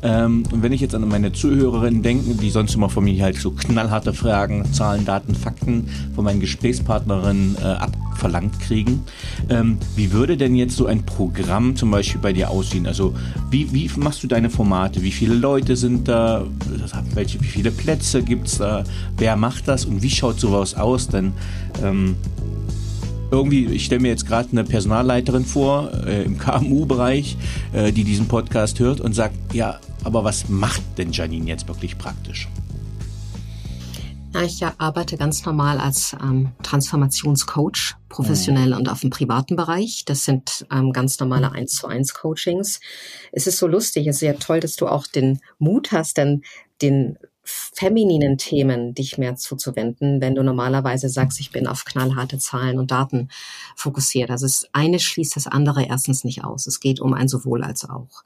Ähm, 0.04 0.44
und 0.52 0.62
wenn 0.62 0.72
ich 0.72 0.82
jetzt 0.82 0.94
an 0.94 1.08
meine 1.08 1.32
Zuhörerinnen 1.32 2.04
denke, 2.04 2.36
die 2.36 2.50
sonst 2.50 2.76
immer 2.76 2.90
von 2.90 3.04
mir 3.04 3.24
halt 3.24 3.38
so 3.38 3.52
knallharte 3.52 4.14
Fragen, 4.14 4.72
Zahlen, 4.72 5.06
Daten, 5.06 5.34
Fakten 5.34 5.90
von 6.14 6.24
meinen 6.24 6.40
Gesprächspartnerinnen 6.40 7.58
äh, 7.60 7.66
abverlangt 7.66 8.60
kriegen, 8.60 9.04
ähm, 9.50 9.78
wie 9.96 10.12
würde 10.12 10.38
denn 10.38 10.56
jetzt 10.56 10.76
so 10.76 10.86
ein 10.86 11.06
Programm 11.06 11.76
zum 11.76 11.90
Beispiel 11.90 12.22
bei 12.22 12.34
dir 12.34 12.52
aussehen? 12.52 12.86
Also 12.86 13.16
wie, 13.50 13.74
wie 13.74 13.90
machst 13.98 14.24
du 14.24 14.28
deine 14.28 14.50
Formate? 14.50 15.02
Wie 15.02 15.12
viele 15.12 15.34
Leute 15.34 15.76
sind 15.76 16.08
da? 16.08 16.46
Welche, 17.14 17.42
wie 17.42 17.48
viele 17.48 17.72
Plätze 17.72 18.22
gibt 18.22 18.48
es 18.48 18.60
da? 18.60 18.84
Wer 19.18 19.36
macht 19.36 19.68
das? 19.68 19.86
Und 19.86 20.04
wie 20.04 20.10
schaut 20.10 20.40
sowas 20.40 20.76
aus? 20.76 21.08
Denn 21.08 21.34
ähm, 21.84 22.16
irgendwie, 23.32 23.66
ich 23.66 23.86
stelle 23.86 24.02
mir 24.02 24.10
jetzt 24.10 24.26
gerade 24.26 24.50
eine 24.52 24.64
Personalleiterin 24.64 25.46
vor 25.46 25.92
äh, 26.06 26.24
im 26.24 26.38
KMU-Bereich, 26.40 27.38
äh, 27.74 27.92
die 27.92 28.04
diesen 28.04 28.28
Podcast 28.28 28.80
hört 28.80 29.02
und 29.02 29.14
sagt, 29.14 29.36
ja, 29.54 29.80
aber 30.04 30.24
was 30.24 30.50
macht 30.50 30.82
denn 30.98 31.12
Janine 31.12 31.48
jetzt 31.48 31.68
wirklich 31.68 31.98
praktisch? 31.98 32.48
Ja, 34.34 34.44
ich 34.44 34.64
arbeite 34.78 35.18
ganz 35.18 35.46
normal 35.46 35.80
als 35.80 36.16
ähm, 36.22 36.52
Transformationscoach, 36.62 37.96
professionell 38.10 38.70
mhm. 38.70 38.78
und 38.78 38.90
auf 38.90 39.00
dem 39.00 39.10
privaten 39.10 39.56
Bereich. 39.56 40.04
Das 40.06 40.26
sind 40.26 40.66
ähm, 40.72 40.92
ganz 40.92 41.20
normale 41.20 41.52
1 41.52 41.72
zu 41.72 41.88
1 41.88 42.14
Coachings. 42.14 42.80
Es 43.32 43.48
ist 43.48 43.58
so 43.58 43.68
lustig, 43.68 44.06
es 44.06 44.18
ist 44.18 44.22
ja 44.22 44.34
toll, 44.34 44.60
dass 44.60 44.76
du 44.76 44.88
auch 44.88 45.08
den 45.08 45.40
Mut 45.60 45.92
hast, 45.92 46.18
denn 46.18 46.44
den 46.82 47.18
femininen 47.48 48.38
Themen 48.38 48.94
dich 48.94 49.18
mehr 49.18 49.36
zuzuwenden, 49.36 50.22
wenn 50.22 50.36
du 50.36 50.44
normalerweise 50.44 51.10
sagst, 51.10 51.40
ich 51.40 51.52
bin 51.52 51.68
auf 51.68 51.86
knallharte 51.86 52.38
Zahlen 52.38 52.78
und 52.80 52.92
Daten 52.92 53.30
fokussiert. 53.76 54.30
Also 54.30 54.46
das 54.46 54.66
eine 54.74 55.00
schließt 55.00 55.36
das 55.36 55.48
andere 55.48 55.86
erstens 55.86 56.24
nicht 56.24 56.44
aus. 56.44 56.68
Es 56.68 56.80
geht 56.80 57.00
um 57.00 57.14
ein 57.14 57.28
sowohl 57.28 57.64
als 57.64 57.90
auch. 57.90 58.24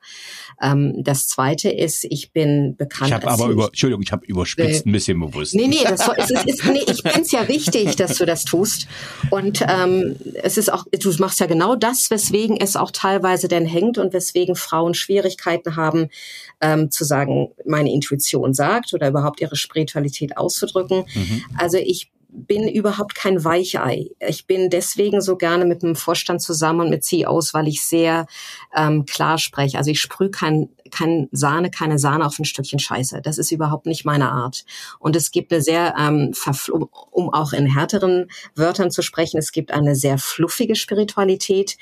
Ähm, 0.61 1.03
das 1.03 1.28
zweite 1.28 1.69
ist, 1.69 2.05
ich 2.05 2.32
bin 2.32 2.76
bekannt. 2.76 3.09
Ich 3.09 3.13
habe 3.13 3.28
aber 3.28 3.47
über, 3.49 3.67
Entschuldigung, 3.67 4.01
ich 4.03 4.11
habe 4.11 4.26
überspitzt 4.26 4.86
äh, 4.86 4.89
ein 4.89 4.91
bisschen 4.91 5.19
bewusst. 5.19 5.55
Nee, 5.55 5.67
nee, 5.67 5.84
das, 5.84 6.07
es 6.17 6.32
ist, 6.32 6.45
ist, 6.45 6.65
nee 6.65 6.84
ich 6.88 7.01
finde 7.01 7.22
es 7.22 7.32
ja 7.32 7.47
wichtig, 7.47 7.95
dass 7.95 8.17
du 8.17 8.26
das 8.26 8.45
tust. 8.45 8.88
Und 9.30 9.63
ähm, 9.67 10.15
es 10.41 10.57
ist 10.57 10.72
auch, 10.72 10.86
du 10.91 11.11
machst 11.19 11.39
ja 11.39 11.45
genau 11.45 11.76
das, 11.76 12.09
weswegen 12.09 12.57
es 12.57 12.76
auch 12.76 12.91
teilweise 12.91 13.47
denn 13.47 13.65
hängt 13.65 13.97
und 13.97 14.13
weswegen 14.13 14.55
Frauen 14.55 14.93
Schwierigkeiten 14.93 15.76
haben, 15.76 16.09
ähm, 16.62 16.91
zu 16.91 17.03
sagen, 17.03 17.49
meine 17.66 17.91
Intuition 17.91 18.53
sagt 18.53 18.93
oder 18.93 19.09
überhaupt 19.09 19.41
ihre 19.41 19.55
Spiritualität 19.55 20.38
auszudrücken. 20.38 21.05
Mhm. 21.14 21.43
Also 21.57 21.78
ich 21.78 22.12
bin 22.34 22.68
überhaupt 22.70 23.14
kein 23.14 23.43
Weichei. 23.43 24.09
Ich 24.26 24.47
bin 24.47 24.70
deswegen 24.70 25.22
so 25.22 25.36
gerne 25.36 25.66
mit 25.66 25.84
dem 25.84 25.95
Vorstand 25.95 26.41
zusammen 26.41 26.82
und 26.82 26.89
mit 26.89 27.03
CEOs, 27.03 27.53
weil 27.53 27.68
ich 27.68 27.84
sehr 27.84 28.26
ähm, 28.74 29.05
klar 29.05 29.38
spreche. 29.38 29.78
Also 29.78 29.91
ich 29.91 29.99
sprühe 29.99 30.32
kein, 30.32 30.70
kein 30.91 31.28
Sahne, 31.32 31.72
keine 31.72 31.99
Sahne 31.99 32.26
auf 32.26 32.39
ein 32.39 32.45
Stückchen 32.45 32.80
Scheiße. 32.80 33.22
Das 33.22 33.38
ist 33.38 33.51
überhaupt 33.51 33.86
nicht 33.86 34.05
meine 34.05 34.32
Art. 34.32 34.64
Und 34.99 35.18
es 35.18 35.32
gibt 35.32 35.51
eine 35.51 35.62
sehr, 35.62 35.93
ähm, 35.99 36.32
um 37.12 37.34
auch 37.34 37.51
in 37.51 37.66
härteren 37.66 38.28
Wörtern 38.55 38.91
zu 38.91 39.01
sprechen, 39.01 39.38
es 39.38 39.51
gibt 39.51 39.72
eine 39.72 39.95
sehr 39.95 40.18
fluffige 40.18 40.76
Spiritualität, 40.76 41.78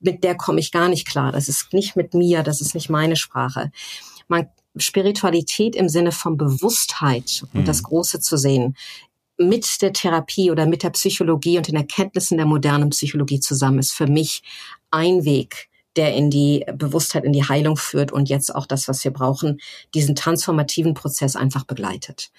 mit 0.00 0.24
der 0.24 0.36
komme 0.36 0.58
ich 0.58 0.72
gar 0.72 0.88
nicht 0.88 1.06
klar. 1.06 1.32
Das 1.32 1.48
ist 1.48 1.72
nicht 1.72 1.96
mit 1.96 2.14
mir, 2.14 2.42
das 2.42 2.60
ist 2.60 2.74
nicht 2.74 2.90
meine 2.90 3.16
Sprache. 3.16 3.70
Man 4.32 4.48
Spiritualität 4.76 5.76
im 5.76 5.88
Sinne 5.88 6.12
von 6.12 6.38
Bewusstheit 6.38 7.44
und 7.52 7.60
mhm. 7.60 7.64
das 7.66 7.82
Große 7.82 8.20
zu 8.20 8.38
sehen, 8.38 8.74
mit 9.38 9.82
der 9.82 9.92
Therapie 9.92 10.50
oder 10.50 10.66
mit 10.66 10.82
der 10.82 10.90
Psychologie 10.90 11.58
und 11.58 11.68
den 11.68 11.76
Erkenntnissen 11.76 12.38
der 12.38 12.46
modernen 12.46 12.90
Psychologie 12.90 13.40
zusammen 13.40 13.78
ist 13.78 13.92
für 13.92 14.06
mich 14.06 14.42
ein 14.90 15.24
Weg, 15.24 15.68
der 15.96 16.14
in 16.14 16.30
die 16.30 16.64
Bewusstheit, 16.74 17.24
in 17.24 17.32
die 17.32 17.46
Heilung 17.46 17.76
führt 17.76 18.12
und 18.12 18.28
jetzt 18.28 18.54
auch 18.54 18.66
das, 18.66 18.88
was 18.88 19.04
wir 19.04 19.10
brauchen, 19.10 19.60
diesen 19.94 20.14
transformativen 20.14 20.94
Prozess 20.94 21.36
einfach 21.36 21.64
begleitet. 21.64 22.30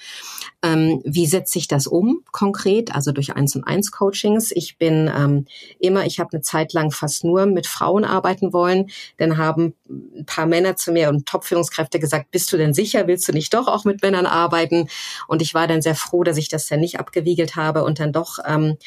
Ähm, 0.63 1.01
wie 1.05 1.25
setze 1.25 1.59
ich 1.59 1.67
das 1.67 1.87
um 1.87 2.23
konkret? 2.31 2.95
Also 2.95 3.11
durch 3.11 3.35
eins 3.35 3.55
und 3.55 3.63
eins 3.63 3.91
Coachings. 3.91 4.51
Ich 4.51 4.77
bin 4.77 5.11
ähm, 5.15 5.45
immer, 5.79 6.05
ich 6.05 6.19
habe 6.19 6.33
eine 6.33 6.41
Zeit 6.41 6.73
lang 6.73 6.91
fast 6.91 7.23
nur 7.23 7.45
mit 7.45 7.67
Frauen 7.67 8.05
arbeiten 8.05 8.53
wollen. 8.53 8.89
Dann 9.17 9.37
haben 9.37 9.73
ein 9.87 10.25
paar 10.25 10.45
Männer 10.45 10.75
zu 10.75 10.91
mir 10.91 11.09
und 11.09 11.25
Top-Führungskräfte 11.27 11.99
gesagt, 11.99 12.31
bist 12.31 12.51
du 12.51 12.57
denn 12.57 12.73
sicher? 12.73 13.07
Willst 13.07 13.27
du 13.27 13.33
nicht 13.33 13.53
doch 13.53 13.67
auch 13.67 13.85
mit 13.85 14.01
Männern 14.01 14.25
arbeiten? 14.25 14.87
Und 15.27 15.41
ich 15.41 15.53
war 15.53 15.67
dann 15.67 15.81
sehr 15.81 15.95
froh, 15.95 16.23
dass 16.23 16.37
ich 16.37 16.47
das 16.47 16.67
dann 16.67 16.79
nicht 16.79 16.99
abgewiegelt 16.99 17.55
habe 17.55 17.83
und 17.83 17.99
dann 17.99 18.11
doch 18.11 18.39
ähm, 18.45 18.77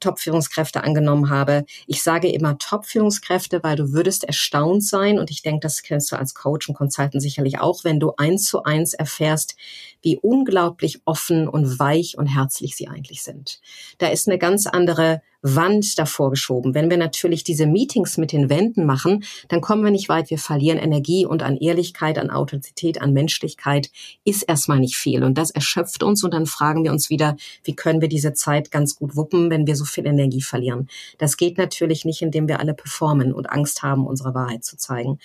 Top-Führungskräfte 0.00 0.82
angenommen 0.82 1.30
habe. 1.30 1.64
Ich 1.86 2.02
sage 2.02 2.30
immer 2.30 2.58
Top-Führungskräfte, 2.58 3.62
weil 3.62 3.76
du 3.76 3.92
würdest 3.92 4.24
erstaunt 4.24 4.84
sein 4.84 5.18
und 5.18 5.30
ich 5.30 5.42
denke, 5.42 5.60
das 5.60 5.82
kennst 5.82 6.12
du 6.12 6.16
als 6.16 6.34
Coach 6.34 6.68
und 6.68 6.74
Consultant 6.74 7.22
sicherlich 7.22 7.60
auch, 7.60 7.84
wenn 7.84 8.00
du 8.00 8.12
eins 8.16 8.44
zu 8.44 8.62
eins 8.62 8.94
erfährst, 8.94 9.56
wie 10.02 10.16
unglaublich 10.16 11.02
offen 11.04 11.48
und 11.48 11.78
weich 11.78 12.16
und 12.16 12.26
herzlich 12.26 12.76
sie 12.76 12.88
eigentlich 12.88 13.22
sind. 13.22 13.60
Da 13.98 14.08
ist 14.08 14.28
eine 14.28 14.38
ganz 14.38 14.66
andere 14.66 15.22
Wand 15.42 15.98
davor 15.98 16.30
geschoben. 16.30 16.74
Wenn 16.74 16.90
wir 16.90 16.96
natürlich 16.96 17.44
diese 17.44 17.66
Meetings 17.66 18.16
mit 18.16 18.32
den 18.32 18.50
Wänden 18.50 18.84
machen, 18.84 19.24
dann 19.48 19.60
kommen 19.60 19.84
wir 19.84 19.90
nicht 19.90 20.08
weit. 20.08 20.30
Wir 20.30 20.38
verlieren 20.38 20.78
Energie 20.78 21.26
und 21.26 21.42
an 21.42 21.56
Ehrlichkeit, 21.56 22.18
an 22.18 22.30
Authentizität, 22.30 23.00
an 23.00 23.12
Menschlichkeit 23.12 23.90
ist 24.24 24.42
erstmal 24.42 24.80
nicht 24.80 24.96
viel. 24.96 25.22
Und 25.22 25.38
das 25.38 25.50
erschöpft 25.50 26.02
uns 26.02 26.24
und 26.24 26.34
dann 26.34 26.46
fragen 26.46 26.84
wir 26.84 26.90
uns 26.90 27.08
wieder, 27.10 27.36
wie 27.62 27.76
können 27.76 28.00
wir 28.00 28.08
diese 28.08 28.32
Zeit 28.32 28.70
ganz 28.70 28.96
gut 28.96 29.16
wuppen, 29.16 29.50
wenn 29.50 29.66
wir 29.66 29.76
so 29.76 29.84
viel 29.84 30.06
Energie 30.06 30.42
verlieren. 30.42 30.88
Das 31.18 31.36
geht 31.36 31.58
natürlich 31.58 32.04
nicht, 32.04 32.22
indem 32.22 32.48
wir 32.48 32.58
alle 32.58 32.74
performen 32.74 33.32
und 33.32 33.50
Angst 33.50 33.82
haben, 33.82 34.06
unsere 34.06 34.34
Wahrheit 34.34 34.64
zu 34.64 34.76
zeigen. 34.76 35.18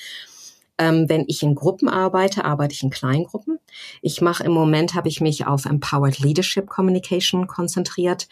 Ähm, 0.78 1.08
wenn 1.08 1.26
ich 1.28 1.44
in 1.44 1.56
Gruppen 1.56 1.88
arbeite, 1.88 2.46
arbeite 2.46 2.74
ich 2.74 2.84
in 2.84 2.90
Kleingruppen. 2.90 3.60
Ich 4.02 4.22
mache 4.22 4.44
im 4.44 4.52
Moment, 4.52 4.94
habe 4.94 5.08
ich 5.10 5.22
mich 5.22 5.48
auf 5.48 5.66
Empowered 5.66 6.20
Leadership 6.20 6.68
Communication 6.68 7.48
konzentriert, 7.48 8.28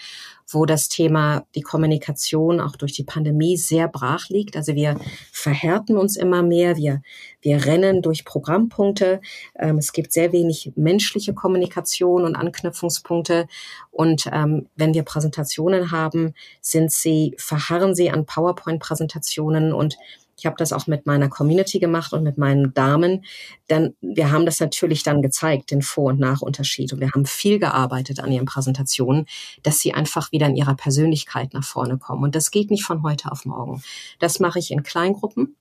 wo 0.48 0.66
das 0.66 0.90
Thema 0.90 1.46
die 1.56 1.62
Kommunikation 1.62 2.60
auch 2.60 2.76
durch 2.76 2.94
die 2.94 3.04
Pandemie 3.04 3.58
sehr 3.58 3.88
brach 3.88 4.30
liegt. 4.30 4.56
Also 4.56 4.76
wir 4.76 5.00
verhärten 5.32 5.98
uns 5.98 6.18
immer 6.18 6.44
mehr, 6.44 6.78
wir, 6.78 7.02
wir 7.42 7.66
rennen 7.66 8.02
durch 8.02 8.26
Programmpunkte. 8.26 9.22
Ähm, 9.58 9.78
es 9.78 9.94
gibt 9.94 10.12
sehr 10.12 10.32
wenig 10.32 10.74
menschliche 10.76 11.34
Kommunikation 11.34 12.26
und 12.26 12.36
Anknüpfungspunkte. 12.36 13.48
Und 13.92 14.30
ähm, 14.32 14.68
wenn 14.76 14.94
wir 14.94 15.04
Präsentationen 15.04 15.92
haben, 15.92 16.34
sind 16.62 16.92
sie, 16.92 17.36
verharren 17.38 17.96
sie 17.96 18.10
an 18.10 18.26
PowerPoint-Präsentationen 18.26 19.74
und 19.74 19.98
ich 20.42 20.48
habe 20.48 20.56
das 20.58 20.74
auch 20.74 20.88
mit 20.88 21.06
meiner 21.06 21.30
Community 21.30 21.78
gemacht 21.78 22.14
und 22.14 22.24
mit 22.24 22.40
meinen 22.40 22.74
Damen. 22.74 23.24
Denn 23.70 23.96
wir 24.02 24.32
haben 24.32 24.48
das 24.48 24.60
natürlich 24.60 25.04
dann 25.04 25.22
gezeigt, 25.22 25.70
den 25.70 25.84
Vor- 25.84 26.10
und 26.10 26.20
Nachunterschied. 26.20 26.92
Und 26.92 27.00
wir 27.00 27.12
haben 27.12 27.28
viel 27.28 27.60
gearbeitet 27.60 28.20
an 28.20 28.32
ihren 28.32 28.48
Präsentationen, 28.48 29.28
dass 29.62 29.82
sie 29.82 29.94
einfach 29.94 30.32
wieder 30.32 30.48
in 30.48 30.56
ihrer 30.56 30.74
Persönlichkeit 30.74 31.54
nach 31.54 31.64
vorne 31.64 32.00
kommen. 32.00 32.24
Und 32.24 32.36
das 32.36 32.50
geht 32.50 32.72
nicht 32.72 32.84
von 32.84 33.04
heute 33.04 33.32
auf 33.32 33.46
morgen. 33.46 33.84
Das 34.18 34.40
mache 34.40 34.58
ich 34.58 34.72
in 34.72 34.82
Kleingruppen. 34.82 35.58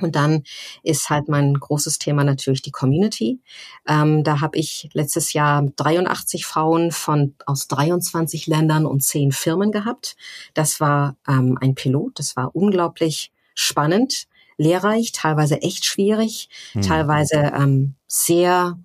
Und 0.00 0.16
dann 0.16 0.44
ist 0.82 1.10
halt 1.10 1.28
mein 1.28 1.52
großes 1.52 1.98
Thema 1.98 2.24
natürlich 2.24 2.62
die 2.62 2.70
Community. 2.70 3.42
Ähm, 3.86 4.24
da 4.24 4.40
habe 4.40 4.56
ich 4.56 4.88
letztes 4.94 5.34
Jahr 5.34 5.68
83 5.76 6.46
Frauen 6.46 6.92
von 6.92 7.34
aus 7.44 7.68
23 7.68 8.46
Ländern 8.46 8.86
und 8.86 9.02
10 9.02 9.32
Firmen 9.32 9.70
gehabt. 9.70 10.16
Das 10.54 10.80
war 10.80 11.16
ähm, 11.28 11.58
ein 11.60 11.74
Pilot. 11.74 12.18
Das 12.20 12.36
war 12.36 12.56
unglaublich 12.56 13.32
spannend, 13.58 14.26
lehrreich, 14.56 15.12
teilweise 15.12 15.62
echt 15.62 15.84
schwierig, 15.84 16.48
hm. 16.72 16.82
teilweise 16.82 17.52
ähm, 17.54 17.94
sehr 18.06 18.78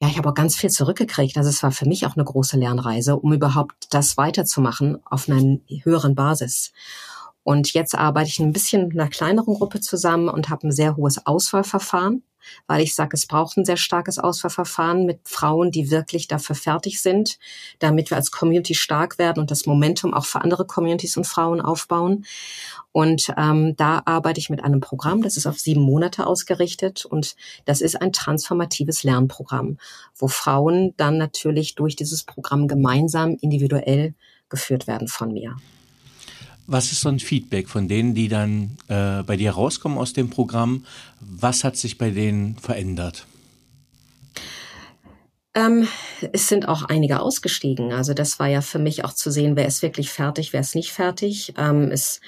ja, 0.00 0.06
ich 0.06 0.16
habe 0.16 0.28
auch 0.28 0.34
ganz 0.34 0.54
viel 0.54 0.70
zurückgekriegt. 0.70 1.36
Also 1.36 1.50
es 1.50 1.62
war 1.64 1.72
für 1.72 1.86
mich 1.86 2.06
auch 2.06 2.14
eine 2.14 2.24
große 2.24 2.56
Lernreise, 2.56 3.16
um 3.16 3.32
überhaupt 3.32 3.88
das 3.90 4.16
weiterzumachen 4.16 5.04
auf 5.04 5.28
einer 5.28 5.58
höheren 5.82 6.14
Basis. 6.14 6.72
Und 7.42 7.72
jetzt 7.72 7.96
arbeite 7.96 8.28
ich 8.28 8.38
ein 8.38 8.52
bisschen 8.52 8.88
mit 8.88 8.98
einer 8.98 9.10
kleineren 9.10 9.54
Gruppe 9.54 9.80
zusammen 9.80 10.28
und 10.28 10.50
habe 10.50 10.68
ein 10.68 10.72
sehr 10.72 10.96
hohes 10.96 11.26
Auswahlverfahren. 11.26 12.22
Weil 12.66 12.82
ich 12.82 12.94
sage, 12.94 13.10
es 13.14 13.26
braucht 13.26 13.56
ein 13.56 13.64
sehr 13.64 13.76
starkes 13.76 14.18
Auswahlverfahren 14.18 15.06
mit 15.06 15.20
Frauen, 15.24 15.70
die 15.70 15.90
wirklich 15.90 16.28
dafür 16.28 16.56
fertig 16.56 17.00
sind, 17.00 17.38
damit 17.78 18.10
wir 18.10 18.16
als 18.16 18.30
Community 18.30 18.74
stark 18.74 19.18
werden 19.18 19.40
und 19.40 19.50
das 19.50 19.66
Momentum 19.66 20.14
auch 20.14 20.26
für 20.26 20.40
andere 20.40 20.66
Communities 20.66 21.16
und 21.16 21.26
Frauen 21.26 21.60
aufbauen. 21.60 22.24
Und 22.92 23.32
ähm, 23.36 23.76
da 23.76 24.02
arbeite 24.06 24.40
ich 24.40 24.50
mit 24.50 24.64
einem 24.64 24.80
Programm, 24.80 25.22
das 25.22 25.36
ist 25.36 25.46
auf 25.46 25.58
sieben 25.58 25.82
Monate 25.82 26.26
ausgerichtet 26.26 27.04
und 27.04 27.36
das 27.64 27.80
ist 27.80 28.00
ein 28.00 28.12
transformatives 28.12 29.04
Lernprogramm, 29.04 29.78
wo 30.16 30.28
Frauen 30.28 30.94
dann 30.96 31.18
natürlich 31.18 31.74
durch 31.74 31.96
dieses 31.96 32.24
Programm 32.24 32.66
gemeinsam 32.66 33.36
individuell 33.40 34.14
geführt 34.48 34.86
werden 34.86 35.08
von 35.08 35.32
mir. 35.32 35.56
Was 36.70 36.92
ist 36.92 37.00
so 37.00 37.08
ein 37.08 37.18
Feedback 37.18 37.66
von 37.66 37.88
denen, 37.88 38.14
die 38.14 38.28
dann 38.28 38.76
äh, 38.88 39.22
bei 39.22 39.38
dir 39.38 39.52
rauskommen 39.52 39.96
aus 39.96 40.12
dem 40.12 40.28
Programm? 40.28 40.84
Was 41.18 41.64
hat 41.64 41.78
sich 41.78 41.96
bei 41.96 42.10
denen 42.10 42.56
verändert? 42.58 43.26
Ähm, 45.54 45.88
es 46.32 46.46
sind 46.46 46.68
auch 46.68 46.82
einige 46.82 47.20
ausgestiegen. 47.20 47.94
Also 47.94 48.12
das 48.12 48.38
war 48.38 48.48
ja 48.48 48.60
für 48.60 48.78
mich 48.78 49.02
auch 49.02 49.14
zu 49.14 49.30
sehen, 49.30 49.56
wer 49.56 49.66
ist 49.66 49.80
wirklich 49.80 50.10
fertig, 50.10 50.52
wer 50.52 50.60
ist 50.60 50.74
nicht 50.74 50.92
fertig. 50.92 51.54
Ähm, 51.56 51.90
es 51.90 52.20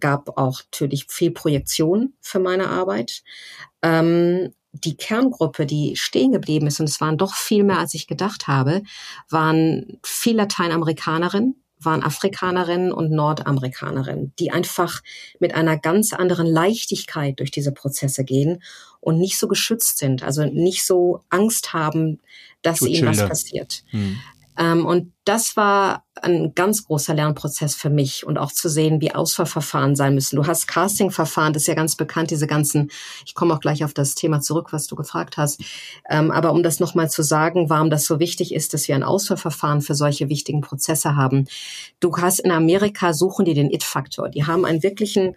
gab 0.00 0.36
auch 0.38 0.62
natürlich 0.72 1.06
viel 1.08 1.30
Projektion 1.30 2.14
für 2.20 2.40
meine 2.40 2.70
Arbeit. 2.70 3.22
Ähm, 3.80 4.52
die 4.72 4.96
Kerngruppe, 4.96 5.66
die 5.66 5.94
stehen 5.94 6.32
geblieben 6.32 6.66
ist, 6.66 6.80
und 6.80 6.88
es 6.88 7.00
waren 7.00 7.16
doch 7.16 7.36
viel 7.36 7.62
mehr, 7.62 7.78
als 7.78 7.94
ich 7.94 8.08
gedacht 8.08 8.48
habe, 8.48 8.82
waren 9.30 10.00
viel 10.02 10.34
Lateinamerikanerinnen, 10.34 11.63
waren 11.84 12.02
Afrikanerinnen 12.02 12.92
und 12.92 13.10
Nordamerikanerinnen, 13.10 14.32
die 14.38 14.50
einfach 14.50 15.02
mit 15.38 15.54
einer 15.54 15.78
ganz 15.78 16.12
anderen 16.12 16.46
Leichtigkeit 16.46 17.38
durch 17.38 17.50
diese 17.50 17.72
Prozesse 17.72 18.24
gehen 18.24 18.62
und 19.00 19.18
nicht 19.18 19.38
so 19.38 19.48
geschützt 19.48 19.98
sind, 19.98 20.22
also 20.22 20.44
nicht 20.44 20.84
so 20.84 21.20
Angst 21.28 21.72
haben, 21.72 22.20
dass 22.62 22.82
ihnen 22.82 23.06
was 23.06 23.28
passiert. 23.28 23.84
Hm. 23.90 24.18
Ähm, 24.58 24.86
und 24.86 25.12
das 25.24 25.56
war 25.56 26.04
ein 26.20 26.54
ganz 26.54 26.84
großer 26.84 27.14
Lernprozess 27.14 27.74
für 27.74 27.90
mich 27.90 28.26
und 28.26 28.38
auch 28.38 28.52
zu 28.52 28.68
sehen, 28.68 29.00
wie 29.00 29.14
Auswahlverfahren 29.14 29.96
sein 29.96 30.14
müssen. 30.14 30.36
Du 30.36 30.46
hast 30.46 30.68
Castingverfahren, 30.68 31.52
das 31.52 31.62
ist 31.62 31.66
ja 31.66 31.74
ganz 31.74 31.96
bekannt, 31.96 32.30
diese 32.30 32.46
ganzen, 32.46 32.90
ich 33.26 33.34
komme 33.34 33.54
auch 33.54 33.60
gleich 33.60 33.84
auf 33.84 33.94
das 33.94 34.14
Thema 34.14 34.40
zurück, 34.40 34.72
was 34.72 34.86
du 34.86 34.96
gefragt 34.96 35.36
hast. 35.36 35.62
Ähm, 36.08 36.30
aber 36.30 36.52
um 36.52 36.62
das 36.62 36.78
nochmal 36.78 37.10
zu 37.10 37.22
sagen, 37.22 37.70
warum 37.70 37.90
das 37.90 38.04
so 38.04 38.18
wichtig 38.18 38.54
ist, 38.54 38.74
dass 38.74 38.86
wir 38.86 38.94
ein 38.94 39.02
Auswahlverfahren 39.02 39.80
für 39.80 39.94
solche 39.94 40.28
wichtigen 40.28 40.60
Prozesse 40.60 41.16
haben. 41.16 41.46
Du 42.00 42.16
hast 42.16 42.38
in 42.38 42.50
Amerika 42.50 43.12
suchen 43.12 43.44
die 43.44 43.54
den 43.54 43.70
It-Faktor. 43.70 44.28
Die 44.28 44.44
haben 44.44 44.64
einen 44.64 44.82
wirklichen 44.82 45.34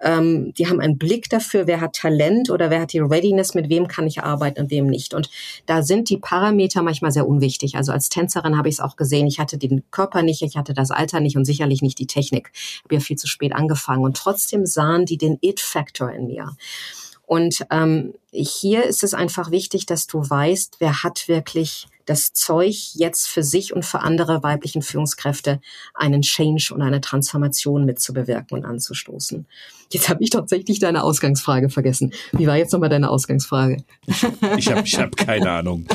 ähm, 0.00 0.52
die 0.54 0.68
haben 0.68 0.80
einen 0.80 0.98
Blick 0.98 1.28
dafür, 1.28 1.66
wer 1.66 1.80
hat 1.80 1.94
Talent 1.94 2.50
oder 2.50 2.70
wer 2.70 2.80
hat 2.82 2.92
die 2.92 3.00
Readiness, 3.00 3.54
mit 3.54 3.68
wem 3.68 3.88
kann 3.88 4.06
ich 4.06 4.22
arbeiten 4.22 4.60
und 4.60 4.70
wem 4.70 4.86
nicht. 4.86 5.14
Und 5.14 5.30
da 5.66 5.82
sind 5.82 6.08
die 6.10 6.18
Parameter 6.18 6.82
manchmal 6.82 7.12
sehr 7.12 7.26
unwichtig. 7.26 7.76
Also 7.76 7.92
als 7.92 8.08
Tänzerin 8.08 8.56
habe 8.56 8.68
ich 8.68 8.76
es 8.76 8.80
auch 8.80 8.96
gesehen, 8.96 9.26
ich 9.26 9.38
hatte 9.38 9.58
den 9.58 9.82
Körper 9.90 10.22
nicht, 10.22 10.42
ich 10.42 10.56
hatte 10.56 10.74
das 10.74 10.90
Alter 10.90 11.20
nicht 11.20 11.36
und 11.36 11.44
sicherlich 11.44 11.82
nicht 11.82 11.98
die 11.98 12.06
Technik. 12.06 12.50
Ich 12.52 12.82
habe 12.84 12.94
ja 12.94 13.00
viel 13.00 13.16
zu 13.16 13.26
spät 13.26 13.54
angefangen. 13.54 14.04
Und 14.04 14.16
trotzdem 14.16 14.66
sahen 14.66 15.04
die 15.04 15.18
den 15.18 15.38
It-Factor 15.40 16.12
in 16.12 16.26
mir. 16.26 16.56
Und 17.26 17.66
ähm, 17.70 18.14
hier 18.32 18.84
ist 18.84 19.04
es 19.04 19.12
einfach 19.12 19.50
wichtig, 19.50 19.84
dass 19.84 20.06
du 20.06 20.18
weißt, 20.18 20.76
wer 20.78 21.02
hat 21.02 21.28
wirklich 21.28 21.86
das 22.06 22.32
Zeug 22.32 22.94
jetzt 22.94 23.28
für 23.28 23.42
sich 23.42 23.74
und 23.74 23.84
für 23.84 24.00
andere 24.00 24.42
weiblichen 24.42 24.80
Führungskräfte 24.80 25.60
einen 25.92 26.22
Change 26.22 26.72
und 26.72 26.80
eine 26.80 27.02
Transformation 27.02 27.84
mitzubewirken 27.84 28.56
und 28.56 28.64
anzustoßen. 28.64 29.46
Jetzt 29.90 30.08
habe 30.08 30.22
ich 30.22 30.30
tatsächlich 30.30 30.78
deine 30.78 31.02
Ausgangsfrage 31.02 31.70
vergessen. 31.70 32.12
Wie 32.32 32.46
war 32.46 32.56
jetzt 32.56 32.72
nochmal 32.72 32.90
deine 32.90 33.10
Ausgangsfrage? 33.10 33.78
Ich 34.56 34.70
habe 34.70 34.82
ich 34.84 34.98
hab 34.98 35.16
keine 35.16 35.50
Ahnung. 35.50 35.86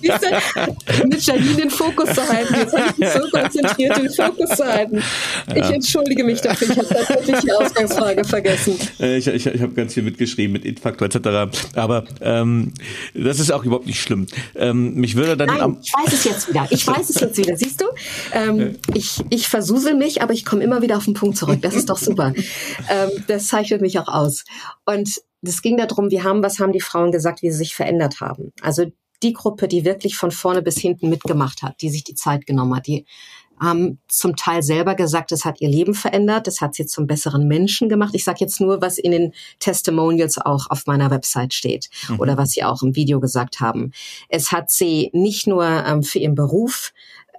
Siehst 0.00 0.22
du, 0.22 1.06
mit 1.06 1.26
Janine 1.26 1.54
den 1.54 1.70
Fokus 1.70 2.14
zu 2.14 2.28
halten. 2.28 2.54
Jetzt 2.54 2.76
habe 2.76 2.90
ich 2.90 2.98
mich 2.98 3.08
so 3.10 3.20
konzentriert, 3.30 3.96
den 3.96 4.10
Fokus 4.10 4.50
zu 4.50 4.64
halten. 4.64 5.02
Ich 5.50 5.56
ja. 5.56 5.70
entschuldige 5.70 6.24
mich 6.24 6.40
dafür. 6.40 6.70
Ich 6.70 6.78
habe 6.78 6.88
tatsächlich 6.88 7.40
die 7.40 7.52
Ausgangsfrage 7.52 8.24
vergessen. 8.24 8.78
Äh, 9.00 9.18
ich, 9.18 9.26
ich, 9.26 9.46
ich 9.46 9.62
habe 9.62 9.72
ganz 9.74 9.94
viel 9.94 10.02
mitgeschrieben 10.02 10.52
mit 10.52 10.64
Infaktor 10.64 11.06
etc. 11.06 11.56
Aber 11.74 12.04
ähm, 12.20 12.72
das 13.14 13.40
ist 13.40 13.50
auch 13.50 13.64
überhaupt 13.64 13.86
nicht 13.86 14.00
schlimm. 14.00 14.26
Ähm, 14.54 14.94
mich 14.94 15.16
würde 15.16 15.36
dann. 15.36 15.48
Nein, 15.48 15.76
ich 15.82 15.92
weiß 15.92 16.12
es 16.12 16.24
jetzt 16.24 16.48
wieder. 16.48 16.66
Ich 16.70 16.86
weiß 16.86 17.10
es 17.10 17.20
jetzt 17.20 17.38
wieder. 17.38 17.56
Siehst 17.56 17.80
du? 17.80 17.86
Ähm, 18.32 18.76
ich, 18.94 19.24
ich 19.30 19.48
versusel 19.48 19.94
mich, 19.94 20.22
aber 20.22 20.32
ich 20.32 20.44
komme 20.44 20.62
immer 20.62 20.82
wieder 20.82 20.96
auf 20.96 21.04
den 21.04 21.14
Punkt 21.14 21.36
zurück. 21.36 21.60
Das 21.62 21.74
ist 21.74 21.85
doch 21.86 21.98
super. 21.98 22.32
ähm, 22.90 23.10
das 23.26 23.48
zeichnet 23.48 23.80
mich 23.80 23.98
auch 23.98 24.08
aus. 24.08 24.44
Und 24.84 25.20
es 25.42 25.62
ging 25.62 25.76
darum, 25.76 26.10
wir 26.10 26.24
haben, 26.24 26.42
was 26.42 26.58
haben 26.58 26.72
die 26.72 26.80
Frauen 26.80 27.12
gesagt, 27.12 27.42
wie 27.42 27.50
sie 27.50 27.58
sich 27.58 27.74
verändert 27.74 28.20
haben. 28.20 28.52
Also 28.60 28.86
die 29.22 29.32
Gruppe, 29.32 29.68
die 29.68 29.84
wirklich 29.84 30.16
von 30.16 30.30
vorne 30.30 30.62
bis 30.62 30.78
hinten 30.78 31.08
mitgemacht 31.08 31.62
hat, 31.62 31.80
die 31.80 31.88
sich 31.88 32.04
die 32.04 32.14
Zeit 32.14 32.46
genommen 32.46 32.74
hat, 32.76 32.86
die 32.86 33.06
haben 33.58 33.98
zum 34.08 34.36
Teil 34.36 34.62
selber 34.62 34.94
gesagt, 34.94 35.32
es 35.32 35.44
hat 35.44 35.60
ihr 35.60 35.68
Leben 35.68 35.94
verändert, 35.94 36.46
es 36.46 36.60
hat 36.60 36.74
sie 36.74 36.86
zum 36.86 37.06
besseren 37.06 37.48
Menschen 37.48 37.88
gemacht. 37.88 38.14
Ich 38.14 38.24
sage 38.24 38.38
jetzt 38.40 38.60
nur, 38.60 38.82
was 38.82 38.98
in 38.98 39.12
den 39.12 39.32
Testimonials 39.60 40.38
auch 40.38 40.66
auf 40.68 40.86
meiner 40.86 41.10
Website 41.10 41.54
steht 41.54 41.88
mhm. 42.08 42.20
oder 42.20 42.36
was 42.36 42.50
sie 42.50 42.64
auch 42.64 42.82
im 42.82 42.94
Video 42.94 43.18
gesagt 43.18 43.60
haben. 43.60 43.92
Es 44.28 44.52
hat 44.52 44.70
sie 44.70 45.10
nicht 45.14 45.46
nur 45.46 45.64
ähm, 45.64 46.02
für 46.02 46.18
ihren 46.18 46.34
Beruf 46.34 46.92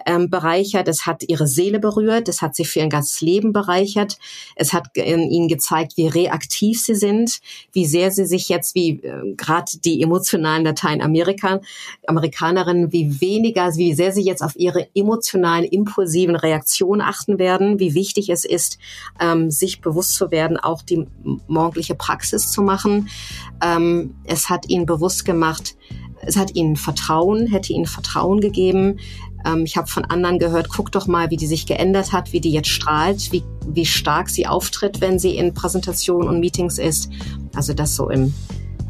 ähm, 0.08 0.30
bereichert, 0.30 0.88
es 0.88 1.06
hat 1.06 1.24
ihre 1.28 1.48
Seele 1.48 1.80
berührt, 1.80 2.30
es 2.30 2.42
hat 2.42 2.56
sie 2.56 2.64
für 2.64 2.80
ihr 2.80 2.88
ganzes 2.88 3.20
Leben 3.20 3.52
bereichert, 3.52 4.18
es 4.56 4.72
hat 4.72 4.96
ihnen 4.96 5.50
gezeigt, 5.50 5.98
wie 5.98 6.08
reaktiv 6.08 6.82
sie 6.82 6.96
sind, 6.96 7.42
wie 7.74 7.86
sehr 7.86 8.10
sie 8.12 8.26
sich 8.26 8.48
jetzt, 8.48 8.74
wie 8.74 9.02
äh, 9.04 9.36
gerade 9.36 9.72
die 9.84 10.02
emotionalen 10.02 10.64
Lateinamerikaner, 10.64 11.62
Amerikanerinnen, 12.08 12.94
wie 12.94 13.20
weniger, 13.20 13.76
wie 13.76 13.94
sehr 13.94 14.14
sie 14.14 14.24
jetzt 14.24 14.42
auf 14.42 14.56
ihre 14.56 14.88
emotionalen, 14.96 15.66
impulsiven 15.66 16.38
Reaktionen 16.38 17.02
achten 17.02 17.38
werden, 17.38 17.80
wie 17.80 17.94
wichtig 17.94 18.30
es 18.30 18.46
ist, 18.46 18.80
ähm, 19.20 19.52
sich 19.52 19.82
bewusst 19.82 20.16
zu 20.16 20.32
werden, 20.32 20.58
auch 20.58 20.82
die 20.82 21.06
morgendliche 21.48 21.96
Praxis 21.96 22.50
zu 22.50 22.62
machen. 22.62 23.10
Ähm, 23.62 24.16
es 24.24 24.50
hat 24.50 24.70
ihnen 24.70 24.86
bewusst 24.86 25.26
gemacht, 25.26 25.76
es 26.22 26.36
hat 26.38 26.56
ihnen 26.56 26.76
Vertrauen, 26.76 27.48
hätte 27.48 27.74
ihnen 27.74 27.86
Vertrauen 27.86 28.40
gegeben, 28.40 29.00
ähm, 29.00 29.27
ich 29.64 29.78
habe 29.78 29.88
von 29.88 30.06
anderen 30.06 30.40
gehört, 30.40 30.70
guck 30.70 30.92
doch 30.92 31.08
mal, 31.08 31.30
wie 31.30 31.38
die 31.38 31.48
sich 31.48 31.66
geändert 31.66 32.12
hat, 32.12 32.34
wie 32.34 32.42
die 32.42 32.52
jetzt 32.52 32.70
strahlt, 32.70 33.32
wie, 33.32 33.44
wie 33.68 33.86
stark 33.86 34.30
sie 34.30 34.48
auftritt, 34.48 35.02
wenn 35.02 35.20
sie 35.20 35.38
in 35.38 35.54
Präsentationen 35.54 36.28
und 36.28 36.40
Meetings 36.40 36.78
ist. 36.78 37.10
Also 37.56 37.74
das 37.74 37.96
so 37.96 38.10
im, 38.10 38.34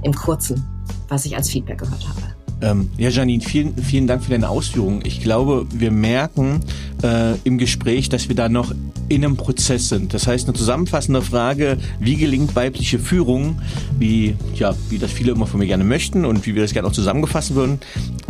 im 0.03 0.13
Kurzen, 0.13 0.65
was 1.09 1.25
ich 1.25 1.35
als 1.35 1.49
Feedback 1.49 1.79
gehört 1.79 2.07
habe. 2.07 2.37
Ähm, 2.59 2.89
ja, 2.97 3.09
Janine, 3.09 3.43
vielen, 3.43 3.75
vielen 3.77 4.07
Dank 4.07 4.23
für 4.23 4.31
deine 4.31 4.49
Ausführungen. 4.49 5.01
Ich 5.05 5.21
glaube, 5.21 5.67
wir 5.71 5.91
merken 5.91 6.61
äh, 7.03 7.35
im 7.43 7.59
Gespräch, 7.59 8.09
dass 8.09 8.29
wir 8.29 8.35
da 8.35 8.49
noch 8.49 8.73
in 9.09 9.23
einem 9.23 9.37
Prozess 9.37 9.89
sind. 9.89 10.13
Das 10.13 10.27
heißt, 10.27 10.47
eine 10.47 10.57
zusammenfassende 10.57 11.21
Frage, 11.21 11.77
wie 11.99 12.15
gelingt 12.15 12.55
weibliche 12.55 12.99
Führung, 12.99 13.61
wie, 13.97 14.35
ja, 14.55 14.73
wie 14.89 14.97
das 14.97 15.11
viele 15.11 15.31
immer 15.31 15.45
von 15.45 15.59
mir 15.59 15.67
gerne 15.67 15.83
möchten 15.83 16.25
und 16.25 16.45
wie 16.45 16.55
wir 16.55 16.63
das 16.63 16.73
gerne 16.73 16.87
auch 16.87 16.93
zusammengefassen 16.93 17.55
würden, 17.55 17.79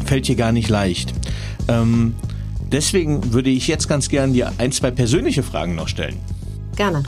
fällt 0.06 0.26
hier 0.26 0.36
gar 0.36 0.52
nicht 0.52 0.70
leicht. 0.70 1.14
Ähm, 1.68 2.16
deswegen 2.72 3.34
würde 3.34 3.50
ich 3.50 3.68
jetzt 3.68 3.88
ganz 3.88 4.10
gerne 4.10 4.34
dir 4.34 4.54
ein, 4.58 4.72
zwei 4.72 4.92
persönliche 4.92 5.44
Fragen 5.44 5.76
noch 5.76 5.88
stellen. 5.88 6.18
Gerne. 6.76 7.04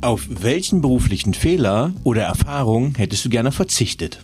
Auf 0.00 0.26
welchen 0.28 0.80
beruflichen 0.82 1.32
Fehler 1.32 1.92
oder 2.04 2.22
Erfahrung 2.22 2.94
hättest 2.96 3.24
du 3.24 3.30
gerne 3.30 3.52
verzichtet? 3.52 4.20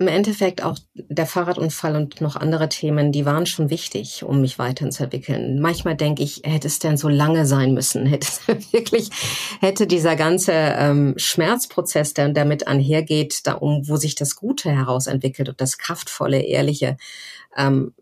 Im 0.00 0.08
Endeffekt 0.08 0.62
auch 0.62 0.78
der 0.94 1.26
Fahrradunfall 1.26 1.94
und 1.94 2.22
noch 2.22 2.34
andere 2.34 2.70
Themen, 2.70 3.12
die 3.12 3.26
waren 3.26 3.44
schon 3.44 3.68
wichtig, 3.68 4.22
um 4.24 4.40
mich 4.40 4.58
weiterzuentwickeln. 4.58 5.60
Manchmal 5.60 5.94
denke 5.94 6.22
ich, 6.22 6.40
hätte 6.42 6.68
es 6.68 6.78
denn 6.78 6.96
so 6.96 7.10
lange 7.10 7.44
sein 7.44 7.74
müssen? 7.74 8.06
Hätte 8.06 8.26
es 8.26 8.48
wirklich, 8.72 9.10
hätte 9.60 9.86
dieser 9.86 10.16
ganze 10.16 10.52
ähm, 10.52 11.12
Schmerzprozess, 11.18 12.14
der 12.14 12.30
damit 12.30 12.66
einhergeht, 12.66 13.46
da 13.46 13.52
um, 13.52 13.86
wo 13.90 13.96
sich 13.96 14.14
das 14.14 14.36
Gute 14.36 14.70
herausentwickelt 14.70 15.50
und 15.50 15.60
das 15.60 15.76
kraftvolle, 15.76 16.40
ehrliche, 16.40 16.96
ähm, 17.54 17.92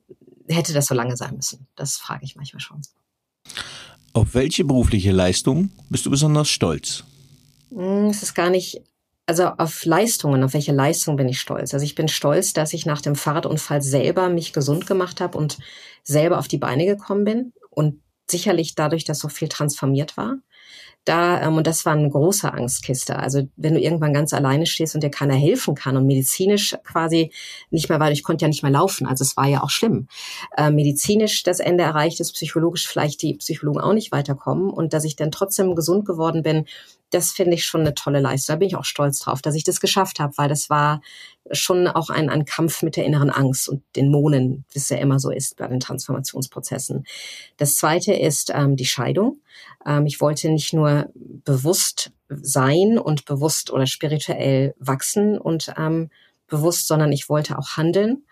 hätte 0.47 0.73
das 0.73 0.87
so 0.87 0.95
lange 0.95 1.17
sein 1.17 1.35
müssen? 1.35 1.67
Das 1.75 1.97
frage 1.97 2.25
ich 2.25 2.37
manchmal 2.37 2.61
schon. 2.61 2.81
Auf 4.13 4.35
welche 4.35 4.65
berufliche 4.65 5.11
Leistung 5.11 5.71
bist 5.91 6.07
du 6.07 6.11
besonders 6.11 6.49
stolz? 6.49 7.03
Hm, 7.71 8.07
es 8.07 8.23
ist 8.23 8.35
gar 8.35 8.51
nicht 8.51 8.83
also 9.29 9.45
auf 9.45 9.85
Leistungen, 9.85 10.43
auf 10.43 10.55
welche 10.55 10.73
Leistung 10.73 11.17
bin 11.17 11.29
ich 11.29 11.39
stolz? 11.39 11.75
Also 11.75 11.85
ich 11.85 11.95
bin 11.95 12.09
stolz, 12.09 12.55
dass 12.55 12.73
ich 12.73 12.87
nach 12.87 13.03
dem 13.03 13.15
Fahrradunfall 13.15 13.83
selber 13.83 14.31
mich 14.31 14.55
gesund 14.55 14.87
gemacht 14.87 15.21
habe 15.21 15.37
und 15.37 15.59
selber 16.03 16.39
auf 16.39 16.49
die 16.49 16.57
Beine 16.57 16.87
gekommen 16.87 17.25
bin 17.25 17.53
und 17.71 18.01
sicherlich 18.31 18.75
dadurch, 18.75 19.05
dass 19.05 19.19
so 19.19 19.29
viel 19.29 19.49
transformiert 19.49 20.17
war. 20.17 20.39
da, 21.05 21.41
ähm, 21.43 21.57
und 21.57 21.67
das 21.67 21.87
war 21.87 21.95
eine 21.95 22.11
große 22.11 22.53
Angstkiste. 22.53 23.19
Also 23.19 23.49
wenn 23.57 23.75
du 23.75 23.81
irgendwann 23.81 24.13
ganz 24.13 24.33
alleine 24.35 24.67
stehst 24.67 24.95
und 24.95 25.03
dir 25.03 25.11
keiner 25.11 25.35
helfen 25.35 25.75
kann 25.75 25.97
und 25.97 26.07
medizinisch 26.07 26.77
quasi 26.85 27.33
nicht 27.71 27.89
mehr, 27.89 28.01
weil 28.01 28.13
ich 28.13 28.23
konnte 28.23 28.45
ja 28.45 28.49
nicht 28.49 28.63
mehr 28.63 28.73
laufen, 28.73 29.07
also 29.07 29.23
es 29.23 29.37
war 29.37 29.47
ja 29.47 29.63
auch 29.63 29.71
schlimm. 29.71 30.09
Äh, 30.57 30.71
medizinisch 30.71 31.43
das 31.43 31.61
Ende 31.61 31.85
erreicht 31.85 32.21
ist, 32.21 32.33
psychologisch 32.35 32.87
vielleicht 32.87 33.23
die 33.23 33.35
Psychologen 33.35 33.81
auch 33.81 33.95
nicht 33.95 34.13
weiterkommen 34.13 34.71
und 34.71 34.93
dass 34.93 35.05
ich 35.05 35.17
dann 35.17 35.31
trotzdem 35.31 35.75
gesund 35.75 36.05
geworden 36.05 36.43
bin, 36.43 36.67
das 37.11 37.33
finde 37.33 37.55
ich 37.55 37.65
schon 37.65 37.83
eine 37.83 37.95
tolle 37.95 38.21
Leistung. 38.21 38.55
Da 38.55 38.59
bin 38.59 38.69
ich 38.69 38.77
auch 38.77 38.85
stolz 38.85 39.21
drauf, 39.21 39.43
dass 39.43 39.55
ich 39.55 39.65
das 39.65 39.81
geschafft 39.81 40.21
habe, 40.21 40.33
weil 40.37 40.49
das 40.49 40.69
war 40.69 41.01
schon 41.51 41.87
auch 41.87 42.11
ein, 42.11 42.29
ein 42.29 42.45
Kampf 42.45 42.83
mit 42.83 42.97
der 42.97 43.05
inneren 43.05 43.31
Angst 43.31 43.69
und 43.69 43.83
den 43.97 44.11
Mohnen, 44.11 44.65
wie 44.73 44.79
es 44.79 44.89
ja 44.89 44.99
immer 44.99 45.19
so 45.19 45.31
ist 45.31 45.57
bei 45.57 45.67
den 45.67 45.81
Transformationsprozessen. 45.81 47.07
Das 47.57 47.77
zweite 47.77 48.13
ist 48.13 48.51
ähm, 48.55 48.77
die 48.77 48.87
Scheidung. 48.87 49.41
Ähm, 49.87 50.07
ich 50.07 50.21
wollte 50.21 50.51
nicht 50.51 50.73
nur 50.73 51.11
bewusst 51.15 52.13
sein 52.29 52.99
und 52.99 53.25
bewusst 53.25 53.71
oder 53.71 53.87
spirituell 53.87 54.75
wachsen 54.79 55.39
und 55.39 55.73
ähm, 55.79 56.11
bewusst, 56.47 56.89
sondern 56.89 57.13
ich 57.13 57.29
wollte 57.29 57.59
auch 57.59 57.77
handeln. 57.77 58.25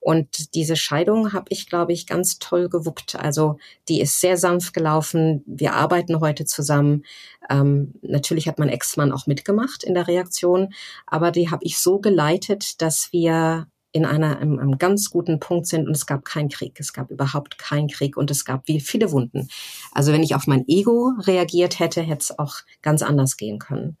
Und 0.00 0.54
diese 0.54 0.76
Scheidung 0.76 1.34
habe 1.34 1.46
ich, 1.50 1.68
glaube 1.68 1.92
ich, 1.92 2.06
ganz 2.06 2.38
toll 2.38 2.70
gewuppt. 2.70 3.16
Also 3.16 3.58
die 3.88 4.00
ist 4.00 4.20
sehr 4.20 4.38
sanft 4.38 4.72
gelaufen. 4.72 5.44
Wir 5.46 5.74
arbeiten 5.74 6.20
heute 6.20 6.46
zusammen. 6.46 7.04
Ähm, 7.50 7.94
natürlich 8.00 8.48
hat 8.48 8.58
mein 8.58 8.70
Ex-Mann 8.70 9.12
auch 9.12 9.26
mitgemacht 9.26 9.84
in 9.84 9.92
der 9.92 10.08
Reaktion, 10.08 10.72
aber 11.06 11.30
die 11.30 11.50
habe 11.50 11.64
ich 11.64 11.78
so 11.78 11.98
geleitet, 11.98 12.80
dass 12.80 13.12
wir 13.12 13.66
in 13.92 14.06
einer, 14.06 14.38
einem, 14.38 14.58
einem 14.58 14.78
ganz 14.78 15.10
guten 15.10 15.40
Punkt 15.40 15.66
sind 15.66 15.86
und 15.86 15.96
es 15.96 16.06
gab 16.06 16.24
keinen 16.24 16.48
Krieg. 16.48 16.78
Es 16.78 16.92
gab 16.92 17.10
überhaupt 17.10 17.58
keinen 17.58 17.88
Krieg 17.88 18.16
und 18.16 18.30
es 18.30 18.44
gab 18.44 18.68
wie 18.68 18.80
viele 18.80 19.10
Wunden. 19.10 19.48
Also 19.92 20.12
wenn 20.12 20.22
ich 20.22 20.34
auf 20.34 20.46
mein 20.46 20.64
Ego 20.68 21.12
reagiert 21.18 21.78
hätte, 21.78 22.00
hätte 22.00 22.22
es 22.22 22.38
auch 22.38 22.56
ganz 22.82 23.02
anders 23.02 23.36
gehen 23.36 23.58
können. 23.58 23.98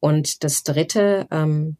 Und 0.00 0.42
das 0.42 0.64
Dritte 0.64 1.26
ähm, 1.30 1.76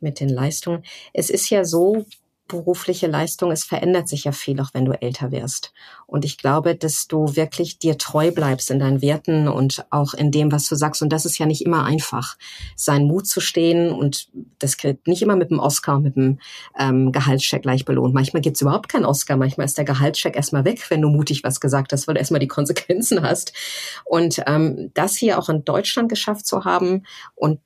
mit 0.00 0.20
den 0.20 0.28
Leistungen. 0.28 0.84
Es 1.12 1.30
ist 1.30 1.50
ja 1.50 1.64
so, 1.64 2.06
berufliche 2.54 3.06
Leistung, 3.06 3.50
es 3.50 3.64
verändert 3.64 4.08
sich 4.08 4.24
ja 4.24 4.32
viel, 4.32 4.60
auch 4.60 4.70
wenn 4.72 4.84
du 4.84 4.92
älter 4.92 5.32
wirst. 5.32 5.72
Und 6.06 6.24
ich 6.24 6.38
glaube, 6.38 6.76
dass 6.76 7.08
du 7.08 7.34
wirklich 7.34 7.78
dir 7.78 7.98
treu 7.98 8.30
bleibst 8.30 8.70
in 8.70 8.78
deinen 8.78 9.02
Werten 9.02 9.48
und 9.48 9.84
auch 9.90 10.14
in 10.14 10.30
dem, 10.30 10.52
was 10.52 10.68
du 10.68 10.76
sagst. 10.76 11.02
Und 11.02 11.12
das 11.12 11.26
ist 11.26 11.38
ja 11.38 11.46
nicht 11.46 11.64
immer 11.64 11.84
einfach, 11.84 12.36
seinen 12.76 13.06
Mut 13.06 13.26
zu 13.26 13.40
stehen. 13.40 13.90
Und 13.90 14.28
das 14.58 14.76
kriegt 14.76 15.06
nicht 15.08 15.22
immer 15.22 15.36
mit 15.36 15.50
dem 15.50 15.58
Oscar, 15.58 15.98
mit 16.00 16.16
dem 16.16 16.38
ähm, 16.78 17.12
Gehaltscheck 17.12 17.62
gleich 17.62 17.84
belohnt. 17.84 18.14
Manchmal 18.14 18.42
gibt's 18.42 18.60
überhaupt 18.60 18.88
keinen 18.88 19.04
Oscar. 19.04 19.36
Manchmal 19.36 19.66
ist 19.66 19.76
der 19.76 19.84
Gehaltscheck 19.84 20.36
erstmal 20.36 20.64
weg, 20.64 20.90
wenn 20.90 21.02
du 21.02 21.08
mutig 21.08 21.42
was 21.44 21.60
gesagt 21.60 21.92
hast, 21.92 22.06
weil 22.06 22.14
du 22.14 22.20
erstmal 22.20 22.40
die 22.40 22.48
Konsequenzen 22.54 23.22
hast. 23.22 23.52
Und 24.04 24.42
ähm, 24.46 24.90
das 24.94 25.16
hier 25.16 25.38
auch 25.38 25.48
in 25.48 25.64
Deutschland 25.64 26.08
geschafft 26.08 26.46
zu 26.46 26.64
haben 26.64 27.04
und 27.34 27.58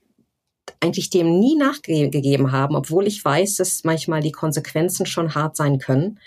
eigentlich 0.81 1.11
dem 1.11 1.39
nie 1.39 1.57
nachgegeben 1.57 2.53
haben, 2.53 2.77
obwohl 2.77 3.07
ich 3.07 3.25
weiß, 3.25 3.57
dass 3.57 3.85
manchmal 3.85 4.21
die 4.21 4.33
Konsequenzen 4.33 5.07
schon 5.07 5.35
hart 5.35 5.57
sein 5.57 5.79
können. 5.79 6.19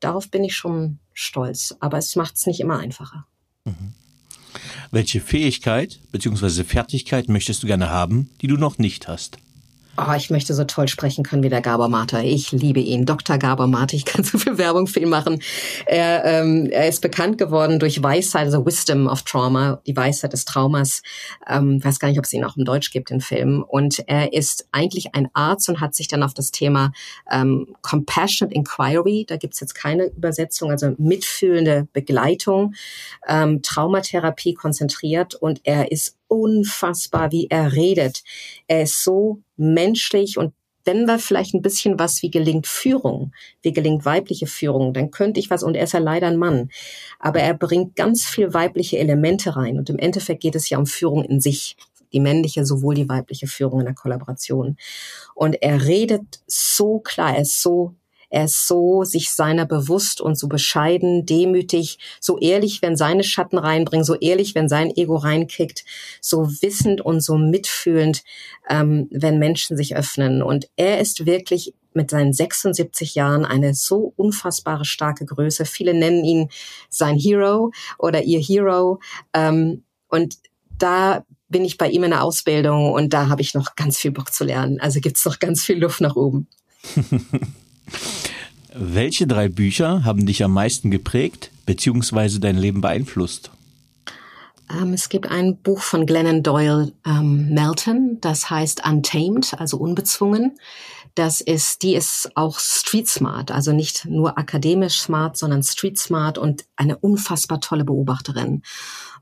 Darauf 0.00 0.30
bin 0.30 0.44
ich 0.44 0.56
schon 0.56 0.98
stolz, 1.12 1.74
aber 1.80 1.98
es 1.98 2.16
macht 2.16 2.36
es 2.36 2.46
nicht 2.46 2.60
immer 2.60 2.78
einfacher. 2.78 3.26
Mhm. 3.64 3.94
Welche 4.90 5.20
Fähigkeit 5.20 6.00
bzw. 6.12 6.64
Fertigkeit 6.64 7.28
möchtest 7.28 7.62
du 7.62 7.66
gerne 7.66 7.90
haben, 7.90 8.30
die 8.40 8.46
du 8.46 8.56
noch 8.56 8.78
nicht 8.78 9.08
hast? 9.08 9.38
Oh, 9.96 10.12
ich 10.16 10.28
möchte 10.28 10.54
so 10.54 10.64
toll 10.64 10.88
sprechen 10.88 11.22
können 11.22 11.44
wie 11.44 11.48
der 11.48 11.60
Gabor 11.60 11.88
Mate. 11.88 12.20
Ich 12.20 12.50
liebe 12.50 12.80
ihn. 12.80 13.06
Dr. 13.06 13.38
Gabor 13.38 13.68
Mate. 13.68 13.94
Ich 13.94 14.04
kann 14.04 14.24
so 14.24 14.38
viel 14.38 14.58
Werbung 14.58 14.88
für 14.88 14.98
ihn 14.98 15.08
machen. 15.08 15.40
Er, 15.86 16.24
ähm, 16.24 16.68
er 16.72 16.88
ist 16.88 17.00
bekannt 17.00 17.38
geworden 17.38 17.78
durch 17.78 18.02
Weisheit, 18.02 18.46
also 18.46 18.66
Wisdom 18.66 19.06
of 19.06 19.22
Trauma, 19.22 19.80
die 19.86 19.96
Weisheit 19.96 20.32
des 20.32 20.46
Traumas. 20.46 21.02
Ähm, 21.48 21.82
weiß 21.82 22.00
gar 22.00 22.08
nicht, 22.08 22.18
ob 22.18 22.24
es 22.24 22.32
ihn 22.32 22.44
auch 22.44 22.56
im 22.56 22.64
Deutsch 22.64 22.90
gibt, 22.90 23.10
den 23.10 23.20
Film. 23.20 23.62
Und 23.62 24.02
er 24.08 24.32
ist 24.32 24.66
eigentlich 24.72 25.14
ein 25.14 25.28
Arzt 25.32 25.68
und 25.68 25.80
hat 25.80 25.94
sich 25.94 26.08
dann 26.08 26.24
auf 26.24 26.34
das 26.34 26.50
Thema 26.50 26.90
ähm, 27.30 27.68
Compassionate 27.82 28.52
Inquiry, 28.52 29.26
da 29.28 29.36
gibt's 29.36 29.60
jetzt 29.60 29.74
keine 29.74 30.06
Übersetzung, 30.06 30.72
also 30.72 30.94
mitfühlende 30.98 31.86
Begleitung, 31.92 32.74
ähm, 33.28 33.62
Traumatherapie 33.62 34.54
konzentriert. 34.54 35.36
Und 35.36 35.60
er 35.62 35.92
ist 35.92 36.16
unfassbar, 36.26 37.30
wie 37.30 37.46
er 37.48 37.74
redet. 37.74 38.24
Er 38.66 38.82
ist 38.82 39.04
so 39.04 39.43
menschlich 39.56 40.38
und 40.38 40.54
wenn 40.86 41.06
wir 41.06 41.18
vielleicht 41.18 41.54
ein 41.54 41.62
bisschen 41.62 41.98
was, 41.98 42.22
wie 42.22 42.30
gelingt 42.30 42.66
Führung, 42.66 43.32
wie 43.62 43.72
gelingt 43.72 44.04
weibliche 44.04 44.46
Führung, 44.46 44.92
dann 44.92 45.10
könnte 45.10 45.40
ich 45.40 45.48
was, 45.48 45.62
und 45.62 45.76
er 45.76 45.84
ist 45.84 45.94
ja 45.94 45.98
leider 45.98 46.26
ein 46.26 46.36
Mann, 46.36 46.68
aber 47.18 47.40
er 47.40 47.54
bringt 47.54 47.96
ganz 47.96 48.24
viel 48.26 48.52
weibliche 48.52 48.98
Elemente 48.98 49.56
rein 49.56 49.78
und 49.78 49.88
im 49.88 49.98
Endeffekt 49.98 50.42
geht 50.42 50.54
es 50.54 50.68
ja 50.68 50.78
um 50.78 50.86
Führung 50.86 51.24
in 51.24 51.40
sich 51.40 51.76
die 52.12 52.20
männliche 52.20 52.64
sowohl 52.64 52.94
die 52.94 53.08
weibliche 53.08 53.48
Führung 53.48 53.80
in 53.80 53.86
der 53.86 53.94
Kollaboration. 53.94 54.76
Und 55.34 55.60
er 55.60 55.84
redet 55.84 56.42
so 56.46 57.00
klar, 57.00 57.34
er 57.34 57.42
ist 57.42 57.60
so 57.60 57.96
er 58.34 58.46
ist 58.46 58.66
so 58.66 59.04
sich 59.04 59.30
seiner 59.30 59.64
bewusst 59.64 60.20
und 60.20 60.36
so 60.36 60.48
bescheiden, 60.48 61.24
demütig, 61.24 62.00
so 62.20 62.36
ehrlich, 62.38 62.82
wenn 62.82 62.96
seine 62.96 63.22
Schatten 63.22 63.58
reinbringen, 63.58 64.04
so 64.04 64.16
ehrlich, 64.16 64.56
wenn 64.56 64.68
sein 64.68 64.90
Ego 64.90 65.14
reinkickt, 65.14 65.84
so 66.20 66.50
wissend 66.60 67.00
und 67.00 67.20
so 67.20 67.38
mitfühlend, 67.38 68.24
ähm, 68.68 69.06
wenn 69.12 69.38
Menschen 69.38 69.76
sich 69.76 69.94
öffnen. 69.94 70.42
Und 70.42 70.68
er 70.74 70.98
ist 70.98 71.26
wirklich 71.26 71.74
mit 71.92 72.10
seinen 72.10 72.32
76 72.32 73.14
Jahren 73.14 73.44
eine 73.44 73.72
so 73.72 74.12
unfassbare 74.16 74.84
starke 74.84 75.26
Größe. 75.26 75.64
Viele 75.64 75.94
nennen 75.94 76.24
ihn 76.24 76.48
sein 76.90 77.16
Hero 77.16 77.70
oder 77.98 78.24
ihr 78.24 78.40
Hero. 78.40 78.98
Ähm, 79.32 79.84
und 80.08 80.38
da 80.76 81.24
bin 81.48 81.64
ich 81.64 81.78
bei 81.78 81.88
ihm 81.88 82.02
in 82.02 82.10
der 82.10 82.24
Ausbildung 82.24 82.90
und 82.90 83.12
da 83.12 83.28
habe 83.28 83.42
ich 83.42 83.54
noch 83.54 83.76
ganz 83.76 83.96
viel 83.96 84.10
Bock 84.10 84.32
zu 84.32 84.42
lernen. 84.42 84.80
Also 84.80 84.98
gibt's 84.98 85.24
noch 85.24 85.38
ganz 85.38 85.64
viel 85.64 85.78
Luft 85.78 86.00
nach 86.00 86.16
oben. 86.16 86.48
Welche 88.74 89.26
drei 89.26 89.48
Bücher 89.48 90.04
haben 90.04 90.26
dich 90.26 90.42
am 90.42 90.52
meisten 90.52 90.90
geprägt 90.90 91.50
bzw. 91.66 92.38
dein 92.40 92.56
Leben 92.56 92.80
beeinflusst? 92.80 93.50
Ähm, 94.70 94.92
es 94.92 95.08
gibt 95.08 95.30
ein 95.30 95.56
Buch 95.58 95.80
von 95.80 96.06
Glennon 96.06 96.42
Doyle 96.42 96.92
ähm, 97.06 97.50
Melton, 97.50 98.18
das 98.20 98.50
heißt 98.50 98.86
Untamed, 98.86 99.54
also 99.58 99.76
unbezwungen. 99.76 100.58
Das 101.14 101.40
ist, 101.40 101.82
die 101.82 101.94
ist 101.94 102.32
auch 102.34 102.58
street 102.58 103.08
smart, 103.08 103.52
also 103.52 103.72
nicht 103.72 104.04
nur 104.06 104.36
akademisch 104.36 105.00
smart, 105.00 105.36
sondern 105.36 105.62
street 105.62 105.98
smart 105.98 106.38
und 106.38 106.64
eine 106.74 106.96
unfassbar 106.96 107.60
tolle 107.60 107.84
Beobachterin. 107.84 108.62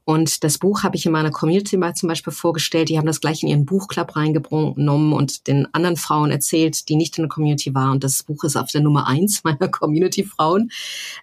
Und 0.04 0.42
das 0.42 0.58
Buch 0.58 0.82
habe 0.82 0.96
ich 0.96 1.06
in 1.06 1.12
meiner 1.12 1.30
Community 1.30 1.76
mal 1.76 1.94
zum 1.94 2.08
Beispiel 2.08 2.32
vorgestellt. 2.32 2.88
Die 2.88 2.98
haben 2.98 3.06
das 3.06 3.20
gleich 3.20 3.42
in 3.42 3.48
ihren 3.48 3.64
Buchclub 3.66 4.16
reingenommen 4.16 5.12
und 5.12 5.46
den 5.46 5.72
anderen 5.72 5.96
Frauen 5.96 6.30
erzählt, 6.30 6.88
die 6.88 6.96
nicht 6.96 7.18
in 7.18 7.24
der 7.24 7.28
Community 7.28 7.74
waren. 7.74 7.92
Und 7.92 8.04
das 8.04 8.22
Buch 8.24 8.42
ist 8.44 8.56
auf 8.56 8.70
der 8.70 8.80
Nummer 8.80 9.06
eins 9.06 9.44
meiner 9.44 9.68
Community-Frauen. 9.70 10.70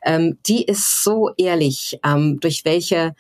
Ähm, 0.06 0.38
die 0.46 0.64
ist 0.64 1.04
so 1.04 1.32
ehrlich, 1.38 2.00
ähm, 2.06 2.40
durch 2.40 2.64
welche 2.64 3.16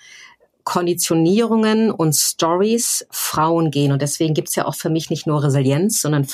Konditionierungen 0.63 1.91
und 1.91 2.15
Stories 2.15 3.05
Frauen 3.09 3.71
gehen. 3.71 3.91
Und 3.91 4.01
deswegen 4.01 4.33
gibt's 4.33 4.55
ja 4.55 4.65
auch 4.65 4.75
für 4.75 4.89
mich 4.89 5.09
nicht 5.09 5.27
nur 5.27 5.43
Resilienz, 5.43 5.99
sondern 5.99 6.27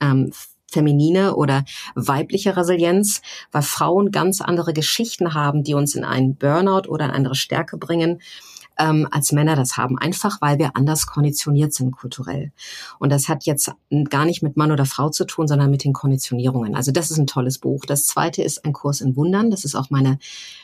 ähm, 0.00 0.32
feminine 0.70 1.34
oder 1.34 1.64
weibliche 1.94 2.56
Resilienz, 2.56 3.22
weil 3.50 3.62
Frauen 3.62 4.10
ganz 4.10 4.40
andere 4.40 4.72
Geschichten 4.72 5.34
haben, 5.34 5.64
die 5.64 5.74
uns 5.74 5.94
in 5.94 6.04
einen 6.04 6.36
Burnout 6.36 6.88
oder 6.88 7.06
in 7.06 7.10
andere 7.10 7.34
Stärke 7.34 7.78
bringen 7.78 8.20
ähm, 8.78 9.08
als 9.10 9.32
Männer 9.32 9.56
das 9.56 9.76
haben, 9.76 9.98
einfach 9.98 10.40
weil 10.40 10.58
wir 10.58 10.76
anders 10.76 11.06
konditioniert 11.06 11.74
sind 11.74 11.90
kulturell. 11.90 12.52
Und 12.98 13.10
das 13.10 13.28
hat 13.28 13.44
jetzt 13.44 13.72
gar 14.08 14.24
nicht 14.24 14.42
mit 14.42 14.56
Mann 14.56 14.72
oder 14.72 14.86
Frau 14.86 15.10
zu 15.10 15.24
tun, 15.24 15.48
sondern 15.48 15.70
mit 15.70 15.84
den 15.84 15.92
Konditionierungen. 15.92 16.74
Also 16.74 16.92
das 16.92 17.10
ist 17.10 17.18
ein 17.18 17.26
tolles 17.26 17.58
Buch. 17.58 17.84
Das 17.84 18.06
zweite 18.06 18.42
ist 18.42 18.64
ein 18.64 18.72
Kurs 18.72 19.00
in 19.00 19.16
Wundern. 19.16 19.50
Das 19.50 19.64
ist 19.64 19.74
auch 19.74 19.90
meine 19.90 20.18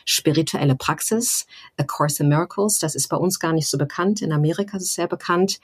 spirituelle 0.05 0.75
Praxis, 0.75 1.45
A 1.77 1.83
Course 1.83 2.23
in 2.23 2.29
Miracles. 2.29 2.79
Das 2.79 2.95
ist 2.95 3.09
bei 3.09 3.17
uns 3.17 3.39
gar 3.39 3.53
nicht 3.53 3.67
so 3.67 3.77
bekannt. 3.77 4.21
In 4.21 4.31
Amerika 4.31 4.77
ist 4.77 4.83
es 4.83 4.93
sehr 4.93 5.07
bekannt. 5.07 5.59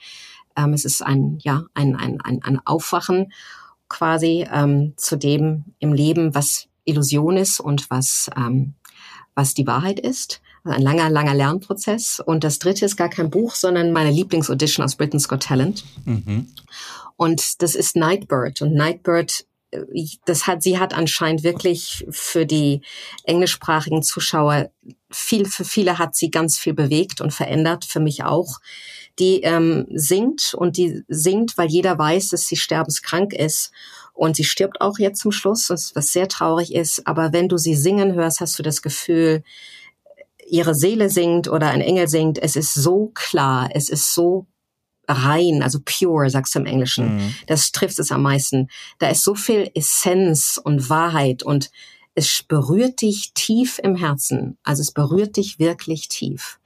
Ähm, 0.56 0.74
es 0.74 0.84
ist 0.84 1.02
ein, 1.02 1.38
ja, 1.40 1.64
ein, 1.74 1.96
ein, 1.96 2.20
ein, 2.20 2.42
ein 2.42 2.60
Aufwachen 2.66 3.32
quasi 3.88 4.46
ähm, 4.50 4.94
zu 4.96 5.16
dem 5.16 5.64
im 5.78 5.92
Leben, 5.92 6.34
was 6.34 6.68
Illusion 6.84 7.36
ist 7.36 7.60
und 7.60 7.90
was, 7.90 8.30
ähm, 8.36 8.74
was 9.34 9.54
die 9.54 9.66
Wahrheit 9.66 10.00
ist 10.00 10.42
ein 10.64 10.82
langer, 10.82 11.10
langer 11.10 11.34
Lernprozess. 11.34 12.20
Und 12.20 12.44
das 12.44 12.58
dritte 12.58 12.84
ist 12.84 12.96
gar 12.96 13.08
kein 13.08 13.30
Buch, 13.30 13.54
sondern 13.54 13.92
meine 13.92 14.10
Lieblingsaudition 14.10 14.84
aus 14.84 14.96
Britain's 14.96 15.28
Got 15.28 15.42
Talent. 15.42 15.84
Mhm. 16.04 16.48
Und 17.16 17.62
das 17.62 17.74
ist 17.74 17.96
Nightbird. 17.96 18.62
Und 18.62 18.74
Nightbird, 18.74 19.44
äh, 19.70 19.80
das 20.24 20.46
hat, 20.46 20.62
sie 20.62 20.78
hat 20.78 20.94
anscheinend 20.94 21.42
wirklich 21.42 22.06
für 22.10 22.46
die 22.46 22.82
englischsprachigen 23.24 24.02
Zuschauer 24.02 24.70
viel, 25.10 25.46
für 25.46 25.64
viele 25.64 25.98
hat 25.98 26.14
sie 26.14 26.30
ganz 26.30 26.58
viel 26.58 26.74
bewegt 26.74 27.20
und 27.20 27.32
verändert, 27.32 27.84
für 27.84 28.00
mich 28.00 28.24
auch. 28.24 28.60
Die 29.18 29.42
ähm, 29.42 29.86
singt 29.90 30.54
und 30.54 30.76
die 30.76 31.02
singt, 31.08 31.58
weil 31.58 31.68
jeder 31.68 31.98
weiß, 31.98 32.30
dass 32.30 32.46
sie 32.46 32.56
sterbenskrank 32.56 33.34
ist. 33.34 33.72
Und 34.14 34.36
sie 34.36 34.44
stirbt 34.44 34.80
auch 34.80 34.98
jetzt 34.98 35.20
zum 35.20 35.32
Schluss, 35.32 35.70
was 35.70 36.12
sehr 36.12 36.28
traurig 36.28 36.74
ist. 36.74 37.06
Aber 37.06 37.32
wenn 37.32 37.48
du 37.48 37.56
sie 37.56 37.74
singen 37.74 38.14
hörst, 38.14 38.40
hast 38.40 38.58
du 38.58 38.62
das 38.62 38.82
Gefühl, 38.82 39.42
ihre 40.52 40.74
Seele 40.74 41.08
singt 41.08 41.48
oder 41.48 41.70
ein 41.70 41.80
Engel 41.80 42.08
singt, 42.08 42.38
es 42.38 42.56
ist 42.56 42.74
so 42.74 43.10
klar, 43.14 43.70
es 43.72 43.88
ist 43.88 44.14
so 44.14 44.46
rein, 45.08 45.62
also 45.62 45.78
pure, 45.82 46.28
sagst 46.28 46.54
du 46.54 46.58
im 46.58 46.66
Englischen. 46.66 47.16
Mhm. 47.16 47.34
Das 47.46 47.72
trifft 47.72 47.98
es 47.98 48.12
am 48.12 48.22
meisten. 48.22 48.68
Da 48.98 49.08
ist 49.08 49.24
so 49.24 49.34
viel 49.34 49.70
Essenz 49.74 50.60
und 50.62 50.90
Wahrheit 50.90 51.42
und 51.42 51.70
es 52.14 52.44
berührt 52.46 53.00
dich 53.00 53.32
tief 53.32 53.80
im 53.82 53.96
Herzen. 53.96 54.58
Also 54.62 54.82
es 54.82 54.92
berührt 54.92 55.38
dich 55.38 55.58
wirklich 55.58 56.08
tief. 56.08 56.60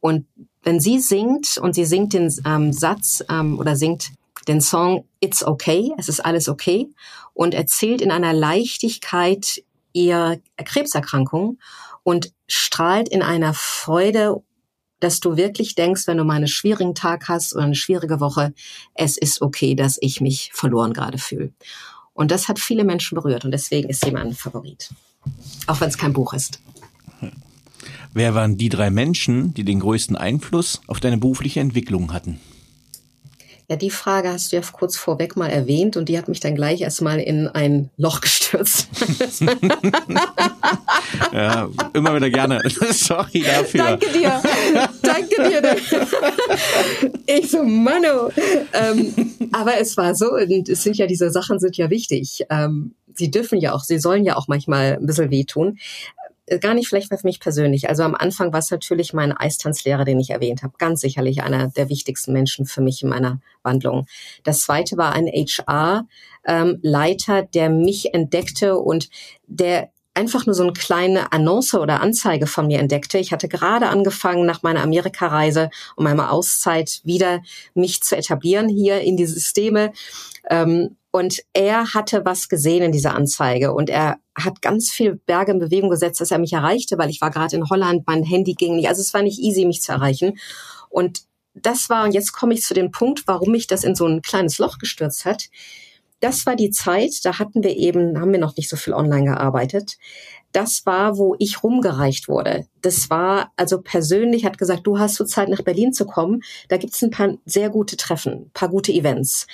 Und 0.00 0.26
wenn 0.62 0.80
sie 0.80 0.98
singt 0.98 1.58
und 1.58 1.74
sie 1.74 1.84
singt 1.84 2.14
den 2.14 2.34
ähm, 2.46 2.72
Satz 2.72 3.22
ähm, 3.28 3.58
oder 3.58 3.76
singt 3.76 4.12
den 4.48 4.62
Song 4.62 5.04
It's 5.20 5.44
Okay, 5.44 5.92
es 5.98 6.08
ist 6.08 6.24
alles 6.24 6.48
okay 6.48 6.88
und 7.34 7.52
erzählt 7.52 8.00
in 8.00 8.10
einer 8.10 8.32
Leichtigkeit 8.32 9.62
ihr 9.92 10.40
Krebserkrankung 10.56 11.58
und 12.02 12.32
strahlt 12.46 13.08
in 13.08 13.22
einer 13.22 13.54
Freude, 13.54 14.42
dass 15.00 15.20
du 15.20 15.36
wirklich 15.36 15.74
denkst, 15.74 16.06
wenn 16.06 16.18
du 16.18 16.24
mal 16.24 16.34
einen 16.34 16.48
schwierigen 16.48 16.94
Tag 16.94 17.28
hast 17.28 17.54
oder 17.54 17.64
eine 17.64 17.74
schwierige 17.74 18.20
Woche, 18.20 18.52
es 18.94 19.16
ist 19.16 19.40
okay, 19.42 19.74
dass 19.74 19.98
ich 20.00 20.20
mich 20.20 20.50
verloren 20.52 20.92
gerade 20.92 21.18
fühle. 21.18 21.52
Und 22.12 22.30
das 22.30 22.48
hat 22.48 22.58
viele 22.58 22.84
Menschen 22.84 23.14
berührt 23.14 23.44
und 23.44 23.50
deswegen 23.50 23.88
ist 23.88 24.04
sie 24.04 24.10
mein 24.10 24.34
Favorit. 24.34 24.90
Auch 25.66 25.80
wenn 25.80 25.88
es 25.88 25.98
kein 25.98 26.12
Buch 26.12 26.34
ist. 26.34 26.60
Wer 28.12 28.34
waren 28.34 28.58
die 28.58 28.68
drei 28.68 28.90
Menschen, 28.90 29.54
die 29.54 29.64
den 29.64 29.80
größten 29.80 30.16
Einfluss 30.16 30.80
auf 30.86 31.00
deine 31.00 31.18
berufliche 31.18 31.60
Entwicklung 31.60 32.12
hatten? 32.12 32.40
Ja, 33.70 33.76
die 33.76 33.90
Frage 33.90 34.32
hast 34.32 34.50
du 34.50 34.56
ja 34.56 34.62
kurz 34.72 34.96
vorweg 34.96 35.36
mal 35.36 35.46
erwähnt 35.46 35.96
und 35.96 36.08
die 36.08 36.18
hat 36.18 36.26
mich 36.26 36.40
dann 36.40 36.56
gleich 36.56 36.80
erstmal 36.80 37.20
in 37.20 37.46
ein 37.46 37.88
Loch 37.96 38.20
gestürzt. 38.20 38.88
ja, 41.32 41.68
immer 41.92 42.16
wieder 42.16 42.30
gerne. 42.30 42.60
Sorry 42.90 43.44
dafür. 43.44 43.84
Danke 43.84 44.06
dir. 44.10 44.42
Danke 45.02 45.48
dir. 45.48 45.76
Ich 47.26 47.52
so, 47.52 47.62
Mano. 47.62 48.32
Ähm, 48.72 49.36
aber 49.52 49.78
es 49.78 49.96
war 49.96 50.16
so, 50.16 50.32
und 50.32 50.68
es 50.68 50.82
sind 50.82 50.96
ja, 50.96 51.06
diese 51.06 51.30
Sachen 51.30 51.60
sind 51.60 51.76
ja 51.76 51.90
wichtig. 51.90 52.44
Ähm, 52.50 52.96
sie 53.14 53.30
dürfen 53.30 53.60
ja 53.60 53.72
auch, 53.72 53.84
sie 53.84 54.00
sollen 54.00 54.24
ja 54.24 54.36
auch 54.36 54.48
manchmal 54.48 54.98
ein 54.98 55.06
bisschen 55.06 55.30
wehtun. 55.30 55.78
Äh, 56.50 56.58
gar 56.58 56.74
nicht 56.74 56.88
vielleicht 56.88 57.08
für 57.08 57.18
mich 57.22 57.40
persönlich. 57.40 57.88
Also 57.88 58.02
am 58.02 58.14
Anfang 58.14 58.52
war 58.52 58.58
es 58.58 58.70
natürlich 58.70 59.14
mein 59.14 59.32
Eistanzlehrer, 59.32 60.04
den 60.04 60.20
ich 60.20 60.30
erwähnt 60.30 60.62
habe. 60.62 60.74
Ganz 60.78 61.00
sicherlich 61.00 61.42
einer 61.42 61.68
der 61.68 61.88
wichtigsten 61.88 62.32
Menschen 62.32 62.66
für 62.66 62.82
mich 62.82 63.02
in 63.02 63.08
meiner 63.08 63.40
Wandlung. 63.62 64.06
Das 64.42 64.62
zweite 64.62 64.96
war 64.96 65.12
ein 65.12 65.26
HR-Leiter, 65.26 66.08
ähm, 67.38 67.48
der 67.54 67.70
mich 67.70 68.12
entdeckte 68.14 68.76
und 68.76 69.08
der 69.46 69.90
einfach 70.12 70.44
nur 70.44 70.54
so 70.54 70.64
eine 70.64 70.72
kleine 70.72 71.32
Annonce 71.32 71.74
oder 71.74 72.00
Anzeige 72.00 72.48
von 72.48 72.66
mir 72.66 72.80
entdeckte. 72.80 73.18
Ich 73.18 73.32
hatte 73.32 73.48
gerade 73.48 73.86
angefangen, 73.88 74.44
nach 74.44 74.64
meiner 74.64 74.82
Amerikareise 74.82 75.70
und 75.94 76.02
meiner 76.04 76.32
Auszeit 76.32 77.00
wieder 77.04 77.40
mich 77.74 78.02
zu 78.02 78.16
etablieren 78.16 78.68
hier 78.68 79.00
in 79.02 79.16
die 79.16 79.26
Systeme. 79.26 79.92
Ähm, 80.50 80.96
und 81.12 81.40
er 81.52 81.92
hatte 81.92 82.24
was 82.24 82.48
gesehen 82.48 82.82
in 82.82 82.92
dieser 82.92 83.14
Anzeige 83.14 83.72
und 83.72 83.90
er 83.90 84.18
hat 84.36 84.62
ganz 84.62 84.90
viel 84.90 85.16
Berge 85.16 85.52
in 85.52 85.58
Bewegung 85.58 85.90
gesetzt, 85.90 86.20
dass 86.20 86.30
er 86.30 86.38
mich 86.38 86.52
erreichte, 86.52 86.98
weil 86.98 87.10
ich 87.10 87.20
war 87.20 87.30
gerade 87.30 87.56
in 87.56 87.68
Holland, 87.68 88.04
mein 88.06 88.22
Handy 88.22 88.54
ging 88.54 88.76
nicht. 88.76 88.88
Also 88.88 89.00
es 89.00 89.12
war 89.12 89.22
nicht 89.22 89.40
easy, 89.40 89.64
mich 89.64 89.82
zu 89.82 89.92
erreichen. 89.92 90.38
Und 90.88 91.22
das 91.54 91.90
war, 91.90 92.04
und 92.04 92.12
jetzt 92.12 92.32
komme 92.32 92.54
ich 92.54 92.62
zu 92.62 92.74
dem 92.74 92.90
Punkt, 92.92 93.24
warum 93.26 93.50
mich 93.50 93.66
das 93.66 93.82
in 93.84 93.94
so 93.94 94.06
ein 94.06 94.22
kleines 94.22 94.58
Loch 94.58 94.78
gestürzt 94.78 95.24
hat. 95.24 95.48
Das 96.20 96.44
war 96.46 96.54
die 96.54 96.70
Zeit, 96.70 97.24
da 97.24 97.38
hatten 97.38 97.64
wir 97.64 97.76
eben, 97.76 98.20
haben 98.20 98.32
wir 98.32 98.38
noch 98.38 98.56
nicht 98.56 98.68
so 98.68 98.76
viel 98.76 98.92
online 98.92 99.24
gearbeitet. 99.24 99.96
Das 100.52 100.84
war, 100.84 101.16
wo 101.16 101.34
ich 101.38 101.62
rumgereicht 101.62 102.28
wurde. 102.28 102.66
Das 102.82 103.08
war, 103.08 103.52
also 103.56 103.80
persönlich 103.80 104.44
hat 104.44 104.58
gesagt, 104.58 104.86
du 104.86 104.98
hast 104.98 105.14
so 105.14 105.24
Zeit 105.24 105.48
nach 105.48 105.62
Berlin 105.62 105.92
zu 105.92 106.06
kommen. 106.06 106.42
Da 106.68 106.76
gibt's 106.76 107.02
ein 107.02 107.10
paar 107.10 107.34
sehr 107.46 107.70
gute 107.70 107.96
Treffen, 107.96 108.50
paar 108.52 108.68
gute 108.68 108.92
Events. 108.92 109.46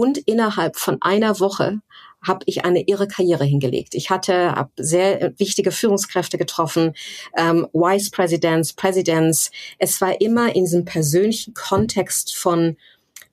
Und 0.00 0.16
innerhalb 0.16 0.78
von 0.78 0.96
einer 1.02 1.40
Woche 1.40 1.82
habe 2.22 2.42
ich 2.46 2.64
eine 2.64 2.88
irre 2.88 3.06
Karriere 3.06 3.44
hingelegt. 3.44 3.94
Ich 3.94 4.08
hatte 4.08 4.52
hab 4.52 4.70
sehr 4.78 5.34
wichtige 5.36 5.72
Führungskräfte 5.72 6.38
getroffen, 6.38 6.94
ähm, 7.36 7.66
Vice 7.74 8.10
Presidents, 8.10 8.72
Presidents. 8.72 9.50
Es 9.78 10.00
war 10.00 10.18
immer 10.22 10.56
in 10.56 10.64
diesem 10.64 10.86
persönlichen 10.86 11.52
Kontext 11.52 12.34
von 12.34 12.78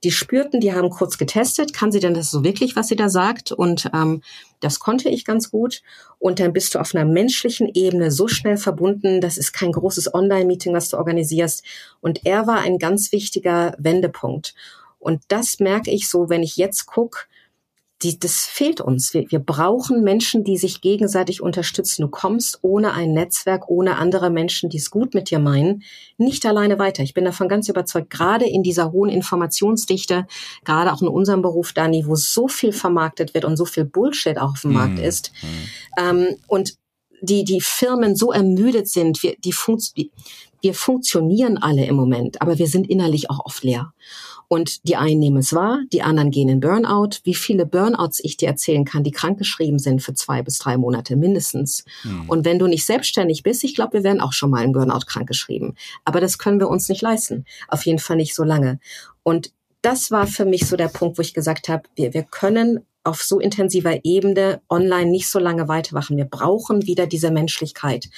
die 0.03 0.11
spürten, 0.11 0.59
die 0.59 0.74
haben 0.74 0.89
kurz 0.89 1.18
getestet, 1.18 1.74
kann 1.74 1.93
sie 1.93 2.01
denn 2.01 2.13
das 2.13 2.32
so 2.32 2.43
wirklich, 2.43 2.76
was 2.76 2.89
sie 2.89 2.97
da 2.97 3.07
sagt? 3.07 3.53
Und 3.53 3.89
ähm, 3.93 4.22
das 4.59 4.82
konnte 4.82 5.07
ich 5.07 5.24
ganz 5.24 5.49
gut. 5.49 5.82
Und 6.20 6.41
dann 6.41 6.51
bist 6.51 6.76
du 6.76 6.80
auf 6.80 6.93
einer 6.93 7.05
menschlichen 7.05 7.72
Ebene 7.74 8.11
so 8.11 8.28
schnell 8.28 8.57
verbunden. 8.57 9.22
Das 9.22 9.38
ist 9.38 9.53
kein 9.53 9.72
großes 9.72 10.13
Online-Meeting, 10.13 10.74
was 10.74 10.89
du 10.89 10.97
organisierst. 10.97 11.63
Und 12.01 12.26
er 12.26 12.45
war 12.45 12.59
ein 12.59 12.78
ganz 12.78 13.13
wichtiger 13.13 13.74
Wendepunkt. 13.80 14.53
Und 15.00 15.22
das 15.28 15.60
merke 15.60 15.91
ich 15.91 16.10
so, 16.10 16.30
wenn 16.30 16.43
ich 16.43 16.58
jetzt 16.58 16.86
gucke, 16.86 17.20
die, 18.04 18.20
das 18.20 18.45
fehlt 18.45 18.80
uns. 18.80 19.14
Wir, 19.14 19.26
wir 19.30 19.39
brauchen 19.39 20.04
Menschen, 20.04 20.43
die 20.43 20.58
sich 20.58 20.82
gegenseitig 20.82 21.41
unterstützen. 21.41 22.04
Du 22.04 22.10
kommst 22.10 22.60
ohne 22.62 22.93
ein 22.93 23.12
Netzwerk, 23.14 23.70
ohne 23.70 23.98
andere 23.98 24.30
Menschen, 24.30 24.70
die 24.70 24.78
es 24.78 24.91
gut 24.91 25.16
mit 25.16 25.32
dir 25.32 25.39
meinen, 25.39 25.84
nicht 26.18 26.45
alleine 26.45 26.78
weiter. 26.78 27.02
Ich 27.02 27.16
bin 27.16 27.26
davon 27.26 27.50
ganz 27.50 27.70
überzeugt, 27.70 28.12
gerade 28.12 28.45
in 28.45 28.62
dieser 28.62 28.91
hohen 28.91 29.10
Informationsdichte, 29.10 30.28
gerade 30.64 30.93
auch 30.93 31.02
in 31.02 31.08
unserem 31.08 31.41
Beruf, 31.41 31.74
Dani, 31.74 32.06
wo 32.06 32.16
so 32.16 32.48
viel 32.48 32.72
vermarktet 32.72 33.34
wird 33.34 33.45
und 33.45 33.58
so 33.58 33.66
viel 33.66 33.86
Bullshit 33.86 34.38
auch 34.38 34.52
auf 34.52 34.62
dem 34.62 34.72
mhm. 34.72 34.78
Markt 34.78 35.00
ist. 35.00 35.32
Mhm. 35.41 36.04
Ähm, 36.04 36.36
und 36.48 36.78
die, 37.22 37.43
die 37.43 37.62
Firmen 37.62 38.16
so 38.16 38.32
ermüdet 38.32 38.88
sind, 38.88 39.24
wir, 39.24 39.36
die, 39.39 39.54
funkt, 39.54 39.93
wir 40.62 40.74
funktionieren 40.76 41.58
alle 41.58 41.86
im 41.86 41.95
Moment, 41.95 42.43
aber 42.43 42.60
wir 42.60 42.68
sind 42.68 42.88
innerlich 42.88 43.32
auch 43.32 43.43
oft 43.43 43.64
leer. 43.64 43.91
Und 44.50 44.88
die 44.88 44.95
einen 44.95 45.20
nehmen 45.20 45.38
es 45.38 45.54
wahr, 45.54 45.82
die 45.91 46.02
anderen 46.02 46.32
gehen 46.32 46.48
in 46.48 46.62
Burnout. 46.62 47.20
Wie 47.24 47.36
viele 47.36 47.66
Burnouts 47.66 48.22
ich 48.24 48.38
dir 48.38 48.48
erzählen 48.48 48.86
kann, 48.86 49.04
die 49.04 49.12
krankgeschrieben 49.12 49.78
sind 49.78 50.02
für 50.02 50.14
zwei 50.14 50.41
bis 50.41 50.58
drei 50.58 50.78
Monate 50.78 51.18
mindestens. 51.18 51.84
Mhm. 52.04 52.30
Und 52.30 52.45
wenn 52.45 52.58
du 52.58 52.68
nicht 52.68 52.86
selbstständig 52.86 53.43
bist, 53.43 53.64
ich 53.66 53.76
glaube, 53.76 53.93
wir 53.93 54.04
werden 54.04 54.22
auch 54.22 54.32
schon 54.32 54.50
mal 54.50 54.64
in 54.64 54.72
Burnout 54.72 55.06
krankgeschrieben. 55.06 55.76
Aber 56.06 56.22
das 56.22 56.38
können 56.38 56.60
wir 56.60 56.70
uns 56.70 56.88
nicht 56.88 57.02
leisten. 57.02 57.45
Auf 57.68 57.86
jeden 57.86 58.00
Fall 58.00 58.16
nicht 58.16 58.36
so 58.36 58.43
lange. 58.43 58.80
Und 59.24 59.52
das 59.82 60.12
war 60.12 60.28
für 60.28 60.45
mich 60.45 60.66
so 60.66 60.78
der 60.78 60.88
Punkt, 60.88 61.18
wo 61.18 61.22
ich 61.22 61.34
gesagt 61.34 61.68
habe, 61.68 61.84
wir, 61.95 62.14
wir 62.14 62.24
können 62.24 62.86
auf 63.04 63.22
so 63.22 63.39
intensiver 63.39 64.04
Ebene 64.04 64.62
online 64.70 65.10
nicht 65.10 65.30
so 65.30 65.39
lange 65.39 65.68
weitermachen. 65.68 66.18
Wir 66.18 66.26
brauchen 66.26 66.88
wieder 66.88 67.08
diese 67.08 67.32
Menschlichkeit. 67.32 68.10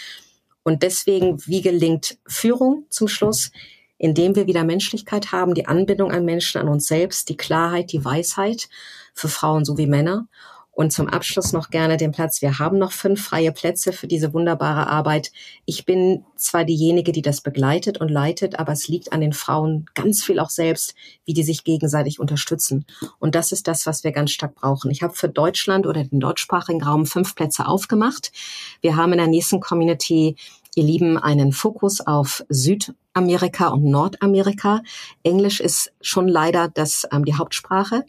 Und 0.64 0.84
deswegen, 0.84 1.46
wie 1.46 1.62
gelingt 1.62 2.18
Führung 2.28 2.86
zum 2.90 3.08
Schluss? 3.08 3.52
Indem 4.00 4.36
wir 4.36 4.47
wieder 4.47 4.64
Menschlichkeit 4.64 5.32
haben, 5.32 5.54
die 5.54 5.68
Anbindung 5.68 6.12
an 6.12 6.26
Menschen, 6.26 6.60
an 6.60 6.70
uns 6.70 6.88
selbst, 6.88 7.30
die 7.30 7.38
Klarheit, 7.38 7.91
die 7.91 8.04
Weisheit 8.04 8.70
für 9.14 9.28
Frauen 9.28 9.66
sowie 9.66 9.86
Männer. 9.86 10.28
Und 10.72 10.93
zum 10.93 11.10
Abschluss 11.10 11.52
noch 11.52 11.72
gerne 11.72 11.97
den 11.97 12.14
Platz. 12.14 12.41
Wir 12.41 12.58
haben 12.58 12.78
noch 12.78 12.93
fünf 12.93 13.22
freie 13.22 13.52
Plätze 13.52 13.91
für 13.91 14.08
diese 14.08 14.34
wunderbare 14.34 14.88
Arbeit. 14.88 15.34
Ich 15.66 15.84
bin 15.84 16.24
zwar 16.38 16.64
diejenige, 16.64 17.12
die 17.12 17.22
das 17.22 17.41
begleitet 17.41 18.00
und 18.00 18.08
leitet, 18.08 18.58
aber 18.58 18.72
es 18.72 18.88
liegt 18.88 19.12
an 19.12 19.20
den 19.20 19.34
Frauen 19.34 19.88
ganz 19.93 20.24
viel 20.24 20.39
auch 20.39 20.50
selbst, 20.50 20.95
wie 21.26 21.34
die 21.34 21.43
sich 21.43 21.66
gegenseitig 21.66 22.22
unterstützen. 22.22 22.86
Und 23.20 23.36
das 23.36 23.52
ist 23.52 23.68
das, 23.68 23.86
was 23.88 24.06
wir 24.06 24.14
ganz 24.14 24.32
stark 24.32 24.56
brauchen. 24.56 24.89
Ich 24.89 25.04
habe 25.04 25.14
für 25.14 25.28
Deutschland 25.28 25.86
oder 25.86 26.06
den 26.06 26.22
deutschsprachigen 26.22 26.82
Raum 26.82 27.06
fünf 27.06 27.36
Plätze 27.36 27.68
aufgemacht. 27.68 28.32
Wir 28.80 28.95
haben 28.95 29.12
in 29.12 29.18
der 29.18 29.28
nächsten 29.28 29.60
Community 29.60 30.38
ihr 30.76 30.84
Lieben 30.84 31.18
einen 31.18 31.52
Fokus 31.52 32.02
auf 32.02 32.44
Südamerika 32.50 33.70
und 33.70 33.84
Nordamerika. 33.86 34.82
Englisch 35.24 35.60
ist 35.60 35.92
schon 36.02 36.28
leider 36.28 36.68
das, 36.68 37.08
ähm, 37.12 37.26
die 37.26 37.36
Hauptsprache. 37.36 38.06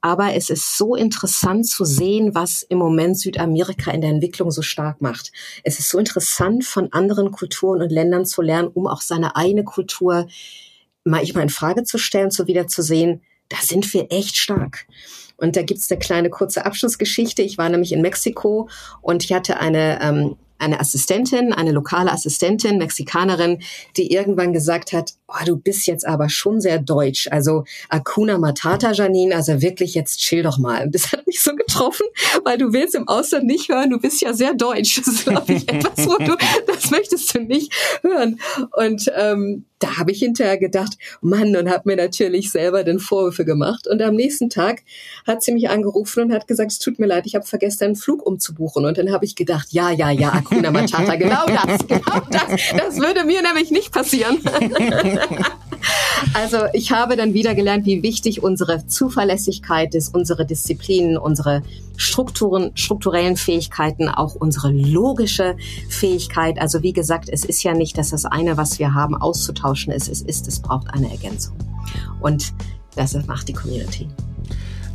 Aber 0.00 0.34
es 0.34 0.50
ist 0.50 0.76
so 0.76 0.94
interessant 0.94 1.66
zu 1.66 1.84
sehen, 1.84 2.34
was 2.34 2.62
im 2.62 2.78
Moment 2.78 3.18
Südamerika 3.18 3.90
in 3.90 4.00
der 4.00 4.10
Entwicklung 4.10 4.50
so 4.50 4.62
stark 4.62 5.00
macht. 5.00 5.32
Es 5.64 5.78
ist 5.78 5.90
so 5.90 5.98
interessant, 5.98 6.64
von 6.64 6.92
anderen 6.92 7.30
Kulturen 7.30 7.82
und 7.82 7.90
Ländern 7.90 8.26
zu 8.26 8.42
lernen, 8.42 8.68
um 8.68 8.86
auch 8.86 9.02
seine 9.02 9.36
eigene 9.36 9.64
Kultur 9.64 10.26
mal 11.04 11.22
ich 11.22 11.34
mal 11.34 11.42
in 11.42 11.48
Frage 11.48 11.84
zu 11.84 11.98
stellen, 11.98 12.30
so 12.30 12.46
wieder 12.46 12.66
zu 12.66 12.82
sehen, 12.82 13.22
da 13.48 13.56
sind 13.60 13.92
wir 13.94 14.12
echt 14.12 14.36
stark. 14.36 14.86
Und 15.36 15.56
da 15.56 15.62
gibt's 15.62 15.90
eine 15.90 15.98
kleine 15.98 16.30
kurze 16.30 16.66
Abschlussgeschichte. 16.66 17.42
Ich 17.42 17.58
war 17.58 17.68
nämlich 17.68 17.92
in 17.92 18.02
Mexiko 18.02 18.68
und 19.00 19.24
ich 19.24 19.32
hatte 19.32 19.58
eine 19.58 20.00
ähm, 20.02 20.36
eine 20.58 20.80
Assistentin, 20.80 21.52
eine 21.52 21.72
lokale 21.72 22.12
Assistentin, 22.12 22.78
Mexikanerin, 22.78 23.62
die 23.96 24.12
irgendwann 24.12 24.52
gesagt 24.52 24.92
hat, 24.92 25.14
oh, 25.28 25.44
du 25.44 25.56
bist 25.56 25.86
jetzt 25.86 26.06
aber 26.06 26.28
schon 26.28 26.60
sehr 26.60 26.78
deutsch. 26.78 27.28
Also 27.30 27.64
Akuna 27.88 28.38
Matata, 28.38 28.92
Janine, 28.92 29.34
also 29.34 29.60
wirklich 29.60 29.94
jetzt 29.94 30.18
chill 30.18 30.42
doch 30.42 30.58
mal. 30.58 30.88
Das 30.90 31.12
hat 31.12 31.26
mich 31.26 31.42
so 31.42 31.54
getroffen, 31.54 32.06
weil 32.44 32.58
du 32.58 32.72
willst 32.72 32.94
im 32.94 33.08
Ausland 33.08 33.46
nicht 33.46 33.68
hören, 33.68 33.90
du 33.90 33.98
bist 33.98 34.20
ja 34.20 34.32
sehr 34.32 34.54
deutsch. 34.54 34.96
Das 34.96 35.06
ist, 35.06 35.24
glaube 35.24 35.52
ich, 35.52 35.68
etwas, 35.68 36.06
wo 36.06 36.16
du, 36.18 36.36
das 36.66 36.90
möchtest 36.90 37.34
du 37.34 37.40
nicht 37.40 37.72
hören. 38.02 38.40
Und 38.72 39.10
ähm, 39.16 39.64
da 39.78 39.98
habe 39.98 40.12
ich 40.12 40.18
hinterher 40.18 40.58
gedacht, 40.58 40.98
Mann, 41.20 41.54
und 41.56 41.70
habe 41.70 41.82
mir 41.84 41.96
natürlich 41.96 42.50
selber 42.50 42.84
den 42.84 42.98
Vorwürfe 42.98 43.44
gemacht. 43.44 43.86
Und 43.86 44.02
am 44.02 44.14
nächsten 44.14 44.50
Tag 44.50 44.82
hat 45.26 45.42
sie 45.42 45.52
mich 45.52 45.70
angerufen 45.70 46.24
und 46.24 46.32
hat 46.32 46.48
gesagt, 46.48 46.72
es 46.72 46.78
tut 46.78 46.98
mir 46.98 47.06
leid, 47.06 47.26
ich 47.26 47.34
habe 47.34 47.46
vergessen, 47.46 47.84
einen 47.84 47.96
Flug 47.96 48.26
umzubuchen. 48.26 48.84
Und 48.84 48.98
dann 48.98 49.12
habe 49.12 49.24
ich 49.24 49.36
gedacht, 49.36 49.68
ja, 49.70 49.90
ja, 49.90 50.10
ja, 50.10 50.32
Akuna 50.32 50.70
Matata, 50.70 51.14
genau 51.16 51.46
das, 51.46 51.86
genau 51.86 52.20
das. 52.30 52.60
Das 52.76 52.96
würde 52.98 53.24
mir 53.24 53.42
nämlich 53.42 53.70
nicht 53.70 53.92
passieren. 53.92 54.38
also 56.34 56.58
ich 56.72 56.92
habe 56.92 57.16
dann 57.16 57.34
wieder 57.34 57.54
gelernt, 57.54 57.86
wie 57.86 58.02
wichtig 58.02 58.42
unsere 58.42 58.86
Zuverlässigkeit 58.86 59.94
ist, 59.94 60.14
unsere 60.14 60.46
Disziplinen, 60.46 61.18
unsere 61.18 61.62
Strukturen, 61.96 62.70
strukturellen 62.74 63.36
Fähigkeiten, 63.36 64.08
auch 64.08 64.34
unsere 64.34 64.70
logische 64.70 65.56
Fähigkeit. 65.88 66.60
Also 66.60 66.82
wie 66.82 66.92
gesagt, 66.92 67.28
es 67.28 67.44
ist 67.44 67.62
ja 67.62 67.74
nicht, 67.74 67.98
dass 67.98 68.10
das 68.10 68.24
eine, 68.24 68.56
was 68.56 68.78
wir 68.78 68.94
haben, 68.94 69.16
auszutauschen 69.16 69.92
ist. 69.92 70.08
Es 70.08 70.22
ist, 70.22 70.46
es 70.46 70.60
braucht 70.60 70.92
eine 70.92 71.10
Ergänzung. 71.10 71.56
Und 72.20 72.52
das 72.94 73.14
macht 73.26 73.48
die 73.48 73.52
Community. 73.52 74.08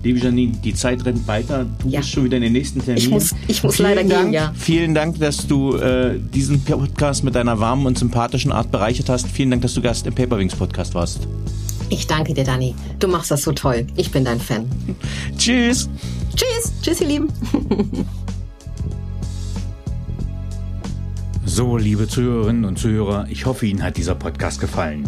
Liebe 0.04 0.20
Janine, 0.20 0.52
die 0.62 0.74
Zeit 0.74 1.06
rennt 1.06 1.26
weiter. 1.30 1.66
Du 1.80 1.88
ja. 1.88 2.02
bist 2.02 2.12
schon 2.12 2.26
wieder 2.26 2.36
in 2.36 2.44
den 2.44 2.52
nächsten 2.52 2.84
Termin. 2.84 3.02
Ich 3.02 3.10
muss, 3.10 3.34
ich 3.48 3.64
muss 3.64 3.80
leider 3.80 4.04
Dank, 4.04 4.26
gehen, 4.26 4.34
ja. 4.34 4.52
Vielen 4.54 4.94
Dank, 4.94 5.18
dass 5.20 5.48
du 5.48 5.78
äh, 5.78 6.20
diesen 6.20 6.62
Podcast 6.62 7.24
mit 7.24 7.36
deiner 7.36 7.62
warmen 7.62 7.86
und 7.86 7.98
sympathischen 7.98 8.52
Art 8.52 8.70
bereichert 8.70 9.08
hast. 9.08 9.28
Vielen 9.30 9.52
Dank, 9.52 9.62
dass 9.62 9.74
du 9.76 9.82
Gast 9.82 10.06
im 10.06 10.14
Paperwings 10.14 10.56
Podcast 10.56 10.94
warst. 10.94 11.26
Ich 11.90 12.06
danke 12.06 12.34
dir, 12.34 12.44
Dani. 12.44 12.76
Du 13.00 13.08
machst 13.08 13.32
das 13.32 13.44
so 13.44 13.54
toll. 13.54 13.88
Ich 13.96 14.12
bin 14.12 14.26
dein 14.26 14.42
Fan. 14.42 14.66
Tschüss. 15.38 15.90
Tschüss. 16.36 16.74
Tschüss, 16.82 17.00
ihr 17.00 17.08
Lieben. 17.08 17.30
so, 21.46 21.78
liebe 21.78 22.10
Zuhörerinnen 22.10 22.66
und 22.66 22.78
Zuhörer, 22.78 23.28
ich 23.30 23.46
hoffe, 23.46 23.68
Ihnen 23.68 23.82
hat 23.82 23.96
dieser 23.96 24.16
Podcast 24.16 24.60
gefallen. 24.60 25.08